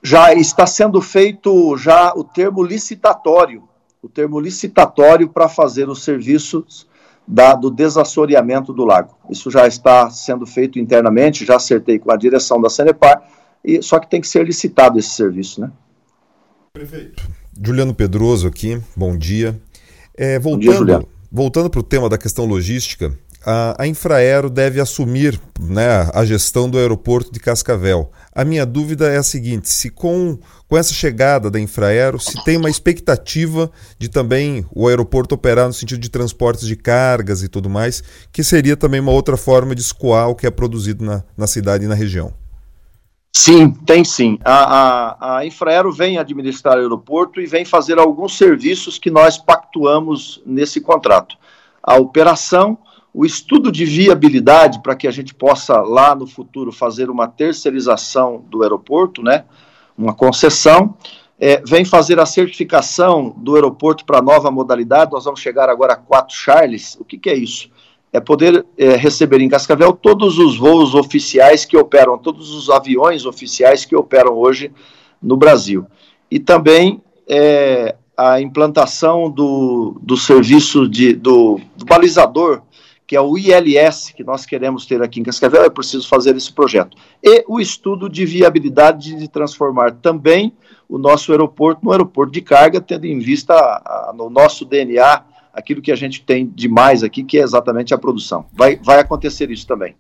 Já 0.02 0.32
está 0.32 0.66
sendo 0.66 1.00
feito 1.00 1.76
já 1.76 2.12
o 2.14 2.22
termo 2.22 2.62
licitatório, 2.62 3.68
o 4.02 4.08
termo 4.08 4.38
licitatório 4.38 5.28
para 5.28 5.48
fazer 5.48 5.88
os 5.88 6.04
serviços 6.04 6.86
da, 7.26 7.54
do 7.54 7.70
desassoreamento 7.70 8.72
do 8.72 8.84
lago. 8.84 9.16
Isso 9.28 9.50
já 9.50 9.66
está 9.66 10.08
sendo 10.10 10.46
feito 10.46 10.78
internamente, 10.78 11.44
já 11.44 11.56
acertei 11.56 11.98
com 11.98 12.12
a 12.12 12.16
direção 12.16 12.60
da 12.60 12.70
Sanepar, 12.70 13.22
e, 13.64 13.82
só 13.82 13.98
que 13.98 14.08
tem 14.08 14.20
que 14.20 14.28
ser 14.28 14.46
licitado 14.46 14.98
esse 14.98 15.10
serviço, 15.10 15.60
né? 15.60 15.72
Prefeito. 16.72 17.28
Juliano 17.60 17.94
Pedroso 17.94 18.46
aqui, 18.46 18.80
bom 18.94 19.16
dia. 19.16 19.60
É, 20.14 20.38
voltando 20.38 21.08
voltando 21.30 21.68
para 21.68 21.80
o 21.80 21.82
tema 21.82 22.08
da 22.08 22.16
questão 22.16 22.46
logística, 22.46 23.12
a, 23.46 23.86
Infraero 23.86 24.50
deve 24.50 24.80
assumir 24.80 25.40
né, 25.60 26.10
a 26.12 26.24
gestão 26.24 26.68
do 26.68 26.78
aeroporto 26.78 27.32
de 27.32 27.38
Cascavel. 27.38 28.10
A 28.34 28.44
minha 28.44 28.66
dúvida 28.66 29.08
é 29.08 29.16
a 29.16 29.22
seguinte: 29.22 29.70
se 29.70 29.88
com, 29.88 30.36
com 30.68 30.76
essa 30.76 30.92
chegada 30.92 31.48
da 31.48 31.60
Infraero, 31.60 32.18
se 32.18 32.42
tem 32.44 32.56
uma 32.56 32.68
expectativa 32.68 33.70
de 33.98 34.08
também 34.08 34.66
o 34.74 34.88
aeroporto 34.88 35.36
operar 35.36 35.68
no 35.68 35.72
sentido 35.72 36.00
de 36.00 36.10
transportes 36.10 36.66
de 36.66 36.74
cargas 36.74 37.42
e 37.44 37.48
tudo 37.48 37.70
mais, 37.70 38.02
que 38.32 38.42
seria 38.42 38.76
também 38.76 39.00
uma 39.00 39.12
outra 39.12 39.36
forma 39.36 39.74
de 39.74 39.80
escoar 39.80 40.28
o 40.28 40.34
que 40.34 40.46
é 40.46 40.50
produzido 40.50 41.04
na, 41.04 41.22
na 41.36 41.46
cidade 41.46 41.84
e 41.84 41.88
na 41.88 41.94
região. 41.94 42.34
Sim, 43.32 43.70
tem 43.70 44.02
sim. 44.02 44.38
A, 44.42 44.54
a, 44.54 45.38
a 45.38 45.46
Infraero 45.46 45.92
vem 45.92 46.18
administrar 46.18 46.78
o 46.78 46.80
aeroporto 46.80 47.40
e 47.40 47.46
vem 47.46 47.64
fazer 47.64 47.98
alguns 47.98 48.36
serviços 48.36 48.98
que 48.98 49.10
nós 49.10 49.38
pactuamos 49.38 50.42
nesse 50.44 50.80
contrato. 50.80 51.36
A 51.82 51.96
operação, 51.96 52.78
o 53.16 53.24
estudo 53.24 53.72
de 53.72 53.86
viabilidade 53.86 54.82
para 54.82 54.94
que 54.94 55.08
a 55.08 55.10
gente 55.10 55.34
possa 55.34 55.80
lá 55.80 56.14
no 56.14 56.26
futuro 56.26 56.70
fazer 56.70 57.08
uma 57.08 57.26
terceirização 57.26 58.44
do 58.50 58.62
aeroporto, 58.62 59.22
né? 59.22 59.44
Uma 59.96 60.12
concessão. 60.12 60.94
É, 61.40 61.62
vem 61.66 61.82
fazer 61.82 62.20
a 62.20 62.26
certificação 62.26 63.34
do 63.38 63.54
aeroporto 63.54 64.04
para 64.04 64.20
nova 64.20 64.50
modalidade. 64.50 65.12
Nós 65.12 65.24
vamos 65.24 65.40
chegar 65.40 65.70
agora 65.70 65.94
a 65.94 65.96
quatro 65.96 66.36
Charles. 66.36 66.94
O 67.00 67.06
que, 67.06 67.16
que 67.16 67.30
é 67.30 67.34
isso? 67.34 67.70
é 68.12 68.20
poder 68.20 68.64
é, 68.78 68.96
receber 68.96 69.40
em 69.40 69.48
Cascavel 69.48 69.92
todos 69.92 70.38
os 70.38 70.56
voos 70.56 70.94
oficiais 70.94 71.64
que 71.64 71.76
operam, 71.76 72.16
todos 72.16 72.50
os 72.50 72.70
aviões 72.70 73.26
oficiais 73.26 73.84
que 73.84 73.96
operam 73.96 74.34
hoje 74.34 74.72
no 75.20 75.36
Brasil. 75.36 75.86
E 76.30 76.38
também 76.38 77.02
é, 77.28 77.94
a 78.16 78.40
implantação 78.40 79.30
do, 79.30 79.98
do 80.00 80.16
serviço 80.16 80.88
de, 80.88 81.12
do, 81.12 81.60
do 81.76 81.84
balizador, 81.84 82.62
que 83.06 83.14
é 83.14 83.20
o 83.20 83.38
ILS, 83.38 84.12
que 84.14 84.24
nós 84.24 84.44
queremos 84.44 84.84
ter 84.84 85.00
aqui 85.00 85.20
em 85.20 85.22
Cascavel, 85.22 85.62
é 85.62 85.70
preciso 85.70 86.08
fazer 86.08 86.34
esse 86.36 86.52
projeto. 86.52 86.96
E 87.22 87.44
o 87.46 87.60
estudo 87.60 88.08
de 88.08 88.26
viabilidade 88.26 89.14
de 89.14 89.28
transformar 89.28 89.92
também 89.92 90.52
o 90.88 90.98
nosso 90.98 91.30
aeroporto 91.30 91.84
no 91.84 91.92
aeroporto 91.92 92.32
de 92.32 92.40
carga, 92.40 92.80
tendo 92.80 93.06
em 93.06 93.18
vista 93.18 93.54
a, 93.54 94.10
a, 94.10 94.12
no 94.12 94.28
nosso 94.28 94.64
DNA 94.64 95.22
aquilo 95.52 95.80
que 95.80 95.92
a 95.92 95.96
gente 95.96 96.22
tem 96.22 96.46
de 96.46 96.68
mais 96.68 97.02
aqui, 97.02 97.22
que 97.22 97.38
é 97.38 97.42
exatamente 97.42 97.94
a 97.94 97.98
produção. 97.98 98.46
Vai, 98.52 98.76
vai 98.76 98.98
acontecer 98.98 99.50
isso 99.50 99.66
também. 99.66 99.94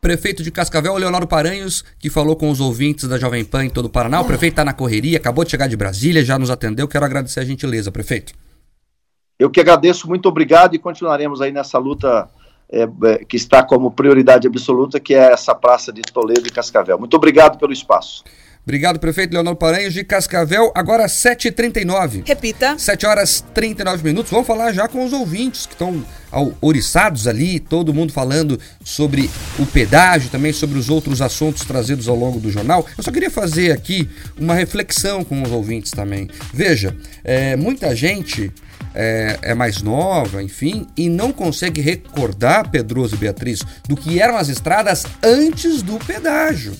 Prefeito 0.00 0.42
de 0.42 0.50
Cascavel, 0.50 0.96
Leonardo 0.96 1.26
Paranhos, 1.26 1.84
que 1.98 2.10
falou 2.10 2.36
com 2.36 2.50
os 2.50 2.60
ouvintes 2.60 3.08
da 3.08 3.18
Jovem 3.18 3.44
Pan 3.44 3.64
em 3.64 3.70
todo 3.70 3.86
o 3.86 3.90
Paraná. 3.90 4.20
O 4.20 4.24
prefeito 4.24 4.52
está 4.52 4.64
na 4.64 4.72
correria, 4.72 5.18
acabou 5.18 5.44
de 5.44 5.50
chegar 5.50 5.66
de 5.66 5.76
Brasília, 5.76 6.24
já 6.24 6.38
nos 6.38 6.50
atendeu. 6.50 6.86
Quero 6.86 7.04
agradecer 7.04 7.40
a 7.40 7.44
gentileza, 7.44 7.90
prefeito. 7.90 8.32
Eu 9.38 9.50
que 9.50 9.60
agradeço, 9.60 10.08
muito 10.08 10.28
obrigado 10.28 10.74
e 10.74 10.78
continuaremos 10.78 11.40
aí 11.40 11.50
nessa 11.50 11.78
luta 11.78 12.28
é, 12.70 12.82
é, 12.82 13.24
que 13.24 13.36
está 13.36 13.62
como 13.62 13.90
prioridade 13.90 14.46
absoluta, 14.46 15.00
que 15.00 15.14
é 15.14 15.32
essa 15.32 15.54
praça 15.54 15.92
de 15.92 16.02
Toledo 16.02 16.46
e 16.46 16.50
Cascavel. 16.50 16.98
Muito 16.98 17.14
obrigado 17.14 17.58
pelo 17.58 17.72
espaço. 17.72 18.22
Obrigado, 18.68 19.00
prefeito 19.00 19.32
Leonardo 19.32 19.58
Paranhos 19.58 19.94
de 19.94 20.04
Cascavel. 20.04 20.70
Agora 20.74 21.06
7h39. 21.06 22.22
Repita. 22.26 22.76
7 22.78 23.06
horas 23.06 23.42
39 23.54 24.04
minutos. 24.04 24.30
Vamos 24.30 24.46
falar 24.46 24.72
já 24.72 24.86
com 24.86 25.02
os 25.06 25.14
ouvintes 25.14 25.64
que 25.64 25.72
estão 25.72 26.04
oriçados 26.60 27.26
ali, 27.26 27.58
todo 27.58 27.94
mundo 27.94 28.12
falando 28.12 28.60
sobre 28.84 29.30
o 29.58 29.64
pedágio, 29.64 30.28
também 30.28 30.52
sobre 30.52 30.78
os 30.78 30.90
outros 30.90 31.22
assuntos 31.22 31.64
trazidos 31.64 32.08
ao 32.08 32.16
longo 32.16 32.38
do 32.38 32.50
jornal. 32.50 32.84
Eu 32.98 33.02
só 33.02 33.10
queria 33.10 33.30
fazer 33.30 33.72
aqui 33.72 34.06
uma 34.38 34.52
reflexão 34.52 35.24
com 35.24 35.40
os 35.42 35.50
ouvintes 35.50 35.90
também. 35.90 36.28
Veja, 36.52 36.94
é, 37.24 37.56
muita 37.56 37.96
gente 37.96 38.52
é, 38.98 39.38
é, 39.42 39.54
mais 39.54 39.80
nova, 39.80 40.42
enfim, 40.42 40.88
e 40.96 41.08
não 41.08 41.32
consegue 41.32 41.80
recordar, 41.80 42.68
Pedroso 42.68 43.14
e 43.14 43.18
Beatriz, 43.18 43.62
do 43.88 43.96
que 43.96 44.20
eram 44.20 44.36
as 44.36 44.48
estradas 44.48 45.04
antes 45.22 45.82
do 45.82 45.98
pedágio. 45.98 46.76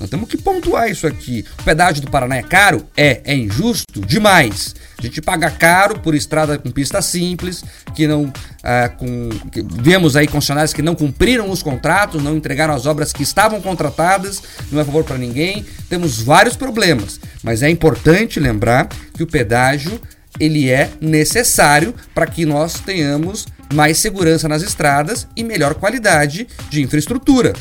Nós 0.00 0.08
temos 0.08 0.28
que 0.28 0.38
pontuar 0.38 0.88
isso 0.88 1.06
aqui. 1.06 1.44
O 1.58 1.64
pedágio 1.64 2.02
do 2.02 2.10
Paraná 2.10 2.36
é 2.36 2.42
caro? 2.42 2.86
É. 2.96 3.20
É 3.24 3.34
injusto? 3.34 4.00
Demais. 4.00 4.74
A 4.96 5.02
gente 5.02 5.20
paga 5.20 5.50
caro 5.50 5.98
por 5.98 6.14
estrada 6.14 6.56
com 6.56 6.70
pista 6.70 7.02
simples, 7.02 7.64
que 7.94 8.06
não. 8.06 8.32
Ah, 8.62 8.88
com, 8.88 9.28
que 9.50 9.60
vemos 9.60 10.14
aí 10.16 10.28
concessionários 10.28 10.72
que 10.72 10.82
não 10.82 10.94
cumpriram 10.94 11.50
os 11.50 11.62
contratos, 11.62 12.22
não 12.22 12.36
entregaram 12.36 12.74
as 12.74 12.86
obras 12.86 13.12
que 13.12 13.24
estavam 13.24 13.60
contratadas, 13.60 14.40
não 14.70 14.80
é 14.80 14.84
favor 14.84 15.02
para 15.02 15.18
ninguém. 15.18 15.66
Temos 15.88 16.22
vários 16.22 16.56
problemas, 16.56 17.20
mas 17.42 17.62
é 17.62 17.68
importante 17.68 18.38
lembrar 18.38 18.88
que 19.14 19.22
o 19.24 19.26
pedágio 19.26 20.00
ele 20.38 20.70
é 20.70 20.90
necessário 21.00 21.94
para 22.14 22.26
que 22.26 22.44
nós 22.44 22.80
tenhamos 22.80 23.46
mais 23.72 23.98
segurança 23.98 24.48
nas 24.48 24.62
estradas 24.62 25.26
e 25.36 25.44
melhor 25.44 25.74
qualidade 25.74 26.46
de 26.70 26.82
infraestrutura. 26.82 27.52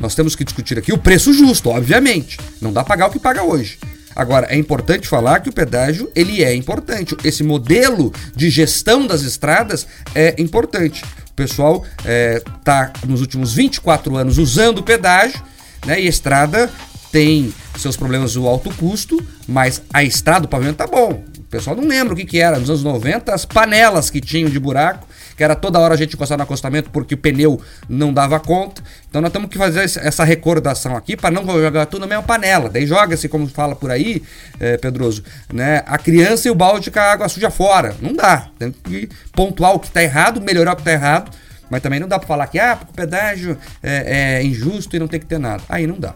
Nós 0.00 0.14
temos 0.14 0.34
que 0.34 0.44
discutir 0.44 0.78
aqui 0.78 0.92
o 0.92 0.98
preço 0.98 1.32
justo, 1.32 1.70
obviamente. 1.70 2.38
Não 2.60 2.72
dá 2.72 2.84
pagar 2.84 3.06
o 3.06 3.10
que 3.10 3.18
paga 3.18 3.42
hoje. 3.42 3.78
Agora, 4.14 4.46
é 4.48 4.56
importante 4.56 5.08
falar 5.08 5.40
que 5.40 5.48
o 5.48 5.52
pedágio, 5.52 6.10
ele 6.14 6.44
é 6.44 6.54
importante. 6.54 7.16
Esse 7.24 7.42
modelo 7.42 8.12
de 8.34 8.48
gestão 8.48 9.06
das 9.06 9.22
estradas 9.22 9.86
é 10.14 10.34
importante. 10.38 11.04
O 11.30 11.34
pessoal 11.34 11.84
está, 11.98 12.92
é, 13.02 13.06
nos 13.06 13.20
últimos 13.20 13.54
24 13.54 14.16
anos, 14.16 14.38
usando 14.38 14.78
o 14.78 14.82
pedágio, 14.82 15.42
né? 15.84 16.00
E 16.00 16.06
a 16.06 16.08
estrada 16.08 16.70
tem 17.10 17.52
seus 17.76 17.96
problemas 17.96 18.34
do 18.34 18.46
alto 18.46 18.72
custo, 18.74 19.20
mas 19.48 19.82
a 19.92 20.04
estrada, 20.04 20.46
o 20.46 20.48
pavimento 20.48 20.76
tá 20.76 20.86
bom. 20.86 21.24
Pessoal 21.54 21.76
não 21.76 21.86
lembra 21.86 22.14
o 22.14 22.16
que, 22.16 22.24
que 22.24 22.40
era. 22.40 22.58
Nos 22.58 22.68
anos 22.68 22.82
90, 22.82 23.32
as 23.32 23.44
panelas 23.44 24.10
que 24.10 24.20
tinham 24.20 24.50
de 24.50 24.58
buraco 24.58 25.06
que 25.36 25.42
era 25.42 25.54
toda 25.54 25.78
hora 25.78 25.94
a 25.94 25.96
gente 25.96 26.14
encostar 26.14 26.38
no 26.38 26.44
acostamento 26.44 26.90
porque 26.90 27.14
o 27.14 27.18
pneu 27.18 27.60
não 27.88 28.12
dava 28.12 28.38
conta. 28.40 28.82
Então 29.08 29.20
nós 29.20 29.32
temos 29.32 29.48
que 29.48 29.58
fazer 29.58 29.84
essa 29.84 30.24
recordação 30.24 30.96
aqui 30.96 31.16
para 31.16 31.30
não 31.30 31.44
jogar 31.46 31.86
tudo 31.86 32.00
na 32.00 32.06
mesma 32.06 32.22
panela. 32.22 32.68
Daí 32.68 32.86
joga-se, 32.86 33.28
como 33.28 33.46
fala 33.46 33.74
por 33.74 33.90
aí, 33.90 34.22
é, 34.58 34.76
Pedroso, 34.76 35.22
né, 35.52 35.82
a 35.86 35.98
criança 35.98 36.48
e 36.48 36.50
o 36.50 36.54
balde 36.54 36.90
com 36.90 36.98
a 36.98 37.02
água 37.02 37.28
suja 37.28 37.50
fora. 37.50 37.94
Não 38.00 38.12
dá. 38.12 38.48
Tem 38.58 38.72
que 38.72 39.08
pontuar 39.32 39.74
o 39.74 39.78
que 39.78 39.86
está 39.86 40.02
errado, 40.02 40.40
melhorar 40.40 40.72
o 40.72 40.76
que 40.76 40.82
está 40.82 40.92
errado. 40.92 41.30
Mas 41.70 41.82
também 41.82 41.98
não 41.98 42.08
dá 42.08 42.18
para 42.18 42.28
falar 42.28 42.46
que 42.46 42.58
ah, 42.58 42.76
porque 42.76 42.92
o 42.92 42.94
pedágio 42.94 43.58
é, 43.82 44.38
é 44.38 44.44
injusto 44.44 44.94
e 44.94 44.98
não 44.98 45.08
tem 45.08 45.18
que 45.18 45.26
ter 45.26 45.38
nada. 45.38 45.62
Aí 45.68 45.86
não 45.86 45.98
dá. 45.98 46.14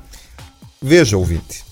Veja, 0.81 1.17
ouvinte. 1.17 1.65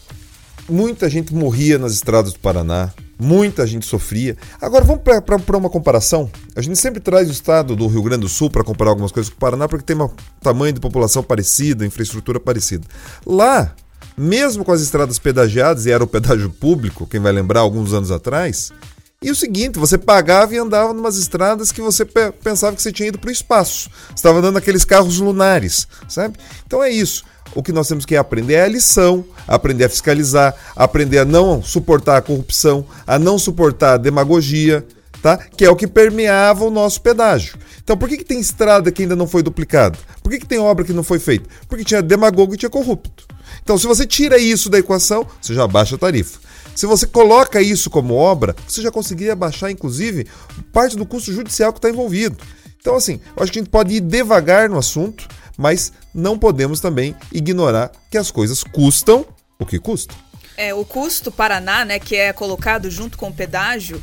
Muita 0.69 1.09
gente 1.09 1.33
morria 1.33 1.79
nas 1.79 1.93
estradas 1.93 2.33
do 2.33 2.39
Paraná 2.41 2.93
Muita 3.19 3.67
gente 3.67 3.87
sofria. 3.87 4.37
Agora 4.61 4.85
vamos 4.85 5.03
para 5.03 5.57
uma 5.57 5.71
comparação. 5.71 6.31
A 6.55 6.61
gente 6.61 6.79
sempre 6.79 7.01
traz 7.01 7.29
o 7.29 7.33
estado 7.33 7.75
do 7.75 7.87
Rio 7.87 8.03
Grande 8.03 8.23
do 8.23 8.29
Sul 8.29 8.51
para 8.51 8.63
comparar 8.63 8.91
algumas 8.91 9.11
coisas 9.11 9.31
com 9.31 9.37
o 9.37 9.41
Paraná, 9.41 9.67
porque 9.67 9.85
tem 9.85 9.97
um 9.97 10.11
tamanho 10.43 10.73
de 10.73 10.81
população 10.81 11.23
parecida, 11.23 11.87
infraestrutura 11.87 12.39
parecida. 12.39 12.87
Lá, 13.25 13.75
mesmo 14.17 14.65
com 14.65 14.73
as 14.73 14.83
estradas 14.83 15.19
pedagiadas, 15.19 15.87
e 15.87 15.91
era 15.91 16.05
o 16.05 16.07
pedágio 16.07 16.51
público, 16.51 17.07
quem 17.07 17.21
vai 17.21 17.33
lembrar, 17.33 17.61
alguns 17.61 17.95
anos 17.95 18.11
atrás, 18.11 18.71
e 19.23 19.31
o 19.31 19.35
seguinte, 19.35 19.79
você 19.79 19.97
pagava 19.97 20.55
e 20.55 20.59
andava 20.59 20.93
em 20.93 20.97
umas 20.97 21.17
estradas 21.17 21.73
que 21.73 21.81
você 21.81 22.05
pensava 22.05 22.77
que 22.77 22.83
você 22.83 22.93
tinha 22.93 23.09
ido 23.09 23.19
para 23.19 23.29
o 23.29 23.33
espaço. 23.33 23.89
Você 24.09 24.15
estava 24.17 24.41
andando 24.41 24.59
aqueles 24.59 24.85
carros 24.85 25.19
lunares, 25.19 25.89
sabe? 26.07 26.39
Então 26.67 26.83
é 26.83 26.91
isso 26.91 27.25
o 27.55 27.63
que 27.63 27.73
nós 27.73 27.89
temos 27.89 28.05
que 28.05 28.17
aprender 28.17 28.55
é 28.55 28.65
a 28.65 28.69
lição, 28.69 29.25
aprender 29.47 29.85
a 29.85 29.89
fiscalizar, 29.89 30.55
aprender 30.75 31.19
a 31.19 31.25
não 31.25 31.63
suportar 31.63 32.17
a 32.17 32.23
corrupção, 32.23 32.87
a 33.07 33.19
não 33.19 33.39
suportar 33.39 33.95
a 33.95 33.97
demagogia, 33.97 34.87
tá? 35.23 35.37
Que 35.37 35.65
é 35.65 35.71
o 35.71 35.77
que 35.77 35.87
permeava 35.87 36.65
o 36.65 36.71
nosso 36.71 37.01
pedágio. 37.01 37.57
Então, 37.83 37.97
por 37.97 38.09
que, 38.09 38.19
que 38.19 38.25
tem 38.25 38.41
estrada 38.41 38.91
que 38.91 39.03
ainda 39.03 39.17
não 39.17 39.27
foi 39.27 39.43
duplicada? 39.43 39.99
Por 40.23 40.31
que, 40.31 40.41
que 40.41 40.47
tem 40.47 40.59
obra 40.59 40.85
que 40.85 40.93
não 40.93 41.05
foi 41.05 41.19
feita? 41.19 41.49
Porque 41.69 41.85
tinha 41.85 42.03
demagogo 42.03 42.55
e 42.55 42.57
tinha 42.57 42.71
corrupto. 42.71 43.27
Então, 43.63 43.79
se 43.79 43.87
você 43.87 44.07
tira 44.07 44.39
isso 44.39 44.69
da 44.69 44.79
equação, 44.79 45.27
você 45.41 45.55
já 45.55 45.67
baixa 45.67 45.95
a 45.95 45.99
tarifa. 45.99 46.41
Se 46.75 46.85
você 46.85 47.07
coloca 47.07 47.63
isso 47.63 47.89
como 47.89 48.15
obra, 48.15 48.55
você 48.67 48.83
já 48.83 48.91
conseguiria 48.91 49.35
baixar, 49.35 49.71
inclusive, 49.71 50.27
parte 50.73 50.97
do 50.97 51.07
custo 51.07 51.33
judicial 51.33 51.73
que 51.73 51.79
está 51.79 51.89
envolvido. 51.89 52.37
Então, 52.81 52.95
assim, 52.95 53.21
eu 53.37 53.43
acho 53.43 53.51
que 53.51 53.59
a 53.59 53.63
gente 53.63 53.71
pode 53.71 53.95
ir 53.95 54.01
devagar 54.01 54.69
no 54.69 54.79
assunto, 54.79 55.27
mas 55.57 55.93
não 56.15 56.39
podemos 56.39 56.81
também 56.81 57.15
ignorar 57.33 57.91
que 58.11 58.19
as 58.19 58.31
coisas 58.31 58.63
custam 58.63 59.27
o 59.59 59.65
que 59.65 59.79
custam. 59.79 60.17
É, 60.57 60.73
o 60.73 60.85
custo 60.85 61.31
Paraná, 61.31 61.85
né, 61.85 61.99
que 61.99 62.17
é 62.17 62.33
colocado 62.33 62.91
junto 62.91 63.19
com 63.19 63.29
o 63.29 63.33
pedágio, 63.33 64.03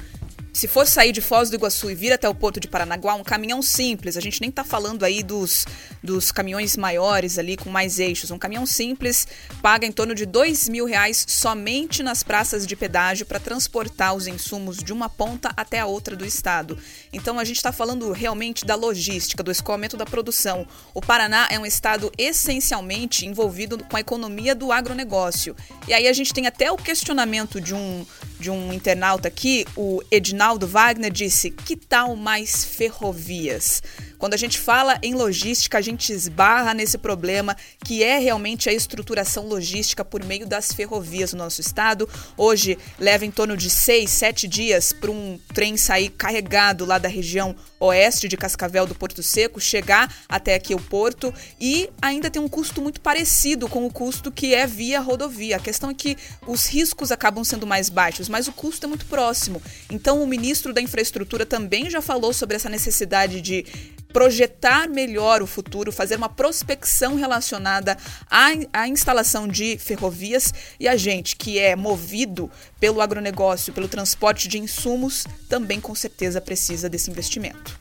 se 0.53 0.67
for 0.67 0.85
sair 0.85 1.11
de 1.11 1.19
Foz 1.19 1.49
do 1.49 1.55
Iguaçu 1.55 1.89
e 1.89 1.95
vir 1.95 2.13
até 2.13 2.29
o 2.29 2.35
Porto 2.35 2.59
de 2.59 2.67
Paranaguá, 2.67 3.15
um 3.15 3.23
caminhão 3.23 3.59
simples, 3.63 4.15
a 4.15 4.21
gente 4.21 4.39
nem 4.39 4.51
está 4.51 4.63
falando 4.63 5.03
aí 5.03 5.23
dos, 5.23 5.65
dos 6.01 6.31
caminhões 6.31 6.77
maiores 6.77 7.39
ali 7.39 7.57
com 7.57 7.71
mais 7.71 7.97
eixos, 7.97 8.29
um 8.29 8.37
caminhão 8.37 8.63
simples 8.63 9.27
paga 9.63 9.87
em 9.87 9.91
torno 9.91 10.13
de 10.13 10.27
dois 10.27 10.69
mil 10.69 10.85
reais 10.85 11.25
somente 11.27 12.03
nas 12.03 12.21
praças 12.21 12.67
de 12.67 12.75
pedágio 12.75 13.25
para 13.25 13.39
transportar 13.39 14.13
os 14.13 14.27
insumos 14.27 14.77
de 14.77 14.93
uma 14.93 15.09
ponta 15.09 15.51
até 15.57 15.79
a 15.79 15.87
outra 15.87 16.15
do 16.15 16.23
estado. 16.23 16.77
Então 17.11 17.39
a 17.39 17.43
gente 17.43 17.57
está 17.57 17.71
falando 17.71 18.11
realmente 18.11 18.63
da 18.63 18.75
logística, 18.75 19.41
do 19.41 19.51
escoamento 19.51 19.97
da 19.97 20.05
produção. 20.05 20.67
O 20.93 21.01
Paraná 21.01 21.47
é 21.49 21.57
um 21.57 21.65
estado 21.65 22.11
essencialmente 22.15 23.25
envolvido 23.25 23.83
com 23.85 23.97
a 23.97 24.01
economia 24.01 24.53
do 24.53 24.71
agronegócio. 24.71 25.55
E 25.87 25.93
aí 25.93 26.07
a 26.07 26.13
gente 26.13 26.31
tem 26.31 26.45
até 26.45 26.71
o 26.71 26.77
questionamento 26.77 27.59
de 27.59 27.73
um, 27.73 28.05
de 28.43 28.51
um 28.51 28.73
internauta 28.73 29.29
aqui, 29.29 29.65
o 29.75 30.01
Edinaldo 30.11 30.67
Wagner, 30.67 31.09
disse: 31.09 31.49
que 31.49 31.77
tal 31.77 32.15
mais 32.15 32.65
ferrovias? 32.65 33.81
Quando 34.23 34.35
a 34.35 34.37
gente 34.37 34.57
fala 34.57 34.97
em 35.03 35.13
logística, 35.15 35.77
a 35.77 35.81
gente 35.81 36.13
esbarra 36.13 36.73
nesse 36.73 36.97
problema 36.97 37.57
que 37.83 38.01
é 38.01 38.19
realmente 38.19 38.69
a 38.69 38.71
estruturação 38.71 39.45
logística 39.45 40.05
por 40.05 40.23
meio 40.23 40.47
das 40.47 40.71
ferrovias 40.71 41.33
no 41.33 41.39
nosso 41.39 41.59
estado. 41.59 42.07
Hoje 42.37 42.77
leva 42.97 43.25
em 43.25 43.31
torno 43.31 43.57
de 43.57 43.69
seis, 43.69 44.11
sete 44.11 44.47
dias 44.47 44.93
para 44.93 45.11
um 45.11 45.37
trem 45.53 45.75
sair 45.75 46.09
carregado 46.09 46.85
lá 46.85 46.97
da 46.97 47.09
região 47.09 47.53
oeste 47.81 48.29
de 48.29 48.37
Cascavel 48.37 48.87
do 48.87 48.95
Porto 48.95 49.21
Seco, 49.21 49.59
chegar 49.59 50.09
até 50.29 50.55
aqui 50.55 50.73
o 50.73 50.79
porto 50.79 51.33
e 51.59 51.89
ainda 52.01 52.29
tem 52.29 52.41
um 52.41 52.47
custo 52.47 52.81
muito 52.81 53.01
parecido 53.01 53.67
com 53.67 53.85
o 53.85 53.91
custo 53.91 54.31
que 54.31 54.55
é 54.55 54.65
via 54.65 55.01
rodovia. 55.01 55.57
A 55.57 55.59
questão 55.59 55.89
é 55.89 55.93
que 55.93 56.15
os 56.47 56.65
riscos 56.65 57.11
acabam 57.11 57.43
sendo 57.43 57.67
mais 57.67 57.89
baixos, 57.89 58.29
mas 58.29 58.47
o 58.47 58.53
custo 58.53 58.85
é 58.85 58.87
muito 58.87 59.05
próximo. 59.07 59.61
Então 59.91 60.23
o 60.23 60.25
ministro 60.25 60.71
da 60.71 60.79
Infraestrutura 60.79 61.45
também 61.45 61.89
já 61.89 62.01
falou 62.01 62.31
sobre 62.31 62.55
essa 62.55 62.69
necessidade 62.69 63.41
de 63.41 63.65
projetar 64.13 64.87
melhor 64.87 65.41
o 65.41 65.47
futuro, 65.47 65.91
fazer 65.91 66.15
uma 66.15 66.29
prospecção 66.29 67.15
relacionada 67.15 67.97
à, 68.29 68.51
à, 68.71 68.87
instalação 68.87 69.47
de 69.47 69.77
ferrovias 69.79 70.53
e 70.79 70.87
a 70.87 70.95
gente 70.95 71.35
que 71.35 71.57
é 71.57 71.75
movido 71.75 72.49
pelo 72.79 73.01
agronegócio, 73.01 73.73
pelo 73.73 73.87
transporte 73.87 74.47
de 74.47 74.59
insumos, 74.59 75.25
também 75.49 75.81
com 75.81 75.95
certeza 75.95 76.39
precisa 76.39 76.87
desse 76.87 77.09
investimento. 77.09 77.79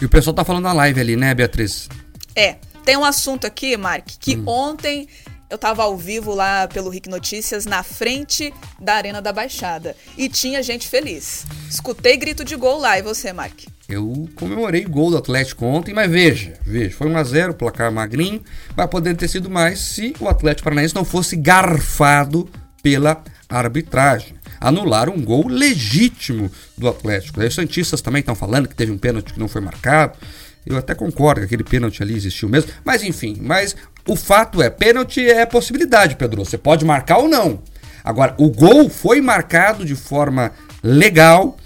E 0.00 0.04
o 0.04 0.08
pessoal 0.08 0.32
tá 0.32 0.44
falando 0.44 0.64
na 0.64 0.72
live 0.72 1.00
ali, 1.00 1.16
né, 1.16 1.34
Beatriz? 1.34 1.88
É. 2.34 2.56
Tem 2.84 2.96
um 2.96 3.04
assunto 3.04 3.46
aqui, 3.46 3.76
Mark, 3.76 4.06
que 4.18 4.36
hum. 4.36 4.44
ontem 4.46 5.06
eu 5.50 5.56
estava 5.56 5.82
ao 5.82 5.96
vivo 5.96 6.32
lá 6.32 6.68
pelo 6.68 6.88
Rick 6.88 7.08
Notícias, 7.08 7.66
na 7.66 7.82
frente 7.82 8.54
da 8.80 8.94
Arena 8.94 9.20
da 9.20 9.32
Baixada. 9.32 9.96
E 10.16 10.28
tinha 10.28 10.62
gente 10.62 10.86
feliz. 10.86 11.44
Escutei 11.68 12.16
grito 12.16 12.44
de 12.44 12.54
gol 12.54 12.78
lá. 12.78 12.96
E 12.98 13.02
você, 13.02 13.32
Mark? 13.32 13.64
Eu 13.88 14.28
comemorei 14.36 14.86
o 14.86 14.88
gol 14.90 15.10
do 15.10 15.16
Atlético 15.16 15.66
ontem, 15.66 15.92
mas 15.92 16.08
veja, 16.08 16.54
veja, 16.62 16.96
foi 16.96 17.08
1x0, 17.08 17.54
placar 17.54 17.90
magrinho. 17.90 18.40
Vai 18.76 18.86
poder 18.86 19.16
ter 19.16 19.26
sido 19.26 19.50
mais 19.50 19.80
se 19.80 20.14
o 20.20 20.28
Atlético 20.28 20.64
Paranaense 20.64 20.94
não 20.94 21.04
fosse 21.04 21.34
garfado 21.34 22.48
pela 22.80 23.20
arbitragem. 23.48 24.36
Anularam 24.60 25.14
um 25.14 25.24
gol 25.24 25.48
legítimo 25.48 26.48
do 26.78 26.88
Atlético. 26.88 27.40
Aí 27.40 27.48
os 27.48 27.54
Santistas 27.54 28.00
também 28.00 28.20
estão 28.20 28.36
falando 28.36 28.68
que 28.68 28.74
teve 28.76 28.92
um 28.92 28.98
pênalti 28.98 29.32
que 29.32 29.40
não 29.40 29.48
foi 29.48 29.60
marcado. 29.60 30.16
Eu 30.64 30.76
até 30.76 30.94
concordo 30.94 31.40
que 31.40 31.46
aquele 31.46 31.64
pênalti 31.64 32.02
ali 32.02 32.14
existiu 32.14 32.48
mesmo. 32.48 32.70
Mas 32.84 33.02
enfim, 33.02 33.38
mas 33.40 33.74
o 34.06 34.16
fato 34.16 34.62
é, 34.62 34.68
pênalti 34.68 35.26
é 35.26 35.46
possibilidade, 35.46 36.16
Pedro. 36.16 36.44
Você 36.44 36.58
pode 36.58 36.84
marcar 36.84 37.18
ou 37.18 37.28
não. 37.28 37.60
Agora, 38.04 38.34
o 38.38 38.48
gol 38.48 38.88
foi 38.88 39.20
marcado 39.20 39.84
de 39.84 39.94
forma 39.94 40.52
legal 40.82 41.56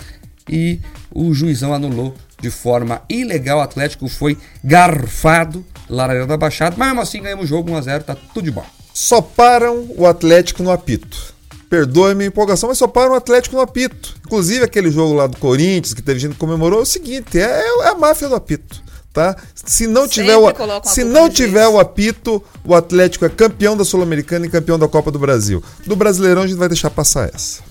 e 0.48 0.80
o 1.12 1.32
juizão 1.32 1.72
anulou 1.72 2.14
de 2.40 2.50
forma 2.50 3.02
ilegal. 3.08 3.58
O 3.58 3.62
Atlético 3.62 4.08
foi 4.08 4.36
garfado 4.62 5.64
lá 5.88 6.06
na 6.06 6.12
Arena 6.12 6.26
da 6.26 6.36
Baixada, 6.36 6.76
mas 6.76 6.88
mesmo 6.88 7.00
assim 7.00 7.22
ganhamos 7.22 7.44
o 7.44 7.48
jogo 7.48 7.70
1x0, 7.70 8.02
tá 8.02 8.14
tudo 8.14 8.44
de 8.44 8.50
bom. 8.50 8.64
Só 8.92 9.20
param 9.20 9.86
o 9.96 10.06
Atlético 10.06 10.62
no 10.62 10.70
apito. 10.70 11.34
Perdoe 11.68 12.12
a 12.12 12.14
minha 12.14 12.28
empolgação, 12.28 12.68
mas 12.68 12.78
só 12.78 12.86
param 12.86 13.12
o 13.12 13.16
Atlético 13.16 13.56
no 13.56 13.62
apito. 13.62 14.14
Inclusive 14.24 14.64
aquele 14.64 14.90
jogo 14.90 15.14
lá 15.14 15.26
do 15.26 15.36
Corinthians, 15.38 15.94
que 15.94 16.02
teve 16.02 16.20
gente 16.20 16.32
que 16.32 16.38
comemorou, 16.38 16.80
é 16.80 16.82
o 16.82 16.86
seguinte: 16.86 17.38
é, 17.38 17.42
é 17.42 17.88
a 17.88 17.94
máfia 17.94 18.28
do 18.28 18.34
apito 18.34 18.83
tá? 19.14 19.36
Se 19.54 19.86
não 19.86 20.06
tiver 20.06 20.36
o, 20.36 20.52
se 20.82 21.04
não 21.04 21.30
tiver 21.30 21.66
o 21.68 21.78
apito, 21.78 22.42
o 22.64 22.74
Atlético 22.74 23.24
é 23.24 23.28
campeão 23.30 23.76
da 23.76 23.84
Sul-Americana 23.84 24.44
e 24.44 24.50
campeão 24.50 24.78
da 24.78 24.88
Copa 24.88 25.10
do 25.10 25.18
Brasil. 25.18 25.62
Do 25.86 25.94
Brasileirão 25.94 26.42
a 26.42 26.46
gente 26.46 26.58
vai 26.58 26.68
deixar 26.68 26.90
passar 26.90 27.30
essa. 27.32 27.62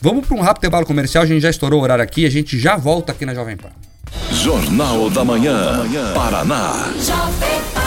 Vamos 0.00 0.26
para 0.26 0.36
um 0.36 0.40
rápido 0.40 0.58
intervalo 0.58 0.84
comercial, 0.84 1.22
a 1.22 1.26
gente 1.26 1.40
já 1.40 1.50
estourou 1.50 1.80
o 1.80 1.82
horário 1.82 2.02
aqui, 2.02 2.26
a 2.26 2.30
gente 2.30 2.58
já 2.58 2.76
volta 2.76 3.12
aqui 3.12 3.24
na 3.24 3.34
Jovem 3.34 3.56
Pan. 3.56 3.70
Jornal 4.32 5.08
da 5.10 5.24
Manhã, 5.24 5.86
Paraná. 6.12 6.92
Jovem 7.00 7.62
Pan. 7.72 7.77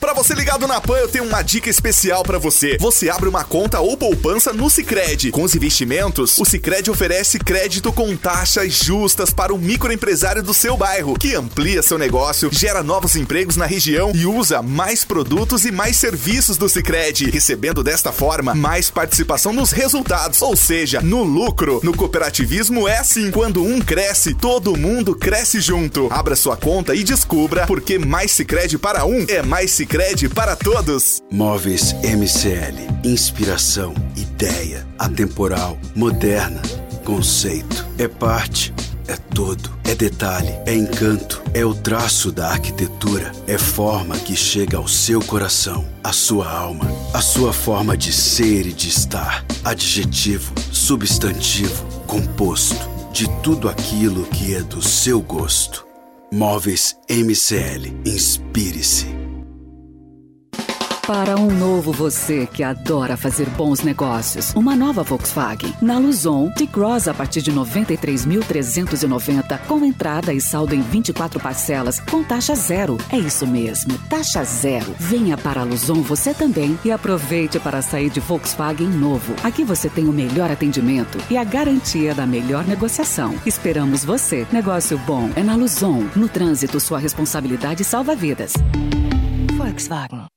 Para 0.04 0.14
você 0.14 0.34
ligado 0.34 0.68
na 0.68 0.82
PAN, 0.82 0.98
eu 0.98 1.08
tenho 1.08 1.24
uma 1.24 1.42
dica 1.42 1.70
especial 1.70 2.24
para 2.24 2.38
você. 2.38 2.76
Você 2.78 3.10
abre 3.10 3.30
uma 3.30 3.46
conta 3.46 3.80
ou 3.80 3.96
poupança 3.96 4.52
no 4.52 4.70
Sicredi. 4.70 5.32
Com 5.32 5.44
os 5.44 5.56
investimentos, 5.56 6.38
o 6.40 6.44
Sicredi 6.44 6.92
oferece 6.92 7.40
crédito 7.40 7.90
com 7.94 8.14
taxas 8.18 8.74
justas 8.74 9.30
para 9.30 9.54
o 9.54 9.58
microempresário 9.58 10.44
do 10.44 10.54
seu 10.54 10.76
bairro, 10.76 11.18
que 11.18 11.34
amplia 11.34 11.82
seu 11.82 11.98
negócio, 11.98 12.50
gera 12.52 12.84
novos 12.84 13.16
empregos 13.16 13.56
na 13.56 13.66
região 13.66 14.12
e 14.14 14.26
usa 14.26 14.62
mais 14.62 15.06
produtos 15.06 15.64
e 15.64 15.72
mais 15.72 15.96
serviços 15.96 16.58
do 16.58 16.68
Sicredi, 16.68 17.30
recebendo 17.32 17.82
desta 17.82 18.12
forma 18.12 18.54
mais 18.54 18.92
participação 18.92 19.54
nos 19.54 19.72
resultados, 19.72 20.42
ou 20.42 20.58
seja, 20.58 21.00
no 21.00 21.24
lucro. 21.24 21.80
No 21.82 21.96
cooperativismo 21.96 22.90
é 22.90 22.98
assim, 22.98 23.32
quando 23.32 23.64
um 23.64 23.80
cresce, 23.80 24.34
todo 24.34 24.76
mundo 24.76 25.16
cresce 25.16 25.62
junto. 25.62 26.10
Abra 26.12 26.36
sua 26.36 26.58
conta 26.58 26.94
e 26.94 27.06
descubra 27.06 27.66
porque 27.66 27.98
mais 27.98 28.32
Sicredi 28.32 28.78
para 28.78 29.06
um 29.06 29.26
é 29.30 29.42
mais 29.42 29.72
Sicredi 29.72 29.93
Sicredi 29.94 30.28
para 30.28 30.56
todos. 30.56 31.22
Móveis 31.30 31.94
MCL, 32.02 33.08
inspiração, 33.08 33.94
ideia, 34.16 34.88
atemporal, 34.98 35.78
moderna, 35.96 36.64
conceito. 37.06 37.86
É 38.00 38.08
parte, 38.08 38.74
é 39.08 39.16
todo, 39.16 39.70
é 39.84 39.94
detalhe, 39.94 40.50
é 40.66 40.74
encanto, 40.74 41.44
é 41.54 41.64
o 41.64 41.76
traço 41.76 42.32
da 42.32 42.50
arquitetura, 42.50 43.32
é 43.46 43.56
forma 43.56 44.18
que 44.18 44.36
chega 44.36 44.78
ao 44.78 44.88
seu 44.88 45.22
coração, 45.22 45.86
à 46.04 46.12
sua 46.12 46.52
alma, 46.52 46.88
a 47.14 47.22
sua 47.22 47.54
forma 47.54 47.96
de 47.96 48.12
ser 48.12 48.66
e 48.66 48.74
de 48.74 48.90
estar. 48.90 49.46
Adjetivo, 49.64 50.56
substantivo, 50.72 51.86
composto 52.08 52.90
de 53.12 53.30
tudo 53.44 53.70
aquilo 53.70 54.26
que 54.26 54.56
é 54.56 54.64
do 54.64 54.82
seu 54.82 55.22
gosto. 55.22 55.86
Móveis 56.32 56.98
MCL. 57.08 57.94
Inspire-se. 58.04 59.23
Para 61.06 61.36
um 61.36 61.52
novo 61.52 61.92
você 61.92 62.48
que 62.48 62.64
adora 62.64 63.18
fazer 63.18 63.50
bons 63.50 63.82
negócios, 63.82 64.54
uma 64.56 64.74
nova 64.74 65.04
Volkswagen. 65.04 65.74
Na 65.82 65.98
Luzon, 65.98 66.50
T-Cross 66.52 67.10
a 67.10 67.14
partir 67.14 67.42
de 67.42 67.52
93.390, 67.52 69.60
com 69.68 69.84
entrada 69.84 70.34
e 70.34 70.40
saldo 70.40 70.74
em 70.74 70.80
24 70.80 71.42
parcelas, 71.42 72.00
com 72.00 72.24
taxa 72.24 72.56
zero. 72.56 72.98
É 73.10 73.18
isso 73.18 73.46
mesmo, 73.46 73.98
taxa 74.10 74.46
zero. 74.46 74.96
Venha 74.98 75.38
para 75.38 75.60
a 75.60 75.66
Luzon 75.66 76.02
você 76.02 76.34
também 76.34 76.80
e 76.86 76.92
aproveite 76.92 77.60
para 77.60 77.82
sair 77.82 78.10
de 78.10 78.22
Volkswagen 78.22 78.88
novo. 78.88 79.36
Aqui 79.44 79.66
você 79.66 79.90
tem 79.90 80.08
o 80.08 80.14
melhor 80.14 80.50
atendimento 80.50 81.18
e 81.30 81.36
a 81.36 81.44
garantia 81.44 82.16
da 82.16 82.26
melhor 82.26 82.66
negociação. 82.66 83.36
Esperamos 83.46 84.06
você. 84.06 84.48
Negócio 84.54 84.98
bom 85.00 85.30
é 85.36 85.44
na 85.44 85.58
Luzon. 85.58 86.06
No 86.16 86.30
trânsito, 86.30 86.80
sua 86.80 86.98
responsabilidade 86.98 87.84
salva 87.84 88.16
vidas. 88.16 88.54
Volkswagen. 89.58 90.33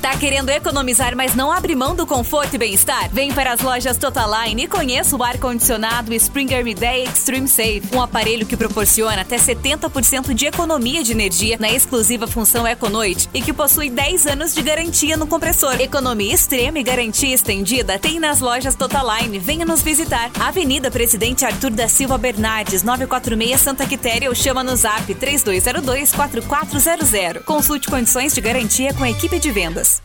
Tá 0.00 0.16
querendo 0.16 0.50
economizar, 0.50 1.16
mas 1.16 1.34
não 1.34 1.50
abre 1.50 1.74
mão 1.74 1.94
do 1.94 2.06
conforto 2.06 2.54
e 2.54 2.58
bem-estar? 2.58 3.10
Vem 3.10 3.32
para 3.32 3.52
as 3.52 3.60
lojas 3.60 3.96
Totaline 3.96 4.64
e 4.64 4.68
conheça 4.68 5.16
o 5.16 5.22
ar-condicionado 5.22 6.14
Springer 6.14 6.64
Midea 6.64 7.04
Extreme 7.04 7.48
Safe, 7.48 7.82
um 7.92 8.00
aparelho 8.00 8.46
que 8.46 8.56
proporciona 8.56 9.22
até 9.22 9.36
70% 9.36 10.32
de 10.32 10.46
economia 10.46 11.02
de 11.02 11.12
energia 11.12 11.56
na 11.58 11.70
exclusiva 11.70 12.26
função 12.26 12.66
EcoNoite 12.66 13.28
e 13.34 13.42
que 13.42 13.52
possui 13.52 13.90
10 13.90 14.26
anos 14.26 14.54
de 14.54 14.62
garantia 14.62 15.16
no 15.16 15.26
compressor. 15.26 15.80
Economia 15.80 16.34
extrema 16.34 16.78
e 16.78 16.82
garantia 16.82 17.34
estendida 17.34 17.98
tem 17.98 18.20
nas 18.20 18.40
lojas 18.40 18.74
Totaline. 18.74 19.38
Venha 19.38 19.64
nos 19.64 19.82
visitar. 19.82 20.30
Avenida 20.38 20.90
Presidente 20.90 21.44
Arthur 21.44 21.70
da 21.70 21.88
Silva 21.88 22.16
Bernardes, 22.16 22.82
946 22.82 23.60
Santa 23.60 23.86
Quitéria 23.86 24.28
ou 24.28 24.34
chama 24.34 24.62
no 24.62 24.76
zap 24.76 25.12
3202 25.14 26.12
4400. 26.12 27.44
Consulte 27.44 27.88
condições 27.88 28.34
de 28.34 28.40
garantia 28.40 28.94
com 28.94 29.02
a 29.02 29.10
equipe 29.10 29.38
de 29.38 29.50
vendas. 29.50 29.95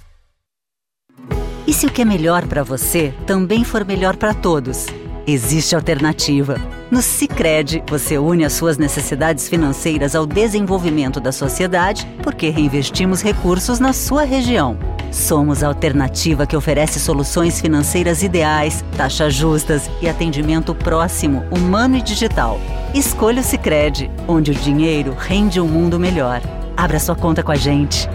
E 1.66 1.74
se 1.74 1.86
o 1.86 1.92
que 1.92 2.02
é 2.02 2.06
melhor 2.06 2.48
para 2.48 2.64
você 2.64 3.14
também 3.26 3.64
for 3.64 3.86
melhor 3.86 4.16
para 4.16 4.34
todos? 4.34 4.88
Existe 5.28 5.76
alternativa. 5.76 6.60
No 6.90 7.02
Sicredi, 7.02 7.84
você 7.88 8.18
une 8.18 8.44
as 8.44 8.54
suas 8.54 8.78
necessidades 8.78 9.48
financeiras 9.48 10.16
ao 10.16 10.26
desenvolvimento 10.26 11.20
da 11.20 11.32
sociedade, 11.32 12.08
porque 12.24 12.50
reinvestimos 12.50 13.22
recursos 13.22 13.80
na 13.80 13.94
sua 13.94 14.24
região. 14.24 14.78
Somos 15.12 15.64
a 15.64 15.68
alternativa 15.68 16.48
que 16.48 16.56
oferece 16.56 17.00
soluções 17.00 17.62
financeiras 17.62 18.24
ideais, 18.24 18.84
taxas 18.98 19.34
justas 19.34 19.90
e 20.02 20.10
atendimento 20.10 20.74
próximo, 20.74 21.44
humano 21.52 21.98
e 21.98 22.02
digital. 22.02 22.60
Escolha 22.94 23.42
o 23.42 23.44
Sicredi, 23.44 24.10
onde 24.28 24.52
o 24.52 24.56
dinheiro 24.56 25.16
rende 25.18 25.62
um 25.62 25.68
mundo 25.68 26.00
melhor. 26.00 26.42
Abra 26.76 27.00
sua 27.00 27.16
conta 27.16 27.44
com 27.44 27.52
a 27.52 27.56
gente. 27.56 28.10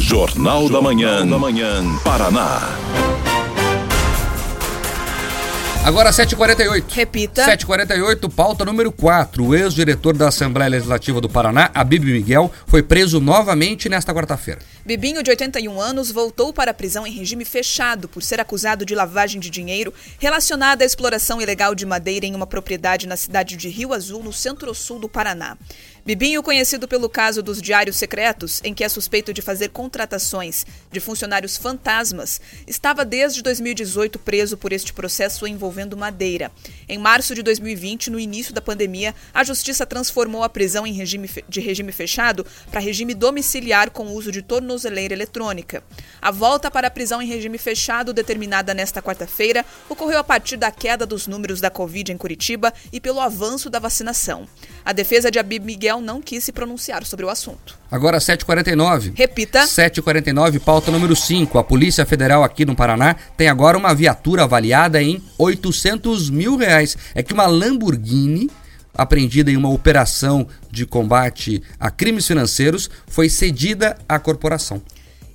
Jornal 0.00 0.68
da 0.70 0.80
Manhã, 0.80 1.26
da 1.26 1.38
Manhã, 1.38 1.84
Paraná. 2.02 2.70
Agora 5.84 6.10
7h48. 6.10 6.84
Repita. 6.90 7.46
7h48, 7.46 8.32
pauta 8.32 8.64
número 8.64 8.90
4. 8.90 9.44
O 9.44 9.54
ex-diretor 9.54 10.16
da 10.16 10.28
Assembleia 10.28 10.70
Legislativa 10.70 11.20
do 11.20 11.28
Paraná, 11.28 11.70
Abib 11.74 12.04
Miguel, 12.04 12.50
foi 12.66 12.82
preso 12.82 13.20
novamente 13.20 13.88
nesta 13.88 14.12
quarta-feira. 14.12 14.60
Bibinho, 14.84 15.22
de 15.22 15.30
81 15.30 15.78
anos, 15.78 16.10
voltou 16.10 16.54
para 16.54 16.70
a 16.70 16.74
prisão 16.74 17.06
em 17.06 17.12
regime 17.12 17.44
fechado 17.44 18.08
por 18.08 18.22
ser 18.22 18.40
acusado 18.40 18.84
de 18.84 18.94
lavagem 18.94 19.38
de 19.38 19.50
dinheiro 19.50 19.92
relacionada 20.18 20.82
à 20.82 20.86
exploração 20.86 21.40
ilegal 21.40 21.74
de 21.74 21.84
madeira 21.84 22.24
em 22.24 22.34
uma 22.34 22.46
propriedade 22.46 23.06
na 23.06 23.16
cidade 23.16 23.56
de 23.56 23.68
Rio 23.68 23.92
Azul, 23.92 24.22
no 24.22 24.32
centro-sul 24.32 24.98
do 24.98 25.08
Paraná. 25.08 25.58
Bibinho, 26.04 26.42
conhecido 26.42 26.88
pelo 26.88 27.10
caso 27.10 27.42
dos 27.42 27.60
diários 27.60 27.96
secretos, 27.96 28.60
em 28.64 28.72
que 28.72 28.82
é 28.82 28.88
suspeito 28.88 29.34
de 29.34 29.42
fazer 29.42 29.68
contratações 29.68 30.64
de 30.90 30.98
funcionários 30.98 31.58
fantasmas, 31.58 32.40
estava 32.66 33.04
desde 33.04 33.42
2018 33.42 34.18
preso 34.18 34.56
por 34.56 34.72
este 34.72 34.94
processo 34.94 35.46
envolvendo 35.46 35.96
madeira. 35.96 36.50
Em 36.88 36.98
março 36.98 37.34
de 37.34 37.42
2020, 37.42 38.10
no 38.10 38.18
início 38.18 38.54
da 38.54 38.62
pandemia, 38.62 39.14
a 39.32 39.44
justiça 39.44 39.84
transformou 39.84 40.42
a 40.42 40.48
prisão 40.48 40.86
em 40.86 40.94
regime 40.94 41.28
de 41.46 41.60
regime 41.60 41.92
fechado 41.92 42.46
para 42.70 42.80
regime 42.80 43.12
domiciliar 43.12 43.90
com 43.90 44.06
uso 44.14 44.32
de 44.32 44.40
tornozeleira 44.70 45.12
eletrônica. 45.12 45.82
A 46.22 46.30
volta 46.30 46.70
para 46.70 46.86
a 46.86 46.90
prisão 46.90 47.20
em 47.20 47.26
regime 47.26 47.58
fechado, 47.58 48.12
determinada 48.12 48.72
nesta 48.72 49.02
quarta-feira, 49.02 49.64
ocorreu 49.88 50.18
a 50.18 50.24
partir 50.24 50.56
da 50.56 50.70
queda 50.70 51.04
dos 51.04 51.26
números 51.26 51.60
da 51.60 51.70
Covid 51.70 52.12
em 52.12 52.16
Curitiba 52.16 52.72
e 52.92 53.00
pelo 53.00 53.20
avanço 53.20 53.68
da 53.68 53.78
vacinação. 53.78 54.46
A 54.84 54.92
defesa 54.92 55.30
de 55.30 55.38
Abib 55.38 55.64
Miguel 55.64 56.00
não 56.00 56.22
quis 56.22 56.44
se 56.44 56.52
pronunciar 56.52 57.04
sobre 57.04 57.24
o 57.24 57.28
assunto. 57.28 57.78
Agora 57.90 58.18
7h49. 58.18 59.12
Repita. 59.16 59.62
7h49, 59.64 60.60
pauta 60.60 60.90
número 60.92 61.16
5. 61.16 61.58
A 61.58 61.64
Polícia 61.64 62.06
Federal 62.06 62.44
aqui 62.44 62.64
no 62.64 62.76
Paraná 62.76 63.16
tem 63.36 63.48
agora 63.48 63.76
uma 63.76 63.94
viatura 63.94 64.44
avaliada 64.44 65.02
em 65.02 65.22
800 65.36 66.30
mil 66.30 66.56
reais. 66.56 66.96
É 67.14 67.22
que 67.22 67.34
uma 67.34 67.46
Lamborghini 67.46 68.48
apreendida 68.94 69.50
em 69.50 69.56
uma 69.56 69.70
operação 69.70 70.46
de 70.70 70.86
combate 70.86 71.62
a 71.78 71.90
crimes 71.90 72.26
financeiros 72.26 72.90
foi 73.06 73.28
cedida 73.28 73.96
à 74.08 74.18
corporação. 74.18 74.82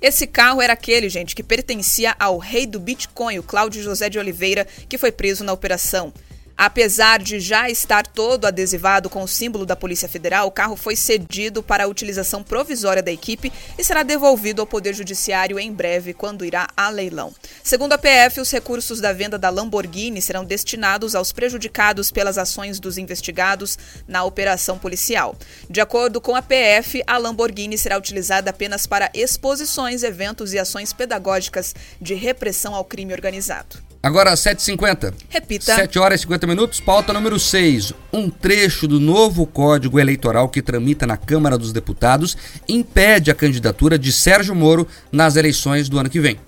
Esse 0.00 0.26
carro 0.26 0.60
era 0.60 0.74
aquele, 0.74 1.08
gente, 1.08 1.34
que 1.34 1.42
pertencia 1.42 2.14
ao 2.18 2.38
rei 2.38 2.66
do 2.66 2.78
Bitcoin, 2.78 3.38
o 3.38 3.42
Cláudio 3.42 3.82
José 3.82 4.08
de 4.08 4.18
Oliveira, 4.18 4.66
que 4.88 4.98
foi 4.98 5.10
preso 5.10 5.42
na 5.42 5.52
operação. 5.52 6.12
Apesar 6.58 7.22
de 7.22 7.38
já 7.38 7.68
estar 7.68 8.06
todo 8.06 8.46
adesivado 8.46 9.10
com 9.10 9.22
o 9.22 9.28
símbolo 9.28 9.66
da 9.66 9.76
Polícia 9.76 10.08
Federal, 10.08 10.46
o 10.46 10.50
carro 10.50 10.74
foi 10.74 10.96
cedido 10.96 11.62
para 11.62 11.84
a 11.84 11.86
utilização 11.86 12.42
provisória 12.42 13.02
da 13.02 13.12
equipe 13.12 13.52
e 13.76 13.84
será 13.84 14.02
devolvido 14.02 14.62
ao 14.62 14.66
Poder 14.66 14.94
Judiciário 14.94 15.58
em 15.58 15.70
breve, 15.70 16.14
quando 16.14 16.46
irá 16.46 16.66
a 16.74 16.88
leilão. 16.88 17.34
Segundo 17.62 17.92
a 17.92 17.98
PF, 17.98 18.40
os 18.40 18.50
recursos 18.50 19.02
da 19.02 19.12
venda 19.12 19.36
da 19.36 19.50
Lamborghini 19.50 20.22
serão 20.22 20.46
destinados 20.46 21.14
aos 21.14 21.30
prejudicados 21.30 22.10
pelas 22.10 22.38
ações 22.38 22.80
dos 22.80 22.96
investigados 22.96 23.78
na 24.08 24.24
operação 24.24 24.78
policial. 24.78 25.36
De 25.68 25.82
acordo 25.82 26.22
com 26.22 26.34
a 26.34 26.40
PF, 26.40 27.02
a 27.06 27.18
Lamborghini 27.18 27.76
será 27.76 27.98
utilizada 27.98 28.48
apenas 28.48 28.86
para 28.86 29.10
exposições, 29.12 30.02
eventos 30.02 30.54
e 30.54 30.58
ações 30.58 30.94
pedagógicas 30.94 31.74
de 32.00 32.14
repressão 32.14 32.74
ao 32.74 32.84
crime 32.84 33.12
organizado. 33.12 33.85
Agora 34.06 34.34
7h50. 34.34 35.12
Repita. 35.28 35.74
7 35.74 35.98
horas 35.98 36.20
e 36.20 36.22
50 36.22 36.46
minutos, 36.46 36.78
pauta 36.78 37.12
número 37.12 37.40
6. 37.40 37.92
Um 38.12 38.30
trecho 38.30 38.86
do 38.86 39.00
novo 39.00 39.44
Código 39.44 39.98
Eleitoral 39.98 40.48
que 40.48 40.62
tramita 40.62 41.08
na 41.08 41.16
Câmara 41.16 41.58
dos 41.58 41.72
Deputados 41.72 42.36
impede 42.68 43.32
a 43.32 43.34
candidatura 43.34 43.98
de 43.98 44.12
Sérgio 44.12 44.54
Moro 44.54 44.86
nas 45.10 45.34
eleições 45.34 45.88
do 45.88 45.98
ano 45.98 46.08
que 46.08 46.20
vem. 46.20 46.38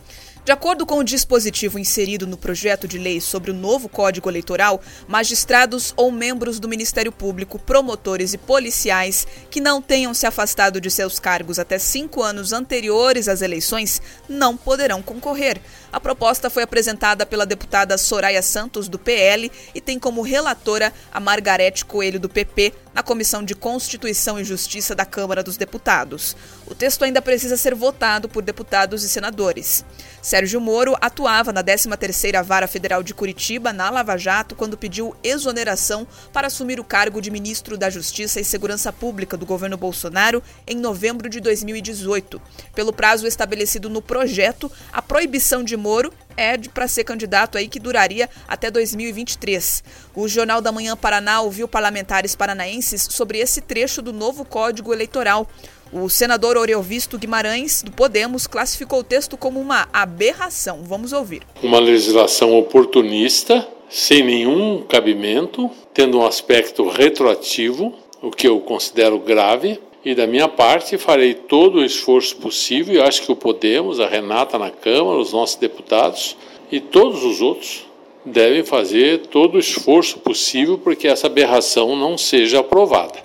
De 0.48 0.52
acordo 0.52 0.86
com 0.86 0.96
o 0.96 1.04
dispositivo 1.04 1.78
inserido 1.78 2.26
no 2.26 2.38
projeto 2.38 2.88
de 2.88 2.96
lei 2.96 3.20
sobre 3.20 3.50
o 3.50 3.54
novo 3.54 3.86
Código 3.86 4.30
Eleitoral, 4.30 4.80
magistrados 5.06 5.92
ou 5.94 6.10
membros 6.10 6.58
do 6.58 6.66
Ministério 6.66 7.12
Público, 7.12 7.58
promotores 7.58 8.32
e 8.32 8.38
policiais 8.38 9.26
que 9.50 9.60
não 9.60 9.82
tenham 9.82 10.14
se 10.14 10.26
afastado 10.26 10.80
de 10.80 10.90
seus 10.90 11.18
cargos 11.18 11.58
até 11.58 11.78
cinco 11.78 12.22
anos 12.22 12.54
anteriores 12.54 13.28
às 13.28 13.42
eleições 13.42 14.00
não 14.26 14.56
poderão 14.56 15.02
concorrer. 15.02 15.60
A 15.92 16.00
proposta 16.00 16.48
foi 16.48 16.62
apresentada 16.62 17.26
pela 17.26 17.44
deputada 17.44 17.98
Soraya 17.98 18.40
Santos, 18.40 18.88
do 18.88 18.98
PL, 18.98 19.52
e 19.74 19.82
tem 19.82 19.98
como 19.98 20.22
relatora 20.22 20.94
a 21.12 21.20
Margarete 21.20 21.84
Coelho, 21.84 22.18
do 22.18 22.28
PP, 22.28 22.72
na 22.98 23.02
Comissão 23.04 23.44
de 23.44 23.54
Constituição 23.54 24.40
e 24.40 24.44
Justiça 24.44 24.92
da 24.92 25.04
Câmara 25.04 25.40
dos 25.40 25.56
Deputados. 25.56 26.36
O 26.66 26.74
texto 26.74 27.04
ainda 27.04 27.22
precisa 27.22 27.56
ser 27.56 27.72
votado 27.72 28.28
por 28.28 28.42
deputados 28.42 29.04
e 29.04 29.08
senadores. 29.08 29.84
Sérgio 30.20 30.60
Moro 30.60 30.96
atuava 31.00 31.52
na 31.52 31.62
13ª 31.62 32.42
Vara 32.42 32.66
Federal 32.66 33.00
de 33.04 33.14
Curitiba, 33.14 33.72
na 33.72 33.88
Lava 33.88 34.16
Jato, 34.16 34.56
quando 34.56 34.76
pediu 34.76 35.14
exoneração 35.22 36.08
para 36.32 36.48
assumir 36.48 36.80
o 36.80 36.84
cargo 36.84 37.22
de 37.22 37.30
ministro 37.30 37.78
da 37.78 37.88
Justiça 37.88 38.40
e 38.40 38.44
Segurança 38.44 38.92
Pública 38.92 39.36
do 39.36 39.46
governo 39.46 39.76
Bolsonaro 39.76 40.42
em 40.66 40.74
novembro 40.74 41.28
de 41.28 41.38
2018. 41.38 42.42
Pelo 42.74 42.92
prazo 42.92 43.28
estabelecido 43.28 43.88
no 43.88 44.02
projeto, 44.02 44.68
a 44.92 45.00
proibição 45.00 45.62
de 45.62 45.76
Moro 45.76 46.12
é 46.38 46.56
para 46.72 46.86
ser 46.86 47.02
candidato 47.02 47.58
aí 47.58 47.66
que 47.66 47.80
duraria 47.80 48.30
até 48.46 48.70
2023. 48.70 49.82
O 50.14 50.28
Jornal 50.28 50.60
da 50.60 50.70
Manhã 50.70 50.96
Paraná 50.96 51.40
ouviu 51.40 51.66
parlamentares 51.66 52.36
paranaenses 52.36 53.08
sobre 53.10 53.38
esse 53.38 53.60
trecho 53.60 54.00
do 54.00 54.12
novo 54.12 54.44
Código 54.44 54.94
Eleitoral. 54.94 55.48
O 55.92 56.08
senador 56.08 56.56
Oreovisto 56.56 57.18
Guimarães, 57.18 57.82
do 57.82 57.90
Podemos, 57.90 58.46
classificou 58.46 59.00
o 59.00 59.04
texto 59.04 59.36
como 59.36 59.58
uma 59.58 59.88
aberração. 59.92 60.84
Vamos 60.84 61.12
ouvir. 61.12 61.42
Uma 61.62 61.80
legislação 61.80 62.56
oportunista, 62.56 63.66
sem 63.88 64.22
nenhum 64.22 64.82
cabimento, 64.82 65.70
tendo 65.92 66.18
um 66.18 66.26
aspecto 66.26 66.88
retroativo, 66.88 67.94
o 68.20 68.30
que 68.30 68.46
eu 68.46 68.60
considero 68.60 69.18
grave, 69.18 69.80
e 70.08 70.14
da 70.14 70.26
minha 70.26 70.48
parte 70.48 70.96
farei 70.96 71.34
todo 71.34 71.80
o 71.80 71.84
esforço 71.84 72.34
possível, 72.36 72.94
e 72.94 72.98
acho 72.98 73.20
que 73.20 73.30
o 73.30 73.36
Podemos, 73.36 74.00
a 74.00 74.08
Renata 74.08 74.58
na 74.58 74.70
Câmara, 74.70 75.18
os 75.18 75.34
nossos 75.34 75.56
deputados 75.56 76.34
e 76.72 76.80
todos 76.80 77.22
os 77.24 77.42
outros 77.42 77.86
devem 78.24 78.64
fazer 78.64 79.26
todo 79.26 79.56
o 79.56 79.58
esforço 79.58 80.18
possível 80.20 80.78
para 80.78 80.96
que 80.96 81.06
essa 81.06 81.26
aberração 81.26 81.94
não 81.94 82.16
seja 82.16 82.60
aprovada. 82.60 83.18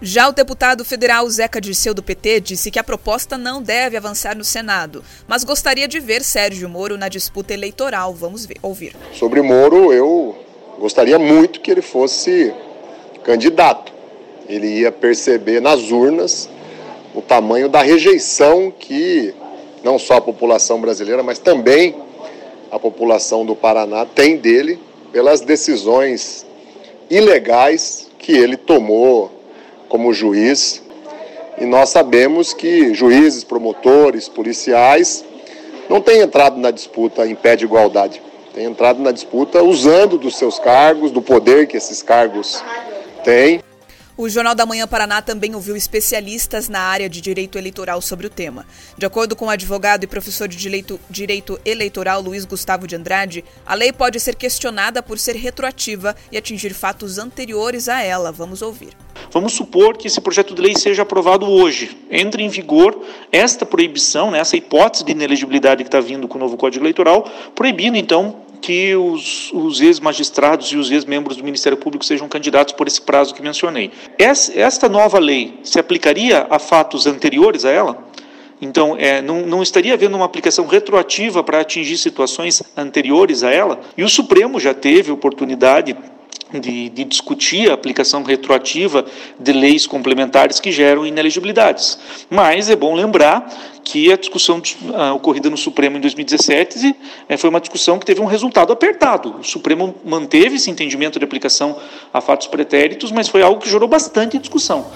Já 0.00 0.28
o 0.28 0.32
deputado 0.32 0.84
federal 0.84 1.28
Zeca 1.28 1.60
Dirceu 1.60 1.92
do 1.92 2.04
PT 2.04 2.38
disse 2.38 2.70
que 2.70 2.78
a 2.78 2.84
proposta 2.84 3.36
não 3.36 3.60
deve 3.60 3.96
avançar 3.96 4.36
no 4.36 4.44
Senado, 4.44 5.02
mas 5.26 5.42
gostaria 5.42 5.88
de 5.88 5.98
ver 5.98 6.22
Sérgio 6.22 6.68
Moro 6.68 6.96
na 6.96 7.08
disputa 7.08 7.52
eleitoral. 7.52 8.14
Vamos 8.14 8.46
ver, 8.46 8.58
ouvir. 8.62 8.94
Sobre 9.12 9.42
Moro, 9.42 9.92
eu 9.92 10.38
gostaria 10.78 11.18
muito 11.18 11.60
que 11.60 11.68
ele 11.68 11.82
fosse 11.82 12.54
candidato. 13.24 13.92
Ele 14.52 14.80
ia 14.80 14.92
perceber 14.92 15.60
nas 15.60 15.90
urnas 15.90 16.46
o 17.14 17.22
tamanho 17.22 17.70
da 17.70 17.80
rejeição 17.80 18.70
que 18.70 19.34
não 19.82 19.98
só 19.98 20.16
a 20.16 20.20
população 20.20 20.78
brasileira, 20.78 21.22
mas 21.22 21.38
também 21.38 21.94
a 22.70 22.78
população 22.78 23.46
do 23.46 23.56
Paraná 23.56 24.04
tem 24.04 24.36
dele 24.36 24.78
pelas 25.10 25.40
decisões 25.40 26.44
ilegais 27.08 28.10
que 28.18 28.32
ele 28.32 28.58
tomou 28.58 29.30
como 29.88 30.12
juiz 30.12 30.82
e 31.58 31.64
nós 31.64 31.88
sabemos 31.88 32.52
que 32.52 32.92
juízes, 32.92 33.44
promotores, 33.44 34.28
policiais 34.28 35.24
não 35.88 35.98
têm 35.98 36.20
entrado 36.20 36.58
na 36.60 36.70
disputa 36.70 37.26
em 37.26 37.34
pé 37.34 37.56
de 37.56 37.64
igualdade. 37.64 38.20
Têm 38.52 38.66
entrado 38.66 39.00
na 39.00 39.12
disputa 39.12 39.62
usando 39.62 40.18
dos 40.18 40.36
seus 40.36 40.58
cargos, 40.58 41.10
do 41.10 41.22
poder 41.22 41.66
que 41.66 41.78
esses 41.78 42.02
cargos 42.02 42.62
têm. 43.24 43.62
O 44.14 44.28
Jornal 44.28 44.54
da 44.54 44.66
Manhã 44.66 44.86
Paraná 44.86 45.22
também 45.22 45.54
ouviu 45.54 45.74
especialistas 45.74 46.68
na 46.68 46.80
área 46.80 47.08
de 47.08 47.18
direito 47.18 47.56
eleitoral 47.56 48.02
sobre 48.02 48.26
o 48.26 48.30
tema. 48.30 48.66
De 48.98 49.06
acordo 49.06 49.34
com 49.34 49.46
o 49.46 49.50
advogado 49.50 50.04
e 50.04 50.06
professor 50.06 50.46
de 50.46 50.56
direito, 50.58 51.00
direito, 51.08 51.58
eleitoral 51.64 52.20
Luiz 52.20 52.44
Gustavo 52.44 52.86
de 52.86 52.94
Andrade, 52.94 53.42
a 53.64 53.74
lei 53.74 53.90
pode 53.90 54.20
ser 54.20 54.34
questionada 54.34 55.02
por 55.02 55.18
ser 55.18 55.34
retroativa 55.36 56.14
e 56.30 56.36
atingir 56.36 56.74
fatos 56.74 57.16
anteriores 57.16 57.88
a 57.88 58.02
ela. 58.02 58.30
Vamos 58.30 58.60
ouvir. 58.60 58.90
Vamos 59.30 59.54
supor 59.54 59.96
que 59.96 60.06
esse 60.06 60.20
projeto 60.20 60.54
de 60.54 60.60
lei 60.60 60.74
seja 60.76 61.02
aprovado 61.02 61.46
hoje. 61.46 61.96
Entre 62.10 62.42
em 62.42 62.50
vigor 62.50 63.02
esta 63.32 63.64
proibição, 63.64 64.30
né, 64.30 64.40
essa 64.40 64.58
hipótese 64.58 65.04
de 65.04 65.12
inelegibilidade 65.12 65.82
que 65.82 65.88
está 65.88 66.00
vindo 66.00 66.28
com 66.28 66.36
o 66.36 66.40
novo 66.40 66.58
Código 66.58 66.84
Eleitoral, 66.84 67.24
proibindo, 67.54 67.96
então, 67.96 68.42
que 68.62 68.94
os, 68.94 69.52
os 69.52 69.80
ex-magistrados 69.80 70.68
e 70.68 70.76
os 70.76 70.90
ex-membros 70.90 71.36
do 71.36 71.44
Ministério 71.44 71.76
Público 71.76 72.04
sejam 72.04 72.28
candidatos 72.28 72.72
por 72.72 72.86
esse 72.86 73.02
prazo 73.02 73.34
que 73.34 73.42
mencionei. 73.42 73.90
Esta 74.16 74.88
nova 74.88 75.18
lei 75.18 75.58
se 75.64 75.78
aplicaria 75.80 76.46
a 76.48 76.58
fatos 76.58 77.06
anteriores 77.06 77.64
a 77.64 77.70
ela? 77.70 78.04
Então, 78.60 78.96
é, 78.96 79.20
não, 79.20 79.44
não, 79.44 79.60
estaria 79.60 79.92
havendo 79.92 80.16
uma 80.16 80.24
aplicação 80.24 80.66
retroativa 80.66 81.42
para 81.42 81.60
atingir 81.60 81.98
situações 81.98 82.62
anteriores 82.76 83.42
a 83.42 83.50
ela? 83.50 83.80
E 83.96 84.04
o 84.04 84.08
Supremo 84.08 84.60
já 84.60 84.72
teve 84.72 85.10
oportunidade 85.10 85.96
de, 86.52 86.88
de, 86.88 87.04
discutir 87.04 87.70
a 87.70 87.74
aplicação 87.74 88.22
retroativa 88.22 89.04
de 89.38 89.52
leis 89.52 89.86
complementares 89.86 90.60
que 90.60 90.70
geram 90.70 91.06
inelegibilidades. 91.06 91.98
Mas 92.30 92.70
é 92.70 92.76
bom 92.76 92.94
lembrar 92.94 93.48
que 93.84 94.12
a 94.12 94.16
discussão 94.16 94.58
uh, 94.58 95.14
ocorrida 95.14 95.50
no 95.50 95.56
Supremo 95.56 95.96
em 95.96 96.00
2017 96.00 96.94
eh, 97.28 97.36
foi 97.36 97.50
uma 97.50 97.60
discussão 97.60 97.98
que 97.98 98.06
teve 98.06 98.20
um 98.20 98.26
resultado 98.26 98.72
apertado. 98.72 99.36
O 99.40 99.44
Supremo 99.44 99.94
manteve 100.04 100.56
esse 100.56 100.70
entendimento 100.70 101.18
de 101.18 101.24
aplicação 101.24 101.76
a 102.12 102.20
fatos 102.20 102.46
pretéritos, 102.46 103.10
mas 103.10 103.28
foi 103.28 103.42
algo 103.42 103.60
que 103.60 103.68
gerou 103.68 103.88
bastante 103.88 104.38
discussão. 104.38 104.86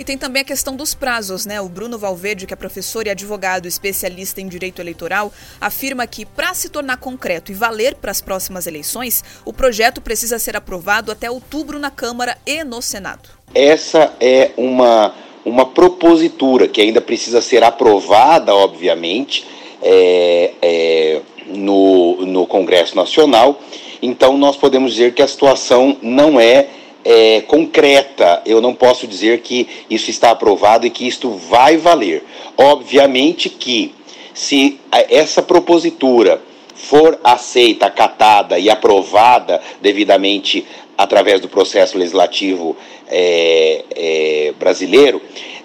E 0.00 0.04
tem 0.04 0.16
também 0.16 0.40
a 0.40 0.44
questão 0.46 0.74
dos 0.74 0.94
prazos, 0.94 1.44
né? 1.44 1.60
O 1.60 1.68
Bruno 1.68 1.98
Valverde, 1.98 2.46
que 2.46 2.54
é 2.54 2.56
professor 2.56 3.06
e 3.06 3.10
advogado 3.10 3.68
especialista 3.68 4.40
em 4.40 4.48
direito 4.48 4.80
eleitoral, 4.80 5.30
afirma 5.60 6.06
que, 6.06 6.24
para 6.24 6.54
se 6.54 6.70
tornar 6.70 6.96
concreto 6.96 7.52
e 7.52 7.54
valer 7.54 7.94
para 7.96 8.10
as 8.10 8.22
próximas 8.22 8.66
eleições, 8.66 9.22
o 9.44 9.52
projeto 9.52 10.00
precisa 10.00 10.38
ser 10.38 10.56
aprovado 10.56 11.12
até 11.12 11.30
outubro 11.30 11.78
na 11.78 11.90
Câmara 11.90 12.38
e 12.46 12.64
no 12.64 12.80
Senado. 12.80 13.28
Essa 13.54 14.14
é 14.18 14.52
uma, 14.56 15.14
uma 15.44 15.66
propositura 15.66 16.66
que 16.66 16.80
ainda 16.80 17.02
precisa 17.02 17.42
ser 17.42 17.62
aprovada, 17.62 18.54
obviamente, 18.54 19.46
é, 19.82 20.52
é, 20.62 21.20
no, 21.46 22.24
no 22.24 22.46
Congresso 22.46 22.96
Nacional. 22.96 23.60
Então, 24.00 24.38
nós 24.38 24.56
podemos 24.56 24.92
dizer 24.92 25.12
que 25.12 25.20
a 25.20 25.28
situação 25.28 25.98
não 26.00 26.40
é 26.40 26.79
é, 27.04 27.40
concreta. 27.42 28.42
Eu 28.44 28.60
não 28.60 28.74
posso 28.74 29.06
dizer 29.06 29.40
que 29.40 29.68
isso 29.88 30.10
está 30.10 30.30
aprovado 30.30 30.86
e 30.86 30.90
que 30.90 31.06
isto 31.06 31.30
vai 31.30 31.76
valer. 31.76 32.24
Obviamente 32.56 33.48
que 33.48 33.94
se 34.34 34.78
essa 34.90 35.42
propositura 35.42 36.40
for 36.74 37.18
aceita, 37.22 37.86
acatada 37.86 38.58
e 38.58 38.70
aprovada 38.70 39.60
devidamente 39.82 40.66
através 40.96 41.40
do 41.40 41.48
processo 41.48 41.98
legislativo 41.98 42.76
é, 43.08 43.84
é, 43.94 44.54
brasileiro, 44.58 45.20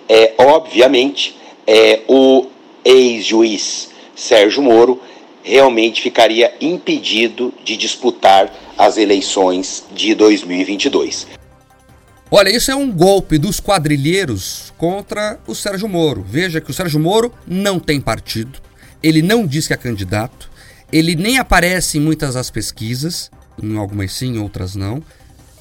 é, 0.07 0.33
obviamente 0.37 1.35
é, 1.65 2.01
o 2.07 2.45
ex-juiz 2.83 3.89
Sérgio 4.15 4.61
Moro 4.61 5.01
realmente 5.43 6.01
ficaria 6.01 6.53
impedido 6.59 7.53
de 7.63 7.77
disputar 7.77 8.51
as 8.77 8.97
eleições 8.97 9.83
de 9.93 10.13
2022. 10.15 11.27
Olha, 12.29 12.49
isso 12.49 12.71
é 12.71 12.75
um 12.75 12.91
golpe 12.91 13.37
dos 13.37 13.59
quadrilheiros 13.59 14.73
contra 14.77 15.39
o 15.47 15.53
Sérgio 15.53 15.87
Moro. 15.87 16.25
Veja 16.27 16.59
que 16.59 16.71
o 16.71 16.73
Sérgio 16.73 16.99
Moro 16.99 17.31
não 17.47 17.79
tem 17.79 18.01
partido, 18.01 18.59
ele 19.01 19.21
não 19.21 19.45
diz 19.45 19.67
que 19.67 19.73
é 19.73 19.77
candidato, 19.77 20.49
ele 20.91 21.15
nem 21.15 21.37
aparece 21.37 21.97
em 21.97 22.01
muitas 22.01 22.33
das 22.33 22.49
pesquisas, 22.49 23.29
em 23.61 23.77
algumas 23.77 24.11
sim, 24.11 24.37
outras 24.39 24.75
não, 24.75 25.03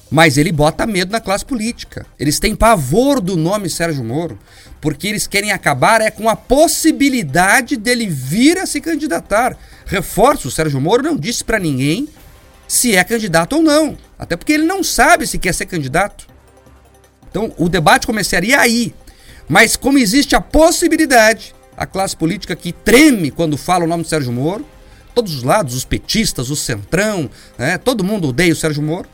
mas 0.09 0.37
ele 0.37 0.51
bota 0.51 0.85
medo 0.85 1.11
na 1.11 1.19
classe 1.19 1.45
política. 1.45 2.05
Eles 2.19 2.39
têm 2.39 2.55
pavor 2.55 3.19
do 3.19 3.35
nome 3.35 3.69
Sérgio 3.69 4.03
Moro, 4.03 4.37
porque 4.81 5.07
eles 5.07 5.27
querem 5.27 5.51
acabar 5.51 6.01
é 6.01 6.11
com 6.11 6.29
a 6.29 6.35
possibilidade 6.35 7.75
dele 7.75 8.07
vir 8.07 8.57
a 8.57 8.65
se 8.65 8.81
candidatar. 8.81 9.57
Reforço, 9.85 10.47
o 10.47 10.51
Sérgio 10.51 10.81
Moro 10.81 11.03
não 11.03 11.15
disse 11.15 11.43
para 11.43 11.59
ninguém 11.59 12.07
se 12.67 12.95
é 12.95 13.03
candidato 13.03 13.55
ou 13.55 13.61
não, 13.61 13.97
até 14.17 14.35
porque 14.35 14.53
ele 14.53 14.65
não 14.65 14.83
sabe 14.83 15.27
se 15.27 15.37
quer 15.37 15.53
ser 15.53 15.65
candidato. 15.65 16.27
Então, 17.29 17.53
o 17.57 17.67
debate 17.67 18.07
começaria 18.07 18.59
aí. 18.59 18.93
Mas 19.47 19.75
como 19.75 19.97
existe 19.97 20.35
a 20.35 20.41
possibilidade, 20.41 21.53
a 21.77 21.85
classe 21.85 22.15
política 22.15 22.55
que 22.55 22.71
treme 22.71 23.29
quando 23.29 23.57
fala 23.57 23.83
o 23.83 23.87
nome 23.87 24.03
do 24.03 24.09
Sérgio 24.09 24.31
Moro, 24.31 24.65
todos 25.13 25.35
os 25.35 25.43
lados, 25.43 25.75
os 25.75 25.85
petistas, 25.85 26.49
o 26.49 26.55
centrão, 26.55 27.29
né, 27.57 27.77
todo 27.77 28.03
mundo 28.03 28.29
odeia 28.29 28.53
o 28.53 28.55
Sérgio 28.55 28.81
Moro 28.81 29.07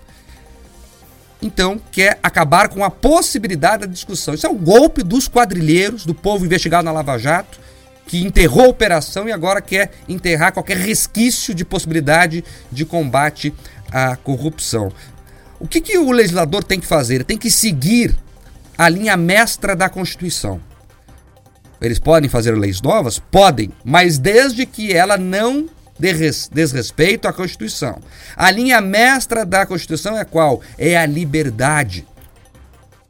então 1.42 1.82
quer 1.92 2.20
acabar 2.22 2.70
com 2.70 2.84
a 2.84 2.92
possibilidade 2.92 3.82
da 3.82 3.92
discussão. 3.92 4.34
Isso 4.34 4.46
é 4.46 4.50
um 4.50 4.58
golpe 4.58 5.02
dos 5.02 5.28
quadrilheiros, 5.28 6.06
do 6.06 6.14
povo 6.14 6.46
investigado 6.46 6.86
na 6.86 6.92
Lava 6.92 7.18
Jato, 7.18 7.60
que 8.12 8.22
enterrou 8.22 8.66
a 8.66 8.68
operação 8.68 9.30
e 9.30 9.32
agora 9.32 9.62
quer 9.62 9.90
enterrar 10.10 10.52
qualquer 10.52 10.76
resquício 10.76 11.56
de 11.56 11.64
possibilidade 11.64 12.44
de 12.70 12.84
combate 12.84 13.54
à 13.90 14.18
corrupção. 14.18 14.92
O 15.58 15.66
que, 15.66 15.80
que 15.80 15.98
o 15.98 16.12
legislador 16.12 16.62
tem 16.62 16.78
que 16.78 16.86
fazer? 16.86 17.16
Ele 17.16 17.24
tem 17.24 17.38
que 17.38 17.50
seguir 17.50 18.14
a 18.78 18.90
linha 18.90 19.16
mestra 19.16 19.78
da 19.78 19.88
Constituição. 19.88 20.60
Eles 21.80 22.00
podem 22.00 22.30
fazer 22.30 22.52
leis 22.52 22.82
novas? 22.82 23.18
Podem, 23.18 23.72
mas 23.82 24.18
desde 24.18 24.66
que 24.66 24.92
ela 24.92 25.18
não 25.18 25.70
desrespeito 25.98 27.30
à 27.30 27.32
Constituição. 27.32 27.98
A 28.36 28.52
linha 28.52 28.82
mestra 28.82 29.46
da 29.46 29.66
Constituição 29.66 30.18
é 30.18 30.26
qual? 30.26 30.62
É 30.78 30.98
a 30.98 31.06
liberdade. 31.06 32.06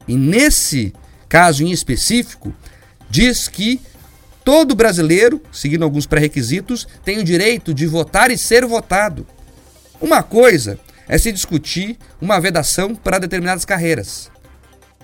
E 0.07 0.15
nesse 0.15 0.93
caso 1.27 1.63
em 1.63 1.71
específico, 1.71 2.53
diz 3.09 3.47
que 3.47 3.81
todo 4.43 4.75
brasileiro, 4.75 5.41
seguindo 5.51 5.83
alguns 5.83 6.05
pré-requisitos, 6.05 6.87
tem 7.03 7.19
o 7.19 7.23
direito 7.23 7.73
de 7.73 7.85
votar 7.85 8.31
e 8.31 8.37
ser 8.37 8.65
votado. 8.65 9.25
Uma 9.99 10.23
coisa 10.23 10.79
é 11.07 11.17
se 11.17 11.31
discutir 11.31 11.97
uma 12.19 12.39
vedação 12.39 12.95
para 12.95 13.19
determinadas 13.19 13.65
carreiras. 13.65 14.31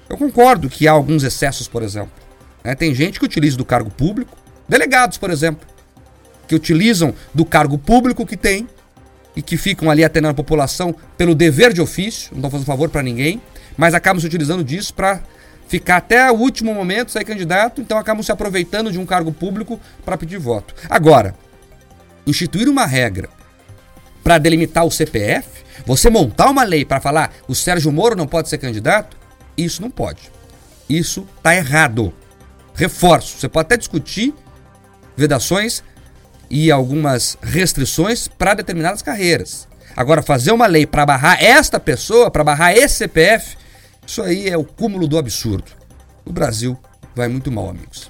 Eu 0.09 0.17
concordo 0.17 0.69
que 0.69 0.88
há 0.88 0.91
alguns 0.91 1.23
excessos, 1.23 1.67
por 1.67 1.83
exemplo. 1.83 2.11
Né? 2.63 2.73
Tem 2.75 2.95
gente 2.95 3.19
que 3.19 3.25
utiliza 3.25 3.57
do 3.57 3.65
cargo 3.65 3.89
público, 3.89 4.38
delegados, 4.67 5.17
por 5.17 5.29
exemplo, 5.29 5.67
que 6.47 6.55
utilizam 6.55 7.13
do 7.33 7.45
cargo 7.45 7.77
público 7.77 8.25
que 8.25 8.38
tem 8.38 8.67
e 9.35 9.41
que 9.41 9.57
ficam 9.57 9.91
ali 9.91 10.03
atendendo 10.03 10.31
a 10.31 10.33
população 10.33 10.95
pelo 11.17 11.35
dever 11.35 11.73
de 11.73 11.81
ofício, 11.81 12.31
não 12.31 12.39
estão 12.39 12.51
fazendo 12.51 12.65
favor 12.65 12.89
para 12.89 13.03
ninguém, 13.03 13.41
mas 13.75 13.93
acabam 13.93 14.19
se 14.19 14.25
utilizando 14.25 14.63
disso 14.63 14.93
para 14.93 15.21
ficar 15.68 15.97
até 15.97 16.32
o 16.32 16.36
último 16.36 16.74
momento, 16.74 17.11
sair 17.11 17.26
candidato, 17.26 17.82
então 17.82 17.97
acabam 17.97 18.24
se 18.24 18.32
aproveitando 18.32 18.91
de 18.91 18.97
um 18.97 19.05
cargo 19.05 19.32
público 19.32 19.80
para 20.05 20.18
pedir 20.18 20.38
voto. 20.38 20.74
Agora, 20.89 21.36
instituir 22.26 22.70
uma 22.70 22.86
regra 22.86 23.30
para 24.24 24.38
delimitar 24.38 24.86
o 24.86 24.91
CPF, 24.91 25.47
você 25.86 26.09
montar 26.09 26.49
uma 26.49 26.63
lei 26.63 26.84
para 26.84 26.99
falar 26.99 27.32
o 27.47 27.55
Sérgio 27.55 27.91
Moro 27.91 28.15
não 28.15 28.28
pode 28.28 28.49
ser 28.49 28.57
candidato, 28.57 29.18
isso 29.57 29.82
não 29.82 29.89
pode. 29.89 30.32
Isso 30.89 31.28
está 31.38 31.55
errado. 31.55 32.13
Reforço, 32.74 33.38
você 33.38 33.49
pode 33.49 33.65
até 33.65 33.78
discutir 33.78 34.34
vedações 35.15 35.84
e 36.49 36.72
algumas 36.72 37.38
restrições 37.41 38.28
para 38.28 38.53
determinadas 38.53 39.01
carreiras. 39.01 39.68
Agora, 39.95 40.22
fazer 40.22 40.51
uma 40.51 40.68
lei 40.68 40.86
para 40.86 41.05
barrar 41.05 41.43
esta 41.43 41.80
pessoa, 41.80 42.30
para 42.30 42.43
barrar 42.43 42.72
esse 42.72 42.95
CPF, 42.95 43.57
isso 44.08 44.22
aí 44.22 44.47
é 44.47 44.58
o 44.58 44.64
cúmulo 44.64 45.05
do 45.05 45.18
absurdo. 45.18 45.66
O 46.26 46.32
Brasil 46.32 46.78
vai 47.14 47.28
muito 47.28 47.51
mal, 47.51 47.70
amigos. 47.70 48.10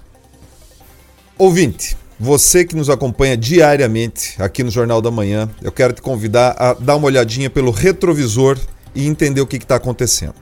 Ouvinte, 1.37 1.97
você 2.19 2.63
que 2.63 2.75
nos 2.75 2.89
acompanha 2.89 3.35
diariamente 3.35 4.41
aqui 4.41 4.63
no 4.63 4.69
Jornal 4.69 5.01
da 5.01 5.09
Manhã, 5.09 5.49
eu 5.61 5.71
quero 5.71 5.93
te 5.93 6.01
convidar 6.01 6.55
a 6.57 6.73
dar 6.73 6.95
uma 6.95 7.07
olhadinha 7.07 7.49
pelo 7.49 7.71
retrovisor 7.71 8.57
e 8.93 9.07
entender 9.07 9.41
o 9.41 9.47
que 9.47 9.57
está 9.57 9.75
acontecendo. 9.75 10.35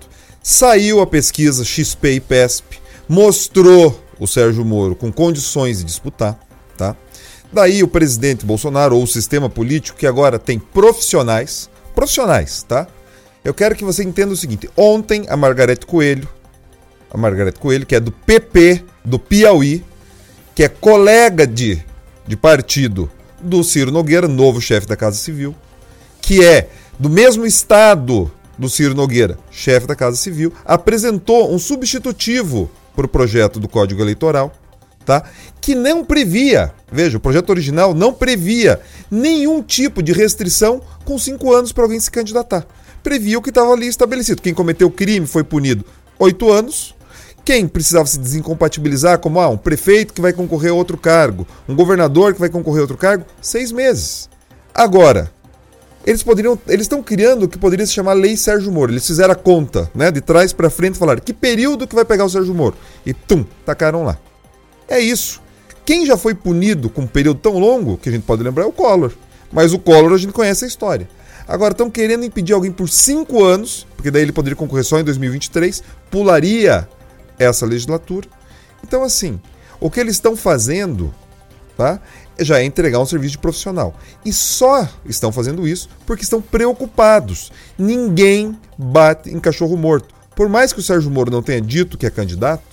Saiu 0.44 1.00
a 1.00 1.08
pesquisa 1.08 1.64
XP 1.64 2.12
e 2.12 2.20
PESP, 2.20 2.80
mostrou 3.08 4.00
o 4.20 4.28
Sérgio 4.28 4.64
Moro 4.64 4.94
com 4.94 5.12
condições 5.12 5.80
de 5.80 5.86
disputar, 5.86 6.38
tá? 6.78 6.96
Daí 7.52 7.82
o 7.82 7.88
presidente 7.88 8.46
Bolsonaro 8.46 8.98
ou 8.98 9.04
o 9.04 9.08
sistema 9.08 9.50
político 9.50 9.98
que 9.98 10.06
agora 10.06 10.38
tem 10.38 10.60
profissionais, 10.60 11.70
profissionais, 11.96 12.64
tá? 12.64 12.88
Eu 13.46 13.54
quero 13.54 13.76
que 13.76 13.86
você 13.86 14.04
entenda 14.04 14.34
o 14.34 14.38
seguinte: 14.38 14.70
ontem 14.76 15.26
a 15.30 15.38
Margarete 15.38 15.86
Coelho 15.86 16.28
a 17.16 17.18
Margarete 17.18 17.60
Coelho, 17.60 17.86
que 17.86 17.96
é 17.96 18.00
do 18.00 18.12
PP 18.12 18.84
do 19.04 19.18
Piauí, 19.18 19.84
que 20.54 20.64
é 20.64 20.68
colega 20.68 21.48
de, 21.48 21.82
de 22.28 22.36
partido 22.36 23.10
do 23.42 23.64
Ciro 23.64 23.90
Nogueira, 23.90 24.28
novo 24.28 24.60
chefe 24.60 24.86
da 24.86 24.98
Casa 24.98 25.16
Civil, 25.16 25.56
que 26.22 26.44
é 26.44 26.70
do 27.00 27.10
mesmo 27.10 27.46
estado 27.46 28.30
do 28.58 28.70
Ciro 28.70 28.94
Nogueira, 28.94 29.38
chefe 29.50 29.88
da 29.88 29.96
Casa 29.96 30.18
Civil, 30.18 30.52
apresentou 30.66 31.54
um 31.54 31.58
substitutivo 31.60 32.70
para 32.94 33.06
o 33.06 33.10
projeto 33.10 33.60
do 33.60 33.70
Código 33.70 34.02
Eleitoral, 34.02 34.54
tá? 35.06 35.24
que 35.62 35.74
não 35.74 36.04
previa, 36.04 36.74
veja, 36.92 37.18
o 37.18 37.22
projeto 37.22 37.50
original 37.50 37.94
não 37.94 38.14
previa 38.14 38.82
nenhum 39.10 39.62
tipo 39.62 40.04
de 40.04 40.12
restrição 40.12 40.82
com 41.06 41.18
cinco 41.18 41.54
anos 41.54 41.72
para 41.72 41.84
alguém 41.84 42.00
se 42.00 42.12
candidatar. 42.12 42.66
Previa 43.06 43.38
o 43.38 43.42
que 43.42 43.50
estava 43.50 43.72
ali 43.72 43.86
estabelecido. 43.86 44.42
Quem 44.42 44.52
cometeu 44.52 44.90
crime 44.90 45.28
foi 45.28 45.44
punido 45.44 45.86
oito 46.18 46.52
anos. 46.52 46.96
Quem 47.46 47.68
precisava 47.68 48.08
se 48.08 48.18
desincompatibilizar, 48.18 49.20
como 49.20 49.40
ah, 49.40 49.48
um 49.48 49.58
prefeito 49.58 50.12
que 50.12 50.22
vai 50.22 50.34
concorrer 50.34 50.72
a 50.72 50.74
outro 50.74 50.98
cargo, 50.98 51.46
um 51.70 51.76
governador 51.76 52.34
que 52.34 52.40
vai 52.40 52.50
concorrer 52.50 52.80
a 52.80 52.82
outro 52.82 52.98
cargo, 52.98 53.24
seis 53.40 53.72
meses. 53.72 54.28
Agora, 54.74 55.32
eles 56.04 56.24
poderiam, 56.24 56.58
eles 56.68 56.86
estão 56.86 57.04
criando 57.04 57.44
o 57.44 57.48
que 57.48 57.60
poderia 57.60 57.86
se 57.86 57.94
chamar 57.94 58.14
Lei 58.14 58.36
Sérgio 58.36 58.72
Moro. 58.72 58.92
Eles 58.92 59.06
fizeram 59.06 59.34
a 59.34 59.36
conta, 59.36 59.88
né, 59.94 60.10
de 60.10 60.20
trás 60.20 60.52
para 60.52 60.72
frente, 60.72 60.98
falaram 60.98 61.22
que 61.22 61.32
período 61.32 61.86
que 61.86 61.94
vai 61.94 62.06
pegar 62.06 62.26
o 62.26 62.30
Sérgio 62.30 62.56
Moro 62.56 62.76
e 63.06 63.14
tum, 63.14 63.46
tacaram 63.64 64.04
lá. 64.04 64.18
É 64.88 65.00
isso. 65.00 65.40
Quem 65.86 66.08
já 66.08 66.18
foi 66.18 66.34
punido 66.34 66.90
com 66.90 67.02
um 67.02 67.08
período 67.08 67.40
tão 67.40 67.60
longo, 67.60 67.98
que 67.98 68.10
a 68.10 68.12
gente 68.12 68.24
pode 68.24 68.42
lembrar, 68.42 68.64
é 68.64 68.68
o 68.68 68.72
Collor. 68.72 69.12
Mas 69.52 69.74
o 69.74 69.78
Collor 69.78 70.12
a 70.12 70.18
gente 70.18 70.34
conhece 70.34 70.66
a 70.66 70.68
história. 70.68 71.08
Agora 71.48 71.72
estão 71.72 71.90
querendo 71.90 72.26
impedir 72.26 72.54
alguém 72.54 72.72
por 72.72 72.90
cinco 72.90 73.44
anos, 73.44 73.86
porque 73.96 74.10
daí 74.10 74.24
ele 74.24 74.32
poderia 74.32 74.56
concorrer 74.56 74.84
só 74.84 75.00
em 75.00 75.04
2023, 75.04 75.84
pularia 76.10 76.88
essa 77.38 77.66
legislatura. 77.66 78.28
Então, 78.84 79.04
assim, 79.04 79.40
o 79.80 79.90
que 79.90 80.00
eles 80.00 80.16
estão 80.16 80.36
fazendo 80.36 81.14
tá, 81.78 82.00
já 82.40 82.60
é 82.60 82.64
entregar 82.64 83.00
um 83.00 83.06
serviço 83.06 83.34
de 83.34 83.38
profissional. 83.38 83.94
E 84.24 84.34
só 84.34 84.88
estão 85.06 85.32
fazendo 85.32 85.68
isso 85.68 85.90
porque 86.06 86.24
estão 86.24 86.42
preocupados. 86.42 87.52
Ninguém 87.78 88.58
bate 88.78 89.30
em 89.30 89.40
cachorro 89.40 89.78
morto. 89.78 90.14
Por 90.36 90.50
mais 90.50 90.74
que 90.74 90.80
o 90.80 90.84
Sérgio 90.84 91.12
Moro 91.12 91.32
não 91.32 91.42
tenha 91.42 91.62
dito 91.62 91.98
que 91.98 92.06
é 92.06 92.10
candidato, 92.10 92.64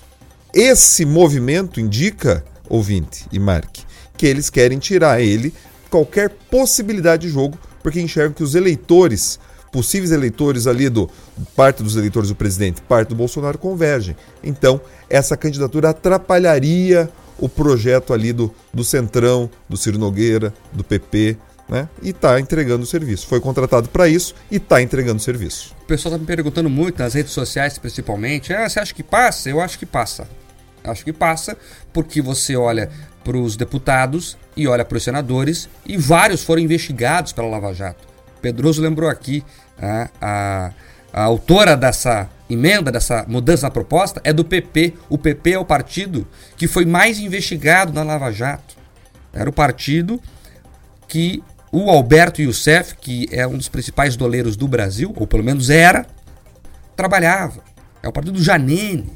esse 0.53 1.05
movimento 1.05 1.81
indica, 1.81 2.45
ouvinte 2.69 3.27
e 3.31 3.39
marque, 3.39 3.85
que 4.17 4.27
eles 4.27 4.51
querem 4.51 4.79
tirar 4.79 5.21
ele 5.21 5.55
qualquer 5.89 6.31
possibilidade 6.51 7.27
de 7.27 7.33
jogo, 7.33 7.59
porque 7.83 8.01
enxergam 8.01 8.33
que 8.33 8.43
os 8.43 8.55
eleitores, 8.55 9.39
possíveis 9.71 10.13
eleitores 10.13 10.67
ali 10.67 10.89
do 10.89 11.11
parte 11.57 11.83
dos 11.83 11.97
eleitores 11.97 12.29
do 12.29 12.35
presidente, 12.35 12.81
parte 12.83 13.09
do 13.09 13.15
Bolsonaro 13.15 13.59
convergem. 13.59 14.17
Então, 14.43 14.81
essa 15.09 15.37
candidatura 15.37 15.91
atrapalharia 15.91 17.11
o 17.39 17.49
projeto 17.49 18.13
ali 18.13 18.33
do, 18.33 18.55
do 18.73 18.85
Centrão, 18.85 19.51
do 19.69 19.77
Ciro 19.77 19.99
Nogueira, 19.99 20.55
do 20.73 20.85
PP, 20.85 21.37
né? 21.69 21.89
E 22.03 22.11
está 22.11 22.39
entregando 22.39 22.85
o 22.85 22.87
serviço. 22.87 23.27
Foi 23.27 23.41
contratado 23.41 23.89
para 23.89 24.07
isso 24.07 24.35
e 24.51 24.57
está 24.57 24.83
entregando 24.83 25.17
o 25.17 25.21
serviço. 25.21 25.75
O 25.83 25.87
pessoal 25.87 26.15
está 26.15 26.21
me 26.21 26.27
perguntando 26.27 26.69
muito 26.69 26.99
nas 26.99 27.15
redes 27.15 27.33
sociais, 27.33 27.79
principalmente. 27.79 28.53
Ah, 28.53 28.69
você 28.69 28.79
acha 28.79 28.95
que 28.95 29.03
passa? 29.03 29.49
Eu 29.49 29.61
acho 29.61 29.79
que 29.79 29.87
passa. 29.87 30.29
Acho 30.85 31.05
que 31.05 31.13
passa 31.13 31.57
porque 31.93 32.21
você 32.21 32.57
olha 32.57 32.91
para 33.23 33.37
os 33.37 33.57
deputados 33.57 34.37
e 34.57 34.67
olha 34.67 34.85
para 34.85 34.97
os 34.97 35.03
senadores 35.03 35.69
e 35.87 35.97
vários 35.97 36.43
foram 36.43 36.63
investigados 36.63 37.33
pela 37.33 37.49
Lava 37.49 37.73
Jato. 37.73 38.07
Pedroso 38.41 38.83
lembrou 38.83 39.09
aqui 39.09 39.45
a, 39.81 40.09
a, 40.21 40.73
a 41.13 41.23
autora 41.23 41.77
dessa 41.77 42.29
emenda, 42.51 42.91
dessa 42.91 43.25
mudança 43.29 43.67
na 43.67 43.71
proposta, 43.71 44.21
é 44.25 44.33
do 44.33 44.45
PP. 44.45 44.95
O 45.09 45.17
PP 45.17 45.53
é 45.53 45.59
o 45.59 45.65
partido 45.65 46.27
que 46.57 46.67
foi 46.67 46.85
mais 46.85 47.19
investigado 47.19 47.93
na 47.93 48.03
Lava 48.03 48.31
Jato. 48.33 48.77
Era 49.33 49.49
o 49.49 49.53
partido 49.53 50.21
que 51.09 51.43
o 51.71 51.89
Alberto 51.89 52.43
Youssef, 52.43 52.97
que 53.01 53.29
é 53.33 53.47
um 53.47 53.57
dos 53.57 53.69
principais 53.69 54.17
doleiros 54.17 54.57
do 54.57 54.69
Brasil, 54.69 55.13
ou 55.17 55.27
pelo 55.27 55.43
menos 55.43 55.71
era, 55.71 56.07
trabalhava. 56.95 57.63
É 58.03 58.09
o 58.09 58.13
partido 58.13 58.35
do 58.35 58.43
Janine. 58.43 59.11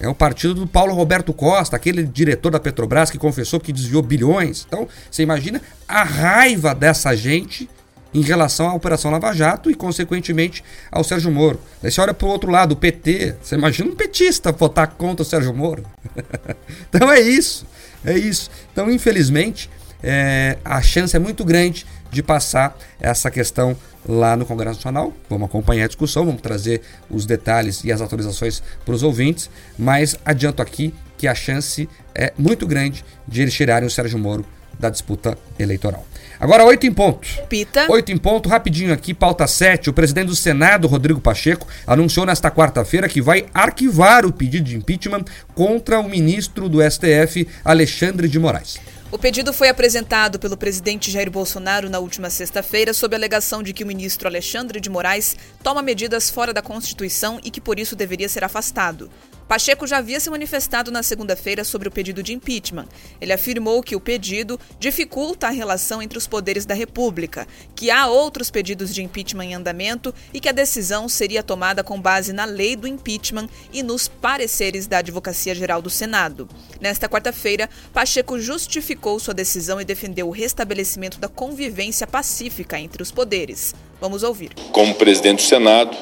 É 0.00 0.08
o 0.08 0.14
partido 0.14 0.54
do 0.54 0.66
Paulo 0.66 0.94
Roberto 0.94 1.32
Costa, 1.32 1.74
aquele 1.74 2.04
diretor 2.04 2.50
da 2.50 2.60
Petrobras 2.60 3.10
que 3.10 3.18
confessou 3.18 3.58
que 3.58 3.72
desviou 3.72 4.02
bilhões. 4.02 4.64
Então, 4.66 4.86
você 5.10 5.22
imagina 5.22 5.60
a 5.88 6.04
raiva 6.04 6.74
dessa 6.74 7.16
gente 7.16 7.68
em 8.14 8.22
relação 8.22 8.68
à 8.68 8.74
Operação 8.74 9.10
Lava 9.10 9.32
Jato 9.32 9.70
e, 9.70 9.74
consequentemente, 9.74 10.64
ao 10.90 11.04
Sérgio 11.04 11.30
Moro. 11.30 11.60
Aí 11.82 11.90
você 11.90 12.00
olha 12.00 12.14
para 12.14 12.26
o 12.26 12.30
outro 12.30 12.50
lado, 12.50 12.72
o 12.72 12.76
PT. 12.76 13.36
Você 13.42 13.54
imagina 13.56 13.90
um 13.90 13.94
petista 13.94 14.52
votar 14.52 14.86
contra 14.88 15.22
o 15.22 15.26
Sérgio 15.26 15.52
Moro. 15.52 15.84
então 16.88 17.10
é 17.10 17.20
isso. 17.20 17.66
É 18.04 18.16
isso. 18.16 18.50
Então, 18.72 18.90
infelizmente, 18.90 19.68
é, 20.02 20.58
a 20.64 20.80
chance 20.80 21.14
é 21.16 21.18
muito 21.18 21.44
grande 21.44 21.84
de 22.10 22.22
passar 22.22 22.76
essa 23.00 23.30
questão 23.30 23.76
lá 24.08 24.36
no 24.36 24.46
Congresso 24.46 24.76
Nacional. 24.76 25.12
Vamos 25.28 25.48
acompanhar 25.48 25.84
a 25.84 25.88
discussão, 25.88 26.24
vamos 26.24 26.40
trazer 26.40 26.82
os 27.10 27.26
detalhes 27.26 27.84
e 27.84 27.92
as 27.92 28.00
atualizações 28.00 28.62
para 28.84 28.94
os 28.94 29.02
ouvintes, 29.02 29.50
mas 29.78 30.16
adianto 30.24 30.62
aqui 30.62 30.94
que 31.16 31.26
a 31.26 31.34
chance 31.34 31.88
é 32.14 32.32
muito 32.38 32.66
grande 32.66 33.04
de 33.26 33.42
eles 33.42 33.54
tirarem 33.54 33.86
o 33.86 33.90
Sérgio 33.90 34.18
Moro 34.18 34.44
da 34.78 34.88
disputa 34.88 35.36
eleitoral. 35.58 36.06
Agora, 36.40 36.64
oito 36.64 36.86
em 36.86 36.92
ponto. 36.92 37.26
Pita. 37.48 37.86
Oito 37.90 38.12
em 38.12 38.16
ponto, 38.16 38.48
rapidinho 38.48 38.92
aqui, 38.92 39.12
pauta 39.12 39.46
7. 39.46 39.90
O 39.90 39.92
presidente 39.92 40.28
do 40.28 40.36
Senado, 40.36 40.86
Rodrigo 40.86 41.20
Pacheco, 41.20 41.66
anunciou 41.84 42.24
nesta 42.24 42.48
quarta-feira 42.48 43.08
que 43.08 43.20
vai 43.20 43.46
arquivar 43.52 44.24
o 44.24 44.32
pedido 44.32 44.64
de 44.64 44.76
impeachment 44.76 45.24
contra 45.54 45.98
o 45.98 46.08
ministro 46.08 46.68
do 46.68 46.78
STF, 46.80 47.48
Alexandre 47.64 48.28
de 48.28 48.38
Moraes. 48.38 48.78
O 49.10 49.18
pedido 49.18 49.52
foi 49.54 49.68
apresentado 49.68 50.38
pelo 50.38 50.56
presidente 50.56 51.10
Jair 51.10 51.30
Bolsonaro 51.30 51.88
na 51.88 51.98
última 51.98 52.28
sexta-feira, 52.28 52.92
sob 52.92 53.16
a 53.16 53.18
alegação 53.18 53.62
de 53.62 53.72
que 53.72 53.82
o 53.82 53.86
ministro 53.86 54.28
Alexandre 54.28 54.80
de 54.80 54.90
Moraes 54.90 55.34
toma 55.62 55.82
medidas 55.82 56.28
fora 56.28 56.52
da 56.52 56.62
Constituição 56.62 57.40
e 57.42 57.50
que 57.50 57.60
por 57.60 57.80
isso 57.80 57.96
deveria 57.96 58.28
ser 58.28 58.44
afastado. 58.44 59.10
Pacheco 59.48 59.86
já 59.86 59.96
havia 59.96 60.20
se 60.20 60.28
manifestado 60.28 60.90
na 60.90 61.02
segunda-feira 61.02 61.64
sobre 61.64 61.88
o 61.88 61.90
pedido 61.90 62.22
de 62.22 62.34
impeachment. 62.34 62.86
Ele 63.18 63.32
afirmou 63.32 63.82
que 63.82 63.96
o 63.96 64.00
pedido 64.00 64.60
dificulta 64.78 65.46
a 65.46 65.50
relação 65.50 66.02
entre 66.02 66.18
os 66.18 66.26
poderes 66.26 66.66
da 66.66 66.74
República, 66.74 67.48
que 67.74 67.90
há 67.90 68.06
outros 68.06 68.50
pedidos 68.50 68.94
de 68.94 69.02
impeachment 69.02 69.46
em 69.46 69.54
andamento 69.54 70.14
e 70.34 70.38
que 70.40 70.50
a 70.50 70.52
decisão 70.52 71.08
seria 71.08 71.42
tomada 71.42 71.82
com 71.82 71.98
base 71.98 72.30
na 72.30 72.44
lei 72.44 72.76
do 72.76 72.86
impeachment 72.86 73.48
e 73.72 73.82
nos 73.82 74.06
pareceres 74.06 74.86
da 74.86 74.98
Advocacia 74.98 75.54
Geral 75.54 75.80
do 75.80 75.88
Senado. 75.88 76.46
Nesta 76.78 77.08
quarta-feira, 77.08 77.70
Pacheco 77.90 78.38
justificou 78.38 79.18
sua 79.18 79.32
decisão 79.32 79.80
e 79.80 79.84
defendeu 79.84 80.28
o 80.28 80.32
restabelecimento 80.32 81.18
da 81.18 81.28
convivência 81.28 82.06
pacífica 82.06 82.78
entre 82.78 83.02
os 83.02 83.10
poderes. 83.10 83.74
Vamos 83.98 84.22
ouvir. 84.22 84.50
Como 84.72 84.94
presidente 84.94 85.42
do 85.42 85.48
Senado, 85.48 85.96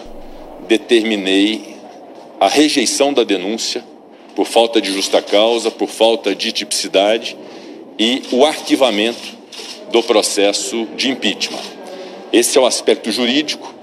determinei 0.67 1.76
a 2.39 2.49
rejeição 2.49 3.13
da 3.13 3.25
denúncia 3.25 3.85
por 4.35 4.47
falta 4.47 4.81
de 4.81 4.93
justa 4.93 5.23
causa, 5.23 5.71
por 5.71 5.89
falta 5.89 6.35
de 6.35 6.53
tipicidade 6.53 7.37
e 7.99 8.23
o 8.31 8.45
arquivamento 8.45 9.37
do 9.91 10.03
processo 10.03 10.87
de 10.95 11.11
impeachment. 11.11 11.63
Esse 12.33 12.59
é 12.59 12.61
o 12.61 12.67
aspecto 12.67 13.11
jurídico 13.11 13.75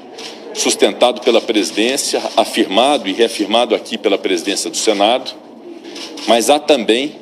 sustentado 0.53 1.21
pela 1.21 1.41
presidência, 1.41 2.21
afirmado 2.37 3.09
e 3.09 3.13
reafirmado 3.13 3.73
aqui 3.73 3.97
pela 3.97 4.19
presidência 4.19 4.69
do 4.69 4.77
Senado, 4.77 5.31
mas 6.27 6.51
há 6.51 6.59
também 6.59 7.15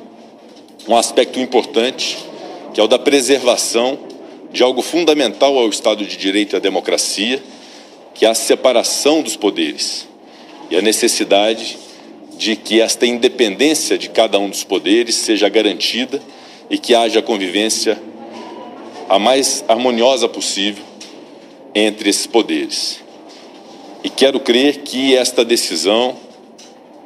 um 0.86 0.94
aspecto 0.94 1.40
importante, 1.40 2.18
que 2.74 2.80
é 2.80 2.84
o 2.84 2.88
da 2.88 2.98
preservação 2.98 3.98
de 4.52 4.62
algo 4.62 4.82
fundamental 4.82 5.58
ao 5.58 5.70
Estado 5.70 6.04
de 6.04 6.18
Direito 6.18 6.54
e 6.54 6.56
à 6.56 6.58
democracia, 6.58 7.42
que 8.14 8.26
é 8.26 8.28
a 8.28 8.34
separação 8.34 9.22
dos 9.22 9.36
poderes 9.36 10.11
e 10.72 10.76
a 10.76 10.80
necessidade 10.80 11.76
de 12.38 12.56
que 12.56 12.80
esta 12.80 13.04
independência 13.04 13.98
de 13.98 14.08
cada 14.08 14.38
um 14.38 14.48
dos 14.48 14.64
poderes 14.64 15.14
seja 15.16 15.46
garantida 15.46 16.18
e 16.70 16.78
que 16.78 16.94
haja 16.94 17.20
convivência 17.20 18.00
a 19.06 19.18
mais 19.18 19.62
harmoniosa 19.68 20.30
possível 20.30 20.82
entre 21.74 22.08
esses 22.08 22.26
poderes. 22.26 23.00
E 24.02 24.08
quero 24.08 24.40
crer 24.40 24.78
que 24.78 25.14
esta 25.14 25.44
decisão, 25.44 26.16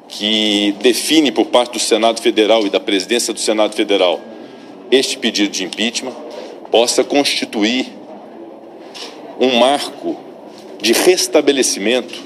que 0.06 0.72
define 0.80 1.32
por 1.32 1.46
parte 1.46 1.72
do 1.72 1.80
Senado 1.80 2.22
Federal 2.22 2.64
e 2.64 2.70
da 2.70 2.78
presidência 2.78 3.34
do 3.34 3.40
Senado 3.40 3.74
Federal 3.74 4.20
este 4.92 5.18
pedido 5.18 5.50
de 5.50 5.64
impeachment, 5.64 6.14
possa 6.70 7.02
constituir 7.02 7.86
um 9.40 9.56
marco 9.56 10.16
de 10.80 10.92
restabelecimento 10.92 12.25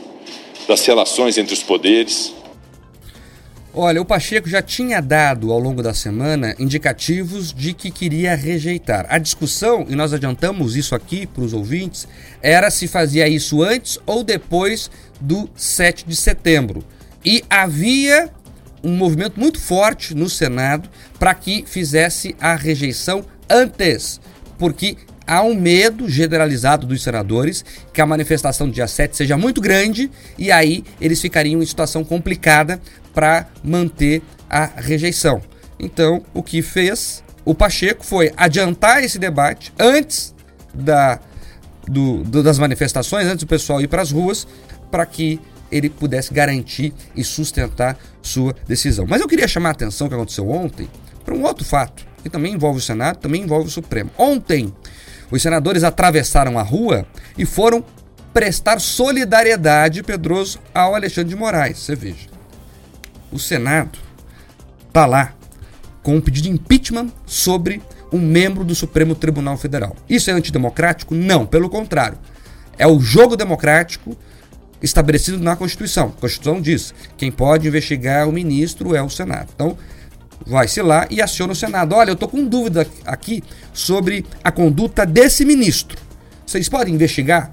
das 0.69 0.85
relações 0.85 1.39
entre 1.39 1.55
os 1.55 1.63
poderes. 1.63 2.33
Olha, 3.73 4.03
o 4.03 4.05
Pacheco 4.05 4.49
já 4.49 4.61
tinha 4.61 5.01
dado 5.01 5.53
ao 5.53 5.59
longo 5.61 5.81
da 5.81 5.95
semana 5.95 6.57
indicativos 6.59 7.53
de 7.53 7.73
que 7.73 7.89
queria 7.89 8.35
rejeitar. 8.35 9.07
A 9.09 9.17
discussão, 9.17 9.87
e 9.89 9.95
nós 9.95 10.13
adiantamos 10.13 10.75
isso 10.75 10.93
aqui 10.93 11.25
para 11.25 11.45
os 11.45 11.53
ouvintes, 11.53 12.09
era 12.43 12.69
se 12.69 12.89
fazia 12.89 13.29
isso 13.29 13.63
antes 13.63 13.97
ou 14.05 14.25
depois 14.25 14.91
do 15.21 15.49
7 15.55 16.05
de 16.05 16.17
setembro. 16.17 16.85
E 17.25 17.45
havia 17.49 18.29
um 18.83 18.97
movimento 18.97 19.39
muito 19.39 19.61
forte 19.61 20.15
no 20.15 20.29
Senado 20.29 20.89
para 21.17 21.33
que 21.33 21.65
fizesse 21.65 22.35
a 22.41 22.57
rejeição 22.57 23.25
antes, 23.49 24.21
porque 24.59 24.97
há 25.31 25.43
um 25.43 25.55
medo 25.55 26.09
generalizado 26.09 26.89
dos 26.89 27.05
senadores 27.05 27.65
que 27.93 28.01
a 28.01 28.07
manifestação 28.07 28.67
do 28.67 28.73
dia 28.73 28.89
7 28.89 29.17
seja 29.17 29.39
muito 29.39 29.61
grande 29.61 30.11
e 30.37 30.51
aí 30.51 30.83
eles 31.01 31.21
ficariam 31.21 31.63
em 31.63 31.67
situação 31.67 32.03
complicada 32.03 32.81
para 33.15 33.47
manter 33.63 34.23
a 34.49 34.67
rejeição. 34.67 35.41
Então, 35.79 36.25
o 36.35 36.43
que 36.43 36.61
fez 36.63 37.23
o 37.45 37.55
Pacheco 37.55 38.05
foi 38.05 38.33
adiantar 38.37 39.05
esse 39.05 39.21
debate 39.21 39.73
antes 39.79 40.35
da, 40.75 41.21
do, 41.87 42.25
do, 42.25 42.43
das 42.43 42.59
manifestações, 42.59 43.27
antes 43.27 43.45
do 43.45 43.47
pessoal 43.47 43.81
ir 43.81 43.87
para 43.87 44.03
as 44.03 44.11
ruas, 44.11 44.49
para 44.91 45.07
que 45.07 45.41
ele 45.71 45.89
pudesse 45.89 46.35
garantir 46.35 46.93
e 47.15 47.23
sustentar 47.23 47.97
sua 48.21 48.53
decisão. 48.67 49.07
Mas 49.09 49.21
eu 49.21 49.29
queria 49.29 49.47
chamar 49.47 49.69
a 49.69 49.73
atenção 49.73 50.09
que 50.09 50.15
aconteceu 50.15 50.51
ontem 50.51 50.89
para 51.25 51.35
um 51.35 51.45
outro 51.45 51.65
fato, 51.65 52.05
que 52.21 52.29
também 52.29 52.53
envolve 52.53 52.81
o 52.81 52.83
Senado, 52.83 53.19
também 53.19 53.43
envolve 53.43 53.69
o 53.69 53.71
Supremo. 53.71 54.11
Ontem, 54.19 54.75
os 55.31 55.43
senadores 55.43 55.85
atravessaram 55.85 56.59
a 56.59 56.63
rua 56.63 57.07
e 57.37 57.45
foram 57.45 57.85
prestar 58.33 58.81
solidariedade, 58.81 60.03
Pedroso, 60.03 60.59
ao 60.75 60.95
Alexandre 60.95 61.31
de 61.31 61.37
Moraes. 61.37 61.79
Você 61.79 61.95
veja. 61.95 62.29
O 63.33 63.39
Senado 63.39 63.99
está 64.89 65.07
lá 65.07 65.35
com 66.03 66.17
um 66.17 66.21
pedido 66.21 66.45
de 66.45 66.51
impeachment 66.51 67.11
sobre 67.27 67.83
um 68.13 68.19
membro 68.19 68.65
do 68.65 68.75
Supremo 68.75 69.15
Tribunal 69.15 69.57
Federal. 69.57 69.95
Isso 70.09 70.31
é 70.31 70.33
antidemocrático? 70.33 71.15
Não, 71.15 71.47
pelo 71.47 71.69
contrário. 71.69 72.19
É 72.79 72.87
o 72.87 72.99
jogo 72.99 73.37
democrático 73.37 74.17
estabelecido 74.83 75.39
na 75.39 75.55
Constituição. 75.55 76.07
A 76.17 76.21
Constituição 76.21 76.61
diz: 76.61 76.95
quem 77.17 77.31
pode 77.31 77.69
investigar 77.69 78.29
o 78.29 78.33
ministro 78.33 78.95
é 78.95 79.03
o 79.03 79.11
Senado. 79.11 79.49
Então, 79.55 79.77
vai-se 80.47 80.81
lá 80.83 81.07
e 81.11 81.21
aciona 81.21 81.53
o 81.53 81.57
Senado. 81.57 81.95
Olha, 81.95 82.11
eu 82.11 82.15
estou 82.15 82.29
com 82.29 82.45
dúvida 82.45 82.87
aqui 83.05 83.43
sobre 83.73 84.25
a 84.43 84.51
conduta 84.51 85.05
desse 85.07 85.45
ministro. 85.45 85.99
Vocês 86.47 86.69
podem 86.69 86.95
investigar? 86.95 87.53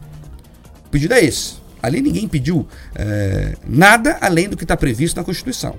O 0.86 0.90
pedido 0.90 1.14
é 1.14 1.24
esse. 1.24 1.56
Ali 1.82 2.02
ninguém 2.02 2.28
pediu 2.28 2.68
é, 2.96 3.56
nada 3.66 4.18
além 4.20 4.50
do 4.50 4.58
que 4.58 4.64
está 4.64 4.76
previsto 4.76 5.18
na 5.18 5.24
Constituição. 5.24 5.76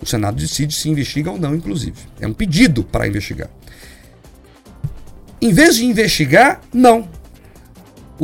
O 0.00 0.06
Senado 0.06 0.36
decide 0.36 0.74
se 0.74 0.88
investiga 0.88 1.30
ou 1.30 1.38
não, 1.38 1.54
inclusive. 1.54 1.96
É 2.20 2.26
um 2.26 2.32
pedido 2.32 2.84
para 2.84 3.06
investigar. 3.06 3.48
Em 5.40 5.52
vez 5.52 5.76
de 5.76 5.84
investigar, 5.84 6.60
não 6.72 7.08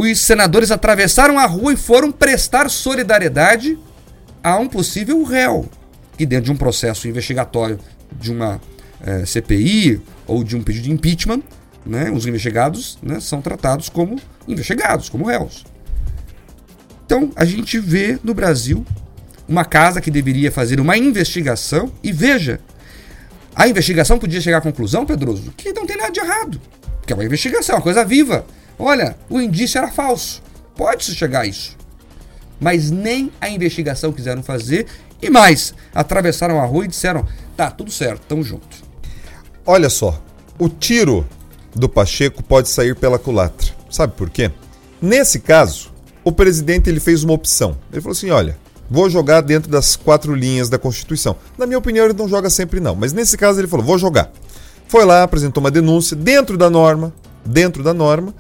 os 0.01 0.21
senadores 0.21 0.71
atravessaram 0.71 1.39
a 1.39 1.47
rua 1.47 1.73
e 1.73 1.77
foram 1.77 2.13
prestar 2.13 2.71
solidariedade 2.71 3.77
a 4.43 4.57
um 4.57 4.69
possível 4.69 5.23
réu, 5.25 5.69
que 6.19 6.27
dentro 6.27 6.47
de 6.47 6.53
um 6.53 6.57
processo 6.57 7.07
investigatório 7.09 7.79
de 8.13 8.33
uma 8.33 8.61
é, 9.01 9.25
CPI 9.25 10.03
ou 10.27 10.43
de 10.43 10.57
um 10.57 10.63
pedido 10.63 10.85
de 10.85 10.93
impeachment, 10.93 11.43
né, 11.87 12.11
os 12.11 12.27
investigados 12.27 12.99
né, 13.01 13.21
são 13.21 13.41
tratados 13.41 13.89
como 13.89 14.21
investigados, 14.47 15.09
como 15.09 15.25
réus. 15.25 15.65
Então, 17.07 17.31
a 17.37 17.45
gente 17.45 17.79
vê 17.79 18.19
no 18.23 18.35
Brasil 18.35 18.85
uma 19.49 19.65
casa 19.65 20.01
que 20.01 20.11
deveria 20.11 20.53
fazer 20.53 20.81
uma 20.81 20.99
investigação 20.99 21.91
e 22.03 22.13
veja, 22.13 22.61
a 23.55 23.67
investigação 23.67 24.19
podia 24.19 24.41
chegar 24.41 24.59
à 24.59 24.61
conclusão, 24.61 25.07
Pedroso, 25.07 25.55
que 25.57 25.73
não 25.73 25.87
tem 25.87 25.97
nada 25.97 26.11
de 26.11 26.21
errado, 26.21 26.61
que 27.07 27.13
é 27.13 27.17
uma 27.17 27.25
investigação, 27.25 27.77
uma 27.77 27.83
coisa 27.83 28.05
viva. 28.05 28.45
Olha, 28.79 29.17
o 29.31 29.41
indício 29.41 29.79
era 29.79 29.89
falso. 29.89 30.43
Pode-se 30.77 31.15
chegar 31.15 31.41
a 31.41 31.47
isso. 31.47 31.77
Mas 32.61 32.91
nem 32.91 33.33
a 33.41 33.49
investigação 33.49 34.13
quiseram 34.13 34.43
fazer. 34.43 34.87
E 35.21 35.31
mais, 35.31 35.75
atravessaram 35.95 36.61
a 36.61 36.65
rua 36.65 36.85
e 36.85 36.89
disseram: 36.89 37.27
tá, 37.57 37.71
tudo 37.71 37.91
certo, 37.91 38.23
tamo 38.29 38.43
junto. 38.43 38.67
Olha 39.67 39.91
só, 39.91 40.21
o 40.59 40.69
tiro 40.69 41.27
do 41.75 41.89
Pacheco 41.89 42.43
pode 42.43 42.69
sair 42.69 42.95
pela 42.95 43.19
culatra. 43.19 43.73
Sabe 43.91 44.15
por 44.15 44.31
quê? 44.31 44.51
Nesse 45.01 45.41
caso, 45.41 45.93
o 46.25 46.33
presidente 46.33 46.89
ele 46.89 47.01
fez 47.01 47.25
uma 47.25 47.35
opção. 47.35 47.77
Ele 47.93 48.01
falou 48.01 48.13
assim: 48.13 48.31
olha, 48.31 48.59
vou 48.91 49.11
jogar 49.11 49.41
dentro 49.41 49.71
das 49.71 49.97
quatro 49.97 50.35
linhas 50.35 50.69
da 50.69 50.79
Constituição. 50.79 51.37
Na 51.57 51.67
minha 51.67 51.79
opinião, 51.79 52.05
ele 52.05 52.15
não 52.15 52.29
joga 52.29 52.51
sempre, 52.51 52.81
não. 52.81 52.95
Mas 52.95 53.13
nesse 53.13 53.37
caso, 53.37 53.61
ele 53.61 53.69
falou: 53.69 53.85
vou 53.85 53.99
jogar. 53.99 54.31
Foi 54.87 55.05
lá, 55.05 55.23
apresentou 55.23 55.63
uma 55.63 55.71
denúncia 55.71 56.17
dentro 56.17 56.57
da 56.57 56.71
norma, 56.71 57.13
dentro 57.45 57.83
da 57.83 57.93
norma, 57.93 58.35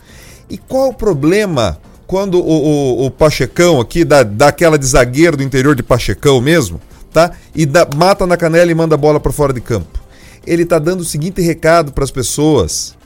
e 0.48 0.56
qual 0.56 0.88
o 0.88 0.94
problema 0.94 1.78
quando 2.08 2.40
o, 2.40 2.42
o, 2.42 3.06
o 3.06 3.10
Pachecão 3.10 3.78
aqui, 3.78 4.02
dá, 4.02 4.22
dá 4.22 4.48
aquela 4.48 4.78
de 4.78 4.86
zagueiro 4.86 5.36
do 5.36 5.42
interior 5.42 5.76
de 5.76 5.82
Pachecão 5.82 6.40
mesmo, 6.40 6.80
tá? 7.12 7.32
E 7.54 7.66
dá, 7.66 7.86
mata 7.94 8.26
na 8.26 8.34
canela 8.34 8.70
e 8.70 8.74
manda 8.74 8.94
a 8.94 8.98
bola 8.98 9.20
para 9.20 9.30
fora 9.30 9.52
de 9.52 9.60
campo. 9.60 10.00
Ele 10.46 10.62
está 10.62 10.78
dando 10.78 11.00
o 11.02 11.04
seguinte 11.04 11.42
recado 11.42 11.92
para 11.92 12.02
as 12.02 12.10
pessoas: 12.10 12.96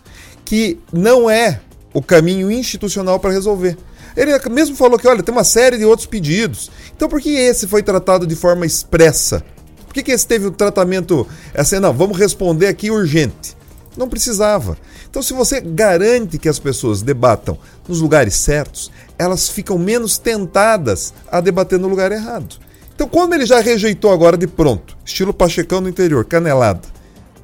que 0.44 0.78
não 0.92 1.28
é 1.28 1.60
o 1.92 2.00
caminho 2.00 2.48
institucional 2.48 3.18
para 3.18 3.32
resolver. 3.32 3.76
Ele 4.16 4.30
mesmo 4.48 4.76
falou 4.76 4.96
que, 4.96 5.08
olha, 5.08 5.22
tem 5.22 5.34
uma 5.34 5.42
série 5.42 5.78
de 5.78 5.84
outros 5.84 6.06
pedidos. 6.06 6.70
Então 6.96 7.08
por 7.08 7.20
que 7.20 7.30
esse 7.30 7.66
foi 7.66 7.82
tratado 7.82 8.24
de 8.24 8.36
forma 8.36 8.64
expressa? 8.64 9.44
Por 9.84 9.94
que, 9.94 10.04
que 10.04 10.12
esse 10.12 10.26
teve 10.26 10.46
o 10.46 10.50
um 10.50 10.52
tratamento 10.52 11.26
assim, 11.52 11.80
não, 11.80 11.92
vamos 11.92 12.16
responder 12.16 12.68
aqui 12.68 12.88
urgente? 12.88 13.56
Não 13.96 14.08
precisava. 14.08 14.78
Então, 15.12 15.20
se 15.20 15.34
você 15.34 15.60
garante 15.60 16.38
que 16.38 16.48
as 16.48 16.58
pessoas 16.58 17.02
debatam 17.02 17.58
nos 17.86 18.00
lugares 18.00 18.34
certos, 18.34 18.90
elas 19.18 19.46
ficam 19.46 19.76
menos 19.76 20.16
tentadas 20.16 21.12
a 21.30 21.38
debater 21.38 21.78
no 21.78 21.86
lugar 21.86 22.10
errado. 22.10 22.56
Então, 22.94 23.06
quando 23.06 23.34
ele 23.34 23.44
já 23.44 23.60
rejeitou 23.60 24.10
agora 24.10 24.38
de 24.38 24.46
pronto, 24.46 24.96
estilo 25.04 25.34
Pachecão 25.34 25.82
no 25.82 25.88
interior, 25.90 26.24
canelada, 26.24 26.80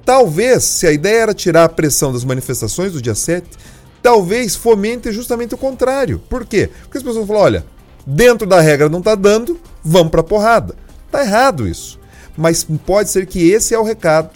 talvez, 0.03 0.65
se 0.65 0.87
a 0.87 0.93
ideia 0.93 1.25
era 1.25 1.35
tirar 1.35 1.65
a 1.65 1.69
pressão 1.69 2.11
das 2.11 2.25
manifestações 2.25 2.95
do 2.95 3.03
dia 3.03 3.15
7, 3.15 3.47
talvez 4.03 4.57
fomente 4.57 5.13
justamente 5.13 5.55
o 5.55 5.59
contrário. 5.59 6.21
Por 6.21 6.47
quê? 6.47 6.71
Porque 6.85 6.97
as 6.97 7.05
pessoas 7.05 7.27
falam: 7.27 7.43
olha, 7.43 7.67
dentro 8.07 8.47
da 8.49 8.63
regra 8.63 8.89
não 8.89 9.01
está 9.01 9.15
dando, 9.15 9.61
vamos 9.85 10.11
para 10.11 10.23
porrada. 10.23 10.75
Está 11.05 11.23
errado 11.23 11.69
isso. 11.69 12.01
Mas 12.35 12.65
pode 12.87 13.11
ser 13.11 13.27
que 13.27 13.51
esse 13.51 13.75
é 13.75 13.79
o 13.79 13.85
recado 13.85 14.31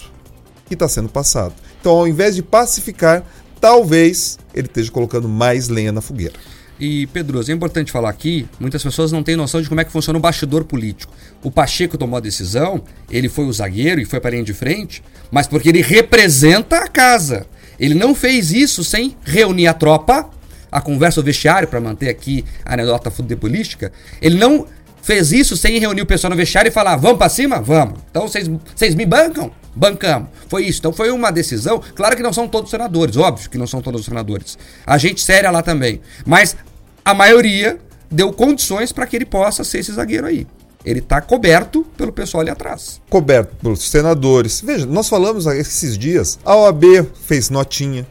que 0.67 0.75
está 0.75 0.87
sendo 0.87 1.09
passado. 1.09 1.55
Então, 1.83 1.99
ao 1.99 2.07
invés 2.07 2.37
de 2.37 2.45
pacificar, 2.45 3.25
talvez 3.61 4.39
ele 4.55 4.69
esteja 4.69 4.89
colocando 4.93 5.29
mais 5.29 5.69
lenha 5.69 5.91
na 5.91 6.01
fogueira. 6.01 6.35
E, 6.79 7.09
Pedroso, 7.09 7.51
é 7.51 7.55
importante 7.55 7.91
falar 7.91 8.09
aqui, 8.09 8.47
muitas 8.61 8.81
pessoas 8.81 9.11
não 9.11 9.21
têm 9.21 9.35
noção 9.35 9.61
de 9.61 9.69
como 9.69 9.81
é 9.81 9.85
que 9.85 9.91
funciona 9.91 10.17
o 10.17 10.23
bastidor 10.23 10.63
político. 10.63 11.13
O 11.43 11.51
Pacheco 11.51 11.99
tomou 11.99 12.17
a 12.17 12.21
decisão, 12.21 12.85
ele 13.11 13.29
foi 13.29 13.47
o 13.47 13.53
zagueiro 13.53 14.01
e 14.01 14.05
foi 14.05 14.21
para 14.21 14.31
a 14.31 14.33
linha 14.33 14.45
de 14.45 14.55
frente, 14.55 15.03
mas 15.29 15.49
porque 15.49 15.71
ele 15.71 15.83
representa 15.83 16.77
a 16.79 16.87
casa. 16.87 17.47
Ele 17.81 17.95
não 17.95 18.15
fez 18.15 18.53
isso 18.53 18.85
sem 18.85 19.17
reunir 19.25 19.67
a 19.67 19.75
tropa, 19.75 20.31
a 20.71 20.81
conversa 20.81 21.19
o 21.19 21.25
vestiário, 21.25 21.67
para 21.67 21.81
manter 21.81 22.11
aqui 22.11 22.45
a 22.65 22.75
anedota 22.75 23.11
futebolística. 23.11 23.91
Ele 24.21 24.39
não 24.39 24.69
fez 25.03 25.33
isso 25.33 25.57
sem 25.57 25.79
reunir 25.79 26.01
o 26.01 26.07
pessoal 26.07 26.31
no 26.31 26.37
vestiário 26.37 26.69
e 26.69 26.73
falar: 26.73 26.97
vamos 26.97 27.19
para 27.19 27.29
cima? 27.29 27.61
Vamos. 27.61 27.99
Então 28.11 28.27
vocês 28.27 28.95
me 28.95 29.05
bancam? 29.05 29.51
Bancamos. 29.75 30.29
Foi 30.49 30.65
isso. 30.65 30.79
Então 30.79 30.93
foi 30.93 31.11
uma 31.11 31.31
decisão. 31.31 31.83
Claro 31.95 32.17
que 32.17 32.23
não 32.23 32.33
são 32.33 32.47
todos 32.49 32.71
senadores, 32.71 33.17
óbvio 33.17 33.51
que 33.51 33.59
não 33.59 33.67
são 33.67 33.83
todos 33.83 34.01
os 34.01 34.07
senadores. 34.07 34.57
A 34.87 34.97
gente 34.97 35.21
séria 35.21 35.51
lá 35.51 35.63
também. 35.63 36.01
Mas 36.25 36.57
a 37.05 37.13
maioria 37.13 37.79
deu 38.11 38.33
condições 38.33 38.93
para 38.93 39.07
que 39.07 39.17
ele 39.17 39.27
possa 39.27 39.65
ser 39.65 39.79
esse 39.79 39.93
zagueiro 39.93 40.27
aí. 40.27 40.47
Ele 40.85 40.99
está 40.99 41.21
coberto 41.21 41.87
pelo 41.97 42.13
pessoal 42.13 42.41
ali 42.41 42.51
atrás. 42.51 43.01
Coberto 43.09 43.55
pelos 43.63 43.89
senadores. 43.89 44.61
Veja, 44.61 44.85
nós 44.85 45.09
falamos 45.09 45.47
esses 45.47 45.97
dias, 45.97 46.39
a 46.45 46.57
OAB 46.57 46.85
fez 47.25 47.51
notinha, 47.51 48.07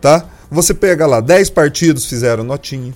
tá? 0.00 0.26
Você 0.50 0.74
pega 0.74 1.06
lá, 1.06 1.20
10 1.20 1.50
partidos 1.50 2.06
fizeram 2.06 2.42
notinha. 2.42 2.92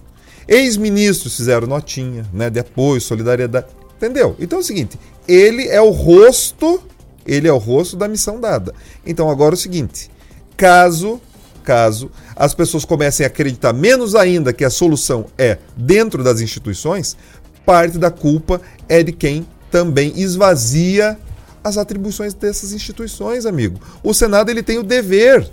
Ex-ministros 0.48 1.36
fizeram 1.36 1.66
notinha, 1.66 2.26
né, 2.32 2.50
de 2.50 2.60
apoio, 2.60 3.00
solidariedade. 3.00 3.66
Entendeu? 3.96 4.34
Então 4.40 4.58
é 4.58 4.60
o 4.62 4.64
seguinte, 4.64 4.98
ele 5.28 5.68
é 5.68 5.80
o 5.80 5.90
rosto 5.90 6.82
ele 7.26 7.48
é 7.48 7.52
o 7.52 7.58
rosto 7.58 7.96
da 7.96 8.08
missão 8.08 8.40
dada. 8.40 8.74
Então 9.06 9.30
agora 9.30 9.54
é 9.54 9.56
o 9.56 9.58
seguinte: 9.58 10.10
caso 10.56 11.20
caso 11.62 12.10
as 12.34 12.54
pessoas 12.54 12.84
comecem 12.84 13.24
a 13.24 13.28
acreditar 13.28 13.72
menos 13.72 14.16
ainda 14.16 14.52
que 14.52 14.64
a 14.64 14.70
solução 14.70 15.26
é 15.38 15.58
dentro 15.76 16.24
das 16.24 16.40
instituições, 16.40 17.16
parte 17.64 17.98
da 17.98 18.10
culpa 18.10 18.60
é 18.88 19.00
de 19.02 19.12
quem 19.12 19.46
também 19.70 20.12
esvazia 20.16 21.16
as 21.62 21.78
atribuições 21.78 22.34
dessas 22.34 22.72
instituições, 22.72 23.46
amigo. 23.46 23.78
O 24.02 24.12
Senado 24.12 24.50
ele 24.50 24.62
tem 24.62 24.78
o 24.78 24.82
dever 24.82 25.48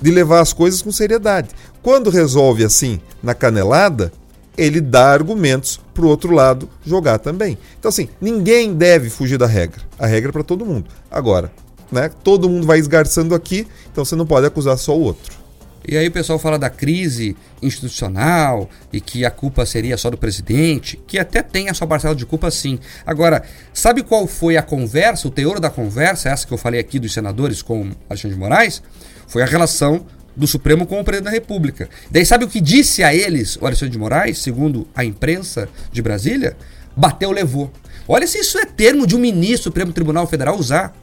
de 0.00 0.10
levar 0.12 0.40
as 0.40 0.52
coisas 0.52 0.80
com 0.80 0.92
seriedade. 0.92 1.48
Quando 1.82 2.08
resolve 2.08 2.64
assim 2.64 3.00
na 3.20 3.34
canelada, 3.34 4.12
ele 4.58 4.80
dá 4.80 5.12
argumentos 5.12 5.80
para 5.94 6.04
o 6.04 6.08
outro 6.08 6.32
lado 6.34 6.68
jogar 6.84 7.18
também. 7.18 7.56
Então, 7.78 7.88
assim, 7.88 8.08
ninguém 8.20 8.74
deve 8.74 9.08
fugir 9.08 9.38
da 9.38 9.46
regra. 9.46 9.80
A 9.98 10.06
regra 10.06 10.30
é 10.30 10.32
para 10.32 10.42
todo 10.42 10.66
mundo. 10.66 10.86
Agora, 11.08 11.52
né, 11.90 12.10
todo 12.22 12.48
mundo 12.48 12.66
vai 12.66 12.78
esgarçando 12.78 13.34
aqui, 13.34 13.66
então 13.90 14.04
você 14.04 14.16
não 14.16 14.26
pode 14.26 14.46
acusar 14.46 14.76
só 14.76 14.96
o 14.96 15.00
outro. 15.00 15.38
E 15.86 15.96
aí 15.96 16.08
o 16.08 16.12
pessoal 16.12 16.38
fala 16.38 16.58
da 16.58 16.68
crise 16.68 17.34
institucional 17.62 18.68
e 18.92 19.00
que 19.00 19.24
a 19.24 19.30
culpa 19.30 19.64
seria 19.64 19.96
só 19.96 20.10
do 20.10 20.18
presidente, 20.18 21.00
que 21.06 21.18
até 21.18 21.42
tem 21.42 21.70
a 21.70 21.74
sua 21.74 21.86
parcela 21.86 22.14
de 22.14 22.26
culpa 22.26 22.50
sim. 22.50 22.78
Agora, 23.06 23.42
sabe 23.72 24.02
qual 24.02 24.26
foi 24.26 24.58
a 24.58 24.62
conversa, 24.62 25.28
o 25.28 25.30
teor 25.30 25.58
da 25.60 25.70
conversa, 25.70 26.28
essa 26.28 26.46
que 26.46 26.52
eu 26.52 26.58
falei 26.58 26.78
aqui 26.78 26.98
dos 26.98 27.14
senadores 27.14 27.62
com 27.62 27.90
Alexandre 28.10 28.34
de 28.34 28.40
Moraes? 28.40 28.82
Foi 29.26 29.42
a 29.42 29.46
relação 29.46 30.04
do 30.38 30.46
Supremo 30.46 30.86
com 30.86 31.00
o 31.00 31.04
presidente 31.04 31.24
da 31.24 31.30
República. 31.32 31.88
Daí 32.10 32.24
sabe 32.24 32.44
o 32.44 32.48
que 32.48 32.60
disse 32.60 33.02
a 33.02 33.12
eles 33.12 33.56
o 33.60 33.66
Alexandre 33.66 33.92
de 33.92 33.98
Moraes, 33.98 34.38
segundo 34.38 34.86
a 34.94 35.04
imprensa 35.04 35.68
de 35.92 36.00
Brasília? 36.00 36.56
Bateu, 36.96 37.30
levou. 37.32 37.70
Olha 38.06 38.26
se 38.26 38.38
isso 38.38 38.56
é 38.58 38.64
termo 38.64 39.06
de 39.06 39.16
um 39.16 39.18
ministro 39.18 39.58
do 39.58 39.64
Supremo 39.64 39.92
Tribunal 39.92 40.26
Federal 40.26 40.56
usar. 40.56 40.96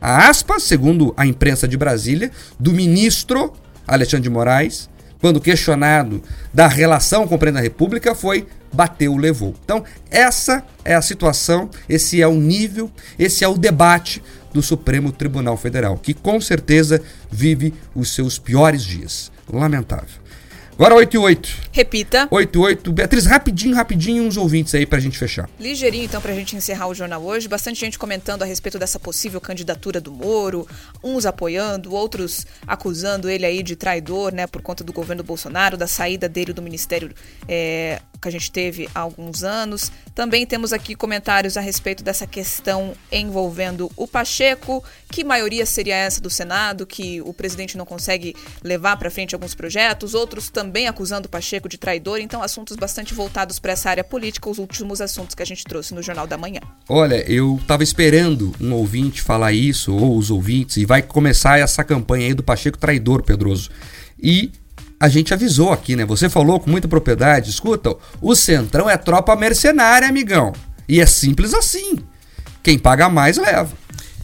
A 0.00 0.28
aspas, 0.28 0.62
segundo 0.62 1.14
a 1.16 1.26
imprensa 1.26 1.66
de 1.66 1.76
Brasília, 1.78 2.30
do 2.60 2.72
ministro 2.72 3.54
Alexandre 3.86 4.24
de 4.24 4.30
Moraes, 4.30 4.88
quando 5.20 5.40
questionado 5.40 6.22
da 6.52 6.68
relação 6.68 7.26
com 7.26 7.36
o 7.36 7.38
presidente 7.38 7.62
da 7.62 7.68
República, 7.68 8.14
foi 8.14 8.46
bateu, 8.70 9.16
levou. 9.16 9.54
Então, 9.64 9.82
essa 10.10 10.62
é 10.84 10.94
a 10.94 11.00
situação, 11.00 11.70
esse 11.88 12.20
é 12.20 12.26
o 12.26 12.34
nível, 12.34 12.90
esse 13.18 13.42
é 13.42 13.48
o 13.48 13.56
debate 13.56 14.22
do 14.54 14.62
Supremo 14.62 15.12
Tribunal 15.12 15.56
Federal, 15.56 15.98
que 15.98 16.14
com 16.14 16.40
certeza 16.40 17.02
vive 17.30 17.74
os 17.94 18.14
seus 18.14 18.38
piores 18.38 18.84
dias. 18.84 19.30
Lamentável. 19.52 20.24
Agora 20.76 20.96
8 20.96 21.14
e 21.14 21.18
8. 21.18 21.56
Repita. 21.70 22.26
8 22.28 22.58
e 22.58 22.60
8. 22.60 22.92
Beatriz, 22.92 23.26
rapidinho, 23.26 23.76
rapidinho, 23.76 24.24
uns 24.24 24.36
ouvintes 24.36 24.74
aí 24.74 24.84
pra 24.84 24.98
gente 24.98 25.16
fechar. 25.16 25.48
Ligeirinho, 25.58 26.04
então, 26.04 26.20
pra 26.20 26.34
gente 26.34 26.56
encerrar 26.56 26.88
o 26.88 26.94
jornal 26.94 27.22
hoje. 27.22 27.46
Bastante 27.46 27.78
gente 27.78 27.96
comentando 27.96 28.42
a 28.42 28.44
respeito 28.44 28.76
dessa 28.76 28.98
possível 28.98 29.40
candidatura 29.40 30.00
do 30.00 30.10
Moro, 30.10 30.66
uns 31.02 31.26
apoiando, 31.26 31.94
outros 31.94 32.44
acusando 32.66 33.30
ele 33.30 33.46
aí 33.46 33.62
de 33.62 33.76
traidor, 33.76 34.34
né, 34.34 34.48
por 34.48 34.62
conta 34.62 34.82
do 34.82 34.92
governo 34.92 35.22
Bolsonaro, 35.22 35.76
da 35.76 35.86
saída 35.86 36.28
dele 36.28 36.52
do 36.52 36.60
ministério 36.60 37.12
é, 37.46 38.00
que 38.24 38.28
a 38.28 38.32
gente 38.32 38.50
teve 38.50 38.88
há 38.94 39.00
alguns 39.00 39.44
anos. 39.44 39.92
Também 40.14 40.46
temos 40.46 40.72
aqui 40.72 40.94
comentários 40.94 41.56
a 41.56 41.60
respeito 41.60 42.02
dessa 42.02 42.26
questão 42.26 42.94
envolvendo 43.12 43.90
o 43.96 44.08
Pacheco, 44.08 44.82
que 45.10 45.22
maioria 45.22 45.66
seria 45.66 45.94
essa 45.94 46.20
do 46.20 46.30
Senado, 46.30 46.86
que 46.86 47.20
o 47.22 47.34
presidente 47.34 47.76
não 47.76 47.84
consegue 47.84 48.34
levar 48.62 48.96
para 48.96 49.10
frente 49.10 49.34
alguns 49.34 49.54
projetos, 49.54 50.14
outros 50.14 50.48
também 50.48 50.88
acusando 50.88 51.26
o 51.26 51.30
Pacheco 51.30 51.68
de 51.68 51.76
traidor, 51.76 52.18
então 52.18 52.42
assuntos 52.42 52.76
bastante 52.76 53.12
voltados 53.12 53.58
para 53.58 53.72
essa 53.72 53.90
área 53.90 54.04
política, 54.04 54.48
os 54.48 54.58
últimos 54.58 55.00
assuntos 55.00 55.34
que 55.34 55.42
a 55.42 55.46
gente 55.46 55.64
trouxe 55.64 55.94
no 55.94 56.02
Jornal 56.02 56.26
da 56.26 56.38
Manhã. 56.38 56.60
Olha, 56.88 57.16
eu 57.30 57.60
tava 57.66 57.82
esperando 57.82 58.54
um 58.60 58.72
ouvinte 58.72 59.20
falar 59.20 59.52
isso, 59.52 59.94
ou 59.94 60.16
os 60.16 60.30
ouvintes, 60.30 60.78
e 60.78 60.86
vai 60.86 61.02
começar 61.02 61.58
essa 61.58 61.84
campanha 61.84 62.26
aí 62.26 62.34
do 62.34 62.42
Pacheco 62.42 62.78
traidor, 62.78 63.22
Pedroso. 63.22 63.70
E 64.18 64.50
a 64.98 65.08
gente 65.08 65.34
avisou 65.34 65.72
aqui, 65.72 65.96
né? 65.96 66.04
Você 66.04 66.28
falou 66.28 66.60
com 66.60 66.70
muita 66.70 66.88
propriedade. 66.88 67.50
Escuta, 67.50 67.94
o 68.20 68.34
Centrão 68.34 68.88
é 68.88 68.96
tropa 68.96 69.36
mercenária, 69.36 70.08
amigão. 70.08 70.52
E 70.88 71.00
é 71.00 71.06
simples 71.06 71.54
assim. 71.54 71.98
Quem 72.62 72.78
paga 72.78 73.08
mais 73.08 73.36
leva. 73.36 73.72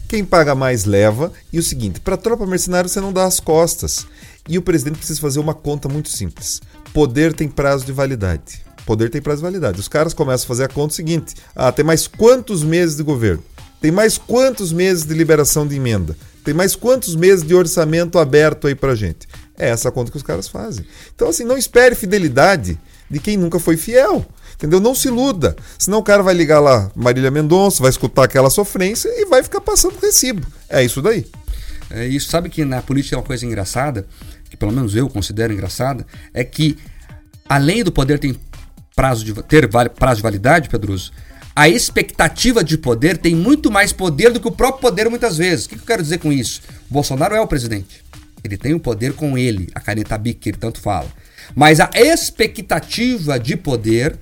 Quem 0.09 0.25
paga 0.25 0.55
mais 0.55 0.85
leva. 0.85 1.33
E 1.53 1.59
o 1.59 1.62
seguinte, 1.62 2.01
para 2.01 2.16
tropa 2.16 2.47
mercenária 2.47 2.89
você 2.89 3.01
não 3.01 3.12
dá 3.12 3.25
as 3.25 3.41
costas. 3.41 4.07
E 4.49 4.59
o 4.59 4.62
presidente 4.62 4.99
precisa 4.99 5.21
fazer 5.21 5.39
uma 5.39 5.55
conta 5.55 5.89
muito 5.89 6.09
simples. 6.09 6.61
Poder 6.93 7.33
tem 7.33 7.49
prazo 7.49 7.85
de 7.85 7.93
validade. 7.93 8.64
Poder 8.85 9.11
tem 9.11 9.21
prazo 9.21 9.39
de 9.39 9.45
validade. 9.45 9.79
Os 9.79 9.89
caras 9.89 10.14
começam 10.14 10.45
a 10.45 10.49
fazer 10.49 10.64
a 10.64 10.68
conta 10.68 10.95
seguinte: 10.95 11.35
ah, 11.55 11.71
tem 11.71 11.85
mais 11.85 12.07
quantos 12.07 12.64
meses 12.64 12.97
de 12.97 13.03
governo? 13.03 13.43
Tem 13.81 13.91
mais 13.91 14.18
quantos 14.18 14.73
meses 14.73 15.05
de 15.05 15.14
liberação 15.14 15.66
de 15.66 15.77
emenda? 15.77 16.16
Tem 16.45 16.53
mais 16.53 16.75
quantos 16.75 17.14
meses 17.14 17.45
de 17.45 17.55
orçamento 17.55 18.18
aberto 18.18 18.66
aí 18.66 18.75
pra 18.75 18.95
gente? 18.95 19.29
É 19.61 19.69
essa 19.69 19.93
conta 19.93 20.11
que 20.11 20.17
os 20.17 20.23
caras 20.23 20.49
fazem. 20.49 20.87
Então, 21.15 21.29
assim, 21.29 21.45
não 21.45 21.59
espere 21.59 21.95
fidelidade 21.95 22.81
de 23.11 23.19
quem 23.19 23.37
nunca 23.37 23.61
foi 23.61 23.77
fiel. 23.77 24.25
Entendeu? 24.55 24.81
Não 24.81 24.95
se 24.95 25.09
iluda. 25.09 25.55
Senão 25.79 25.99
o 25.99 26.03
cara 26.03 26.23
vai 26.23 26.33
ligar 26.33 26.61
lá 26.61 26.91
Marília 26.97 27.31
Mendonça, 27.31 27.83
vai 27.83 27.91
escutar 27.91 28.25
aquela 28.25 28.49
sofrência 28.49 29.09
e 29.09 29.27
vai 29.27 29.43
ficar 29.43 29.61
passando 29.61 29.99
recibo. 29.99 30.47
É 30.69 30.83
isso 30.83 31.03
daí. 31.03 31.27
É 31.91 32.07
isso. 32.07 32.31
Sabe 32.31 32.49
que 32.49 32.65
na 32.65 32.81
política 32.81 33.17
é 33.17 33.19
uma 33.19 33.25
coisa 33.25 33.45
engraçada, 33.45 34.07
que 34.49 34.57
pelo 34.57 34.73
menos 34.73 34.97
eu 34.97 35.09
considero 35.11 35.53
engraçada, 35.53 36.07
é 36.33 36.43
que 36.43 36.79
além 37.47 37.85
do 37.85 37.93
poder 37.93 38.19
ter 38.19 38.35
prazo 38.97 39.25
de, 39.25 39.35
ter 39.43 39.69
prazo 39.69 40.17
de 40.17 40.23
validade, 40.23 40.69
Pedroso, 40.71 41.13
a 41.55 41.69
expectativa 41.69 42.65
de 42.65 42.79
poder 42.79 43.19
tem 43.19 43.35
muito 43.35 43.71
mais 43.71 43.93
poder 43.93 44.33
do 44.33 44.41
que 44.41 44.49
o 44.49 44.53
próprio 44.53 44.81
poder 44.81 45.11
muitas 45.11 45.37
vezes. 45.37 45.67
O 45.67 45.69
que 45.69 45.75
eu 45.75 45.87
quero 45.87 46.03
dizer 46.03 46.19
com 46.19 46.33
isso? 46.33 46.63
O 46.91 46.95
Bolsonaro 46.95 47.35
é 47.35 47.41
o 47.41 47.47
presidente. 47.47 48.03
Ele 48.43 48.57
tem 48.57 48.74
o 48.74 48.80
poder 48.80 49.12
com 49.14 49.36
ele, 49.36 49.68
a 49.74 49.80
caneta 49.80 50.16
BIC 50.16 50.38
que 50.38 50.49
ele 50.51 50.59
tanto 50.59 50.80
fala. 50.80 51.09
Mas 51.55 51.80
a 51.80 51.91
expectativa 51.95 53.38
de 53.38 53.57
poder, 53.57 54.18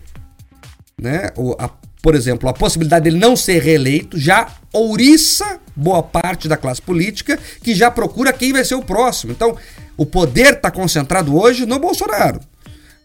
né, 1.00 1.30
o, 1.36 1.54
a, 1.58 1.70
por 2.02 2.14
exemplo, 2.14 2.48
a 2.48 2.52
possibilidade 2.52 3.04
dele 3.04 3.18
não 3.18 3.36
ser 3.36 3.62
reeleito 3.62 4.18
já 4.18 4.48
ouriça 4.72 5.60
boa 5.74 6.02
parte 6.02 6.48
da 6.48 6.56
classe 6.56 6.82
política 6.82 7.38
que 7.62 7.74
já 7.74 7.90
procura 7.90 8.32
quem 8.32 8.52
vai 8.52 8.64
ser 8.64 8.74
o 8.74 8.82
próximo. 8.82 9.32
Então, 9.32 9.56
o 9.96 10.06
poder 10.06 10.54
está 10.54 10.70
concentrado 10.70 11.36
hoje 11.36 11.66
no 11.66 11.78
Bolsonaro. 11.78 12.40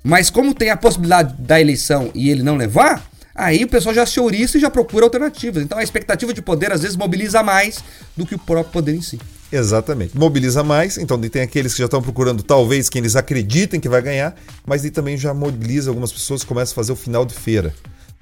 Mas 0.03 0.29
como 0.29 0.53
tem 0.53 0.69
a 0.69 0.77
possibilidade 0.77 1.33
da 1.41 1.59
eleição 1.61 2.11
e 2.13 2.29
ele 2.29 2.43
não 2.43 2.57
levar, 2.57 3.09
aí 3.33 3.63
o 3.63 3.67
pessoal 3.67 3.95
já 3.95 4.05
se 4.05 4.19
ouriça 4.19 4.57
e 4.57 4.61
já 4.61 4.69
procura 4.69 5.05
alternativas. 5.05 5.63
Então 5.63 5.77
a 5.77 5.83
expectativa 5.83 6.33
de 6.33 6.41
poder 6.41 6.71
às 6.71 6.81
vezes 6.81 6.97
mobiliza 6.97 7.41
mais 7.41 7.83
do 8.15 8.25
que 8.25 8.35
o 8.35 8.39
próprio 8.39 8.73
poder 8.73 8.95
em 8.95 9.01
si. 9.01 9.19
Exatamente. 9.55 10.17
Mobiliza 10.17 10.63
mais, 10.63 10.97
então 10.97 11.19
tem 11.21 11.43
aqueles 11.43 11.73
que 11.73 11.79
já 11.79 11.85
estão 11.85 12.01
procurando 12.01 12.41
talvez 12.41 12.89
quem 12.89 12.99
eles 13.01 13.15
acreditem 13.15 13.79
que 13.79 13.87
vai 13.87 14.01
ganhar, 14.01 14.35
mas 14.65 14.83
ele 14.83 14.91
também 14.91 15.15
já 15.15 15.31
mobiliza 15.31 15.91
algumas 15.91 16.11
pessoas 16.11 16.41
que 16.41 16.47
começam 16.47 16.71
a 16.73 16.75
fazer 16.75 16.91
o 16.91 16.95
final 16.95 17.23
de 17.23 17.35
feira. 17.35 17.73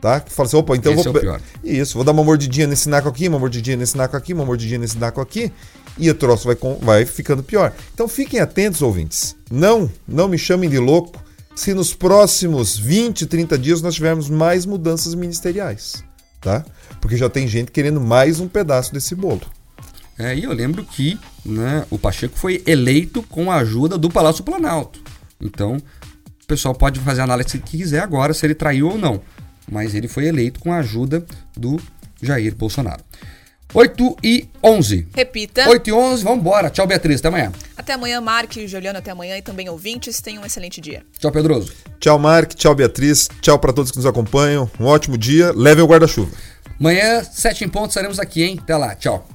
Tá? 0.02 0.20
Que 0.20 0.32
fala 0.32 0.48
assim, 0.48 0.58
opa, 0.58 0.76
então 0.76 0.94
Esse 0.94 1.04
vou. 1.04 1.14
é 1.16 1.18
o 1.18 1.22
pior. 1.22 1.42
Isso, 1.64 1.94
vou 1.94 2.04
dar 2.04 2.12
uma 2.12 2.24
mordidinha 2.24 2.66
nesse 2.68 2.90
naco 2.90 3.08
aqui, 3.08 3.28
uma 3.28 3.38
mordidinha 3.40 3.78
nesse 3.78 3.96
naco 3.96 4.18
aqui, 4.18 4.34
uma 4.34 4.44
mordidinha 4.44 4.80
nesse 4.80 4.98
naco 4.98 5.22
aqui, 5.22 5.52
e 5.98 6.10
o 6.10 6.16
troço 6.16 6.48
vai, 6.48 6.56
com- 6.56 6.80
vai 6.82 7.06
ficando 7.06 7.44
pior. 7.44 7.72
Então 7.94 8.08
fiquem 8.08 8.40
atentos, 8.40 8.82
ouvintes. 8.82 9.36
Não, 9.50 9.90
não 10.08 10.28
me 10.28 10.38
chamem 10.40 10.70
de 10.70 10.80
louco 10.80 11.22
se 11.56 11.74
nos 11.74 11.94
próximos 11.94 12.76
20, 12.78 13.26
30 13.28 13.58
dias 13.60 13.82
nós 13.82 13.94
tivermos 13.94 14.28
mais 14.28 14.66
mudanças 14.66 15.14
ministeriais, 15.14 16.04
tá? 16.42 16.66
Porque 17.00 17.16
já 17.16 17.30
tem 17.30 17.48
gente 17.48 17.72
querendo 17.72 18.02
mais 18.02 18.40
um 18.40 18.48
pedaço 18.48 18.92
desse 18.92 19.14
bolo. 19.14 19.42
É, 20.22 20.36
e 20.36 20.44
eu 20.44 20.54
lembro 20.54 20.84
que 20.84 21.20
né, 21.44 21.84
o 21.90 21.98
Pacheco 21.98 22.38
foi 22.38 22.62
eleito 22.68 23.24
com 23.24 23.52
a 23.52 23.56
ajuda 23.56 23.98
do 23.98 24.08
Palácio 24.08 24.44
Planalto. 24.44 25.02
Então, 25.42 25.78
o 26.44 26.46
pessoal 26.46 26.76
pode 26.76 27.00
fazer 27.00 27.22
a 27.22 27.24
análise 27.24 27.58
que 27.58 27.78
quiser 27.78 28.02
agora, 28.02 28.32
se 28.32 28.46
ele 28.46 28.54
traiu 28.54 28.90
ou 28.90 28.98
não. 29.00 29.20
Mas 29.70 29.96
ele 29.96 30.08
foi 30.08 30.26
eleito 30.28 30.60
com 30.60 30.72
a 30.72 30.78
ajuda 30.78 31.26
do 31.58 31.82
Jair 32.22 32.54
Bolsonaro. 32.56 33.04
8 33.74 34.18
e 34.24 34.48
11. 34.62 35.08
Repita. 35.16 35.68
8 35.68 35.90
e 35.90 35.94
11, 35.94 36.24
vamos 36.24 36.40
embora. 36.40 36.70
Tchau, 36.70 36.86
Beatriz. 36.86 37.20
Até 37.20 37.30
amanhã. 37.30 37.52
Até 37.76 37.94
amanhã, 37.94 38.22
Mark 38.22 38.56
e 38.58 38.68
Juliano, 38.68 39.00
até 39.00 39.12
amanhã 39.12 39.38
e 39.38 39.42
também 39.42 39.70
ouvintes. 39.70 40.22
Tenham 40.22 40.44
um 40.44 40.46
excelente 40.46 40.82
dia. 40.82 41.04
Tchau, 41.18 41.32
Pedroso. 41.32 41.74
Tchau, 42.00 42.20
Mark. 42.20 42.54
Tchau, 42.54 42.76
Beatriz. 42.76 43.30
Tchau 43.42 43.58
para 43.58 43.72
todos 43.72 43.90
que 43.90 43.98
nos 43.98 44.06
acompanham. 44.06 44.70
Um 44.80 44.86
ótimo 44.86 45.18
dia. 45.18 45.54
Levem 45.56 45.84
o 45.84 45.88
guarda-chuva. 45.88 46.32
Amanhã, 46.78 47.24
7 47.24 47.64
em 47.64 47.70
ponto, 47.70 47.90
estaremos 47.90 48.20
aqui, 48.20 48.44
hein? 48.44 48.60
Até 48.62 48.76
lá. 48.76 48.94
Tchau. 48.94 49.26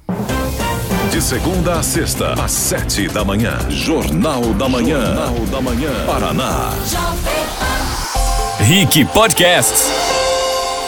De 1.17 1.23
segunda 1.23 1.79
a 1.79 1.83
sexta, 1.83 2.35
às 2.35 2.53
sete 2.53 3.09
da 3.09 3.25
manhã. 3.25 3.57
Jornal 3.71 4.53
da 4.53 4.69
Manhã. 4.69 5.01
Jornal 5.01 5.47
da 5.51 5.61
Manhã. 5.63 6.05
Paraná. 6.05 6.71
Rick 8.61 9.03
Podcasts. 9.07 9.91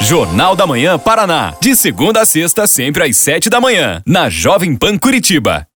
Jornal 0.03 0.55
da 0.55 0.67
Manhã 0.67 0.99
Paraná. 0.99 1.55
De 1.63 1.75
segunda 1.75 2.21
a 2.21 2.27
sexta, 2.27 2.67
sempre 2.67 3.05
às 3.05 3.17
sete 3.17 3.49
da 3.49 3.59
manhã. 3.59 4.03
Na 4.05 4.29
Jovem 4.29 4.77
Pan 4.77 4.99
Curitiba. 4.99 5.67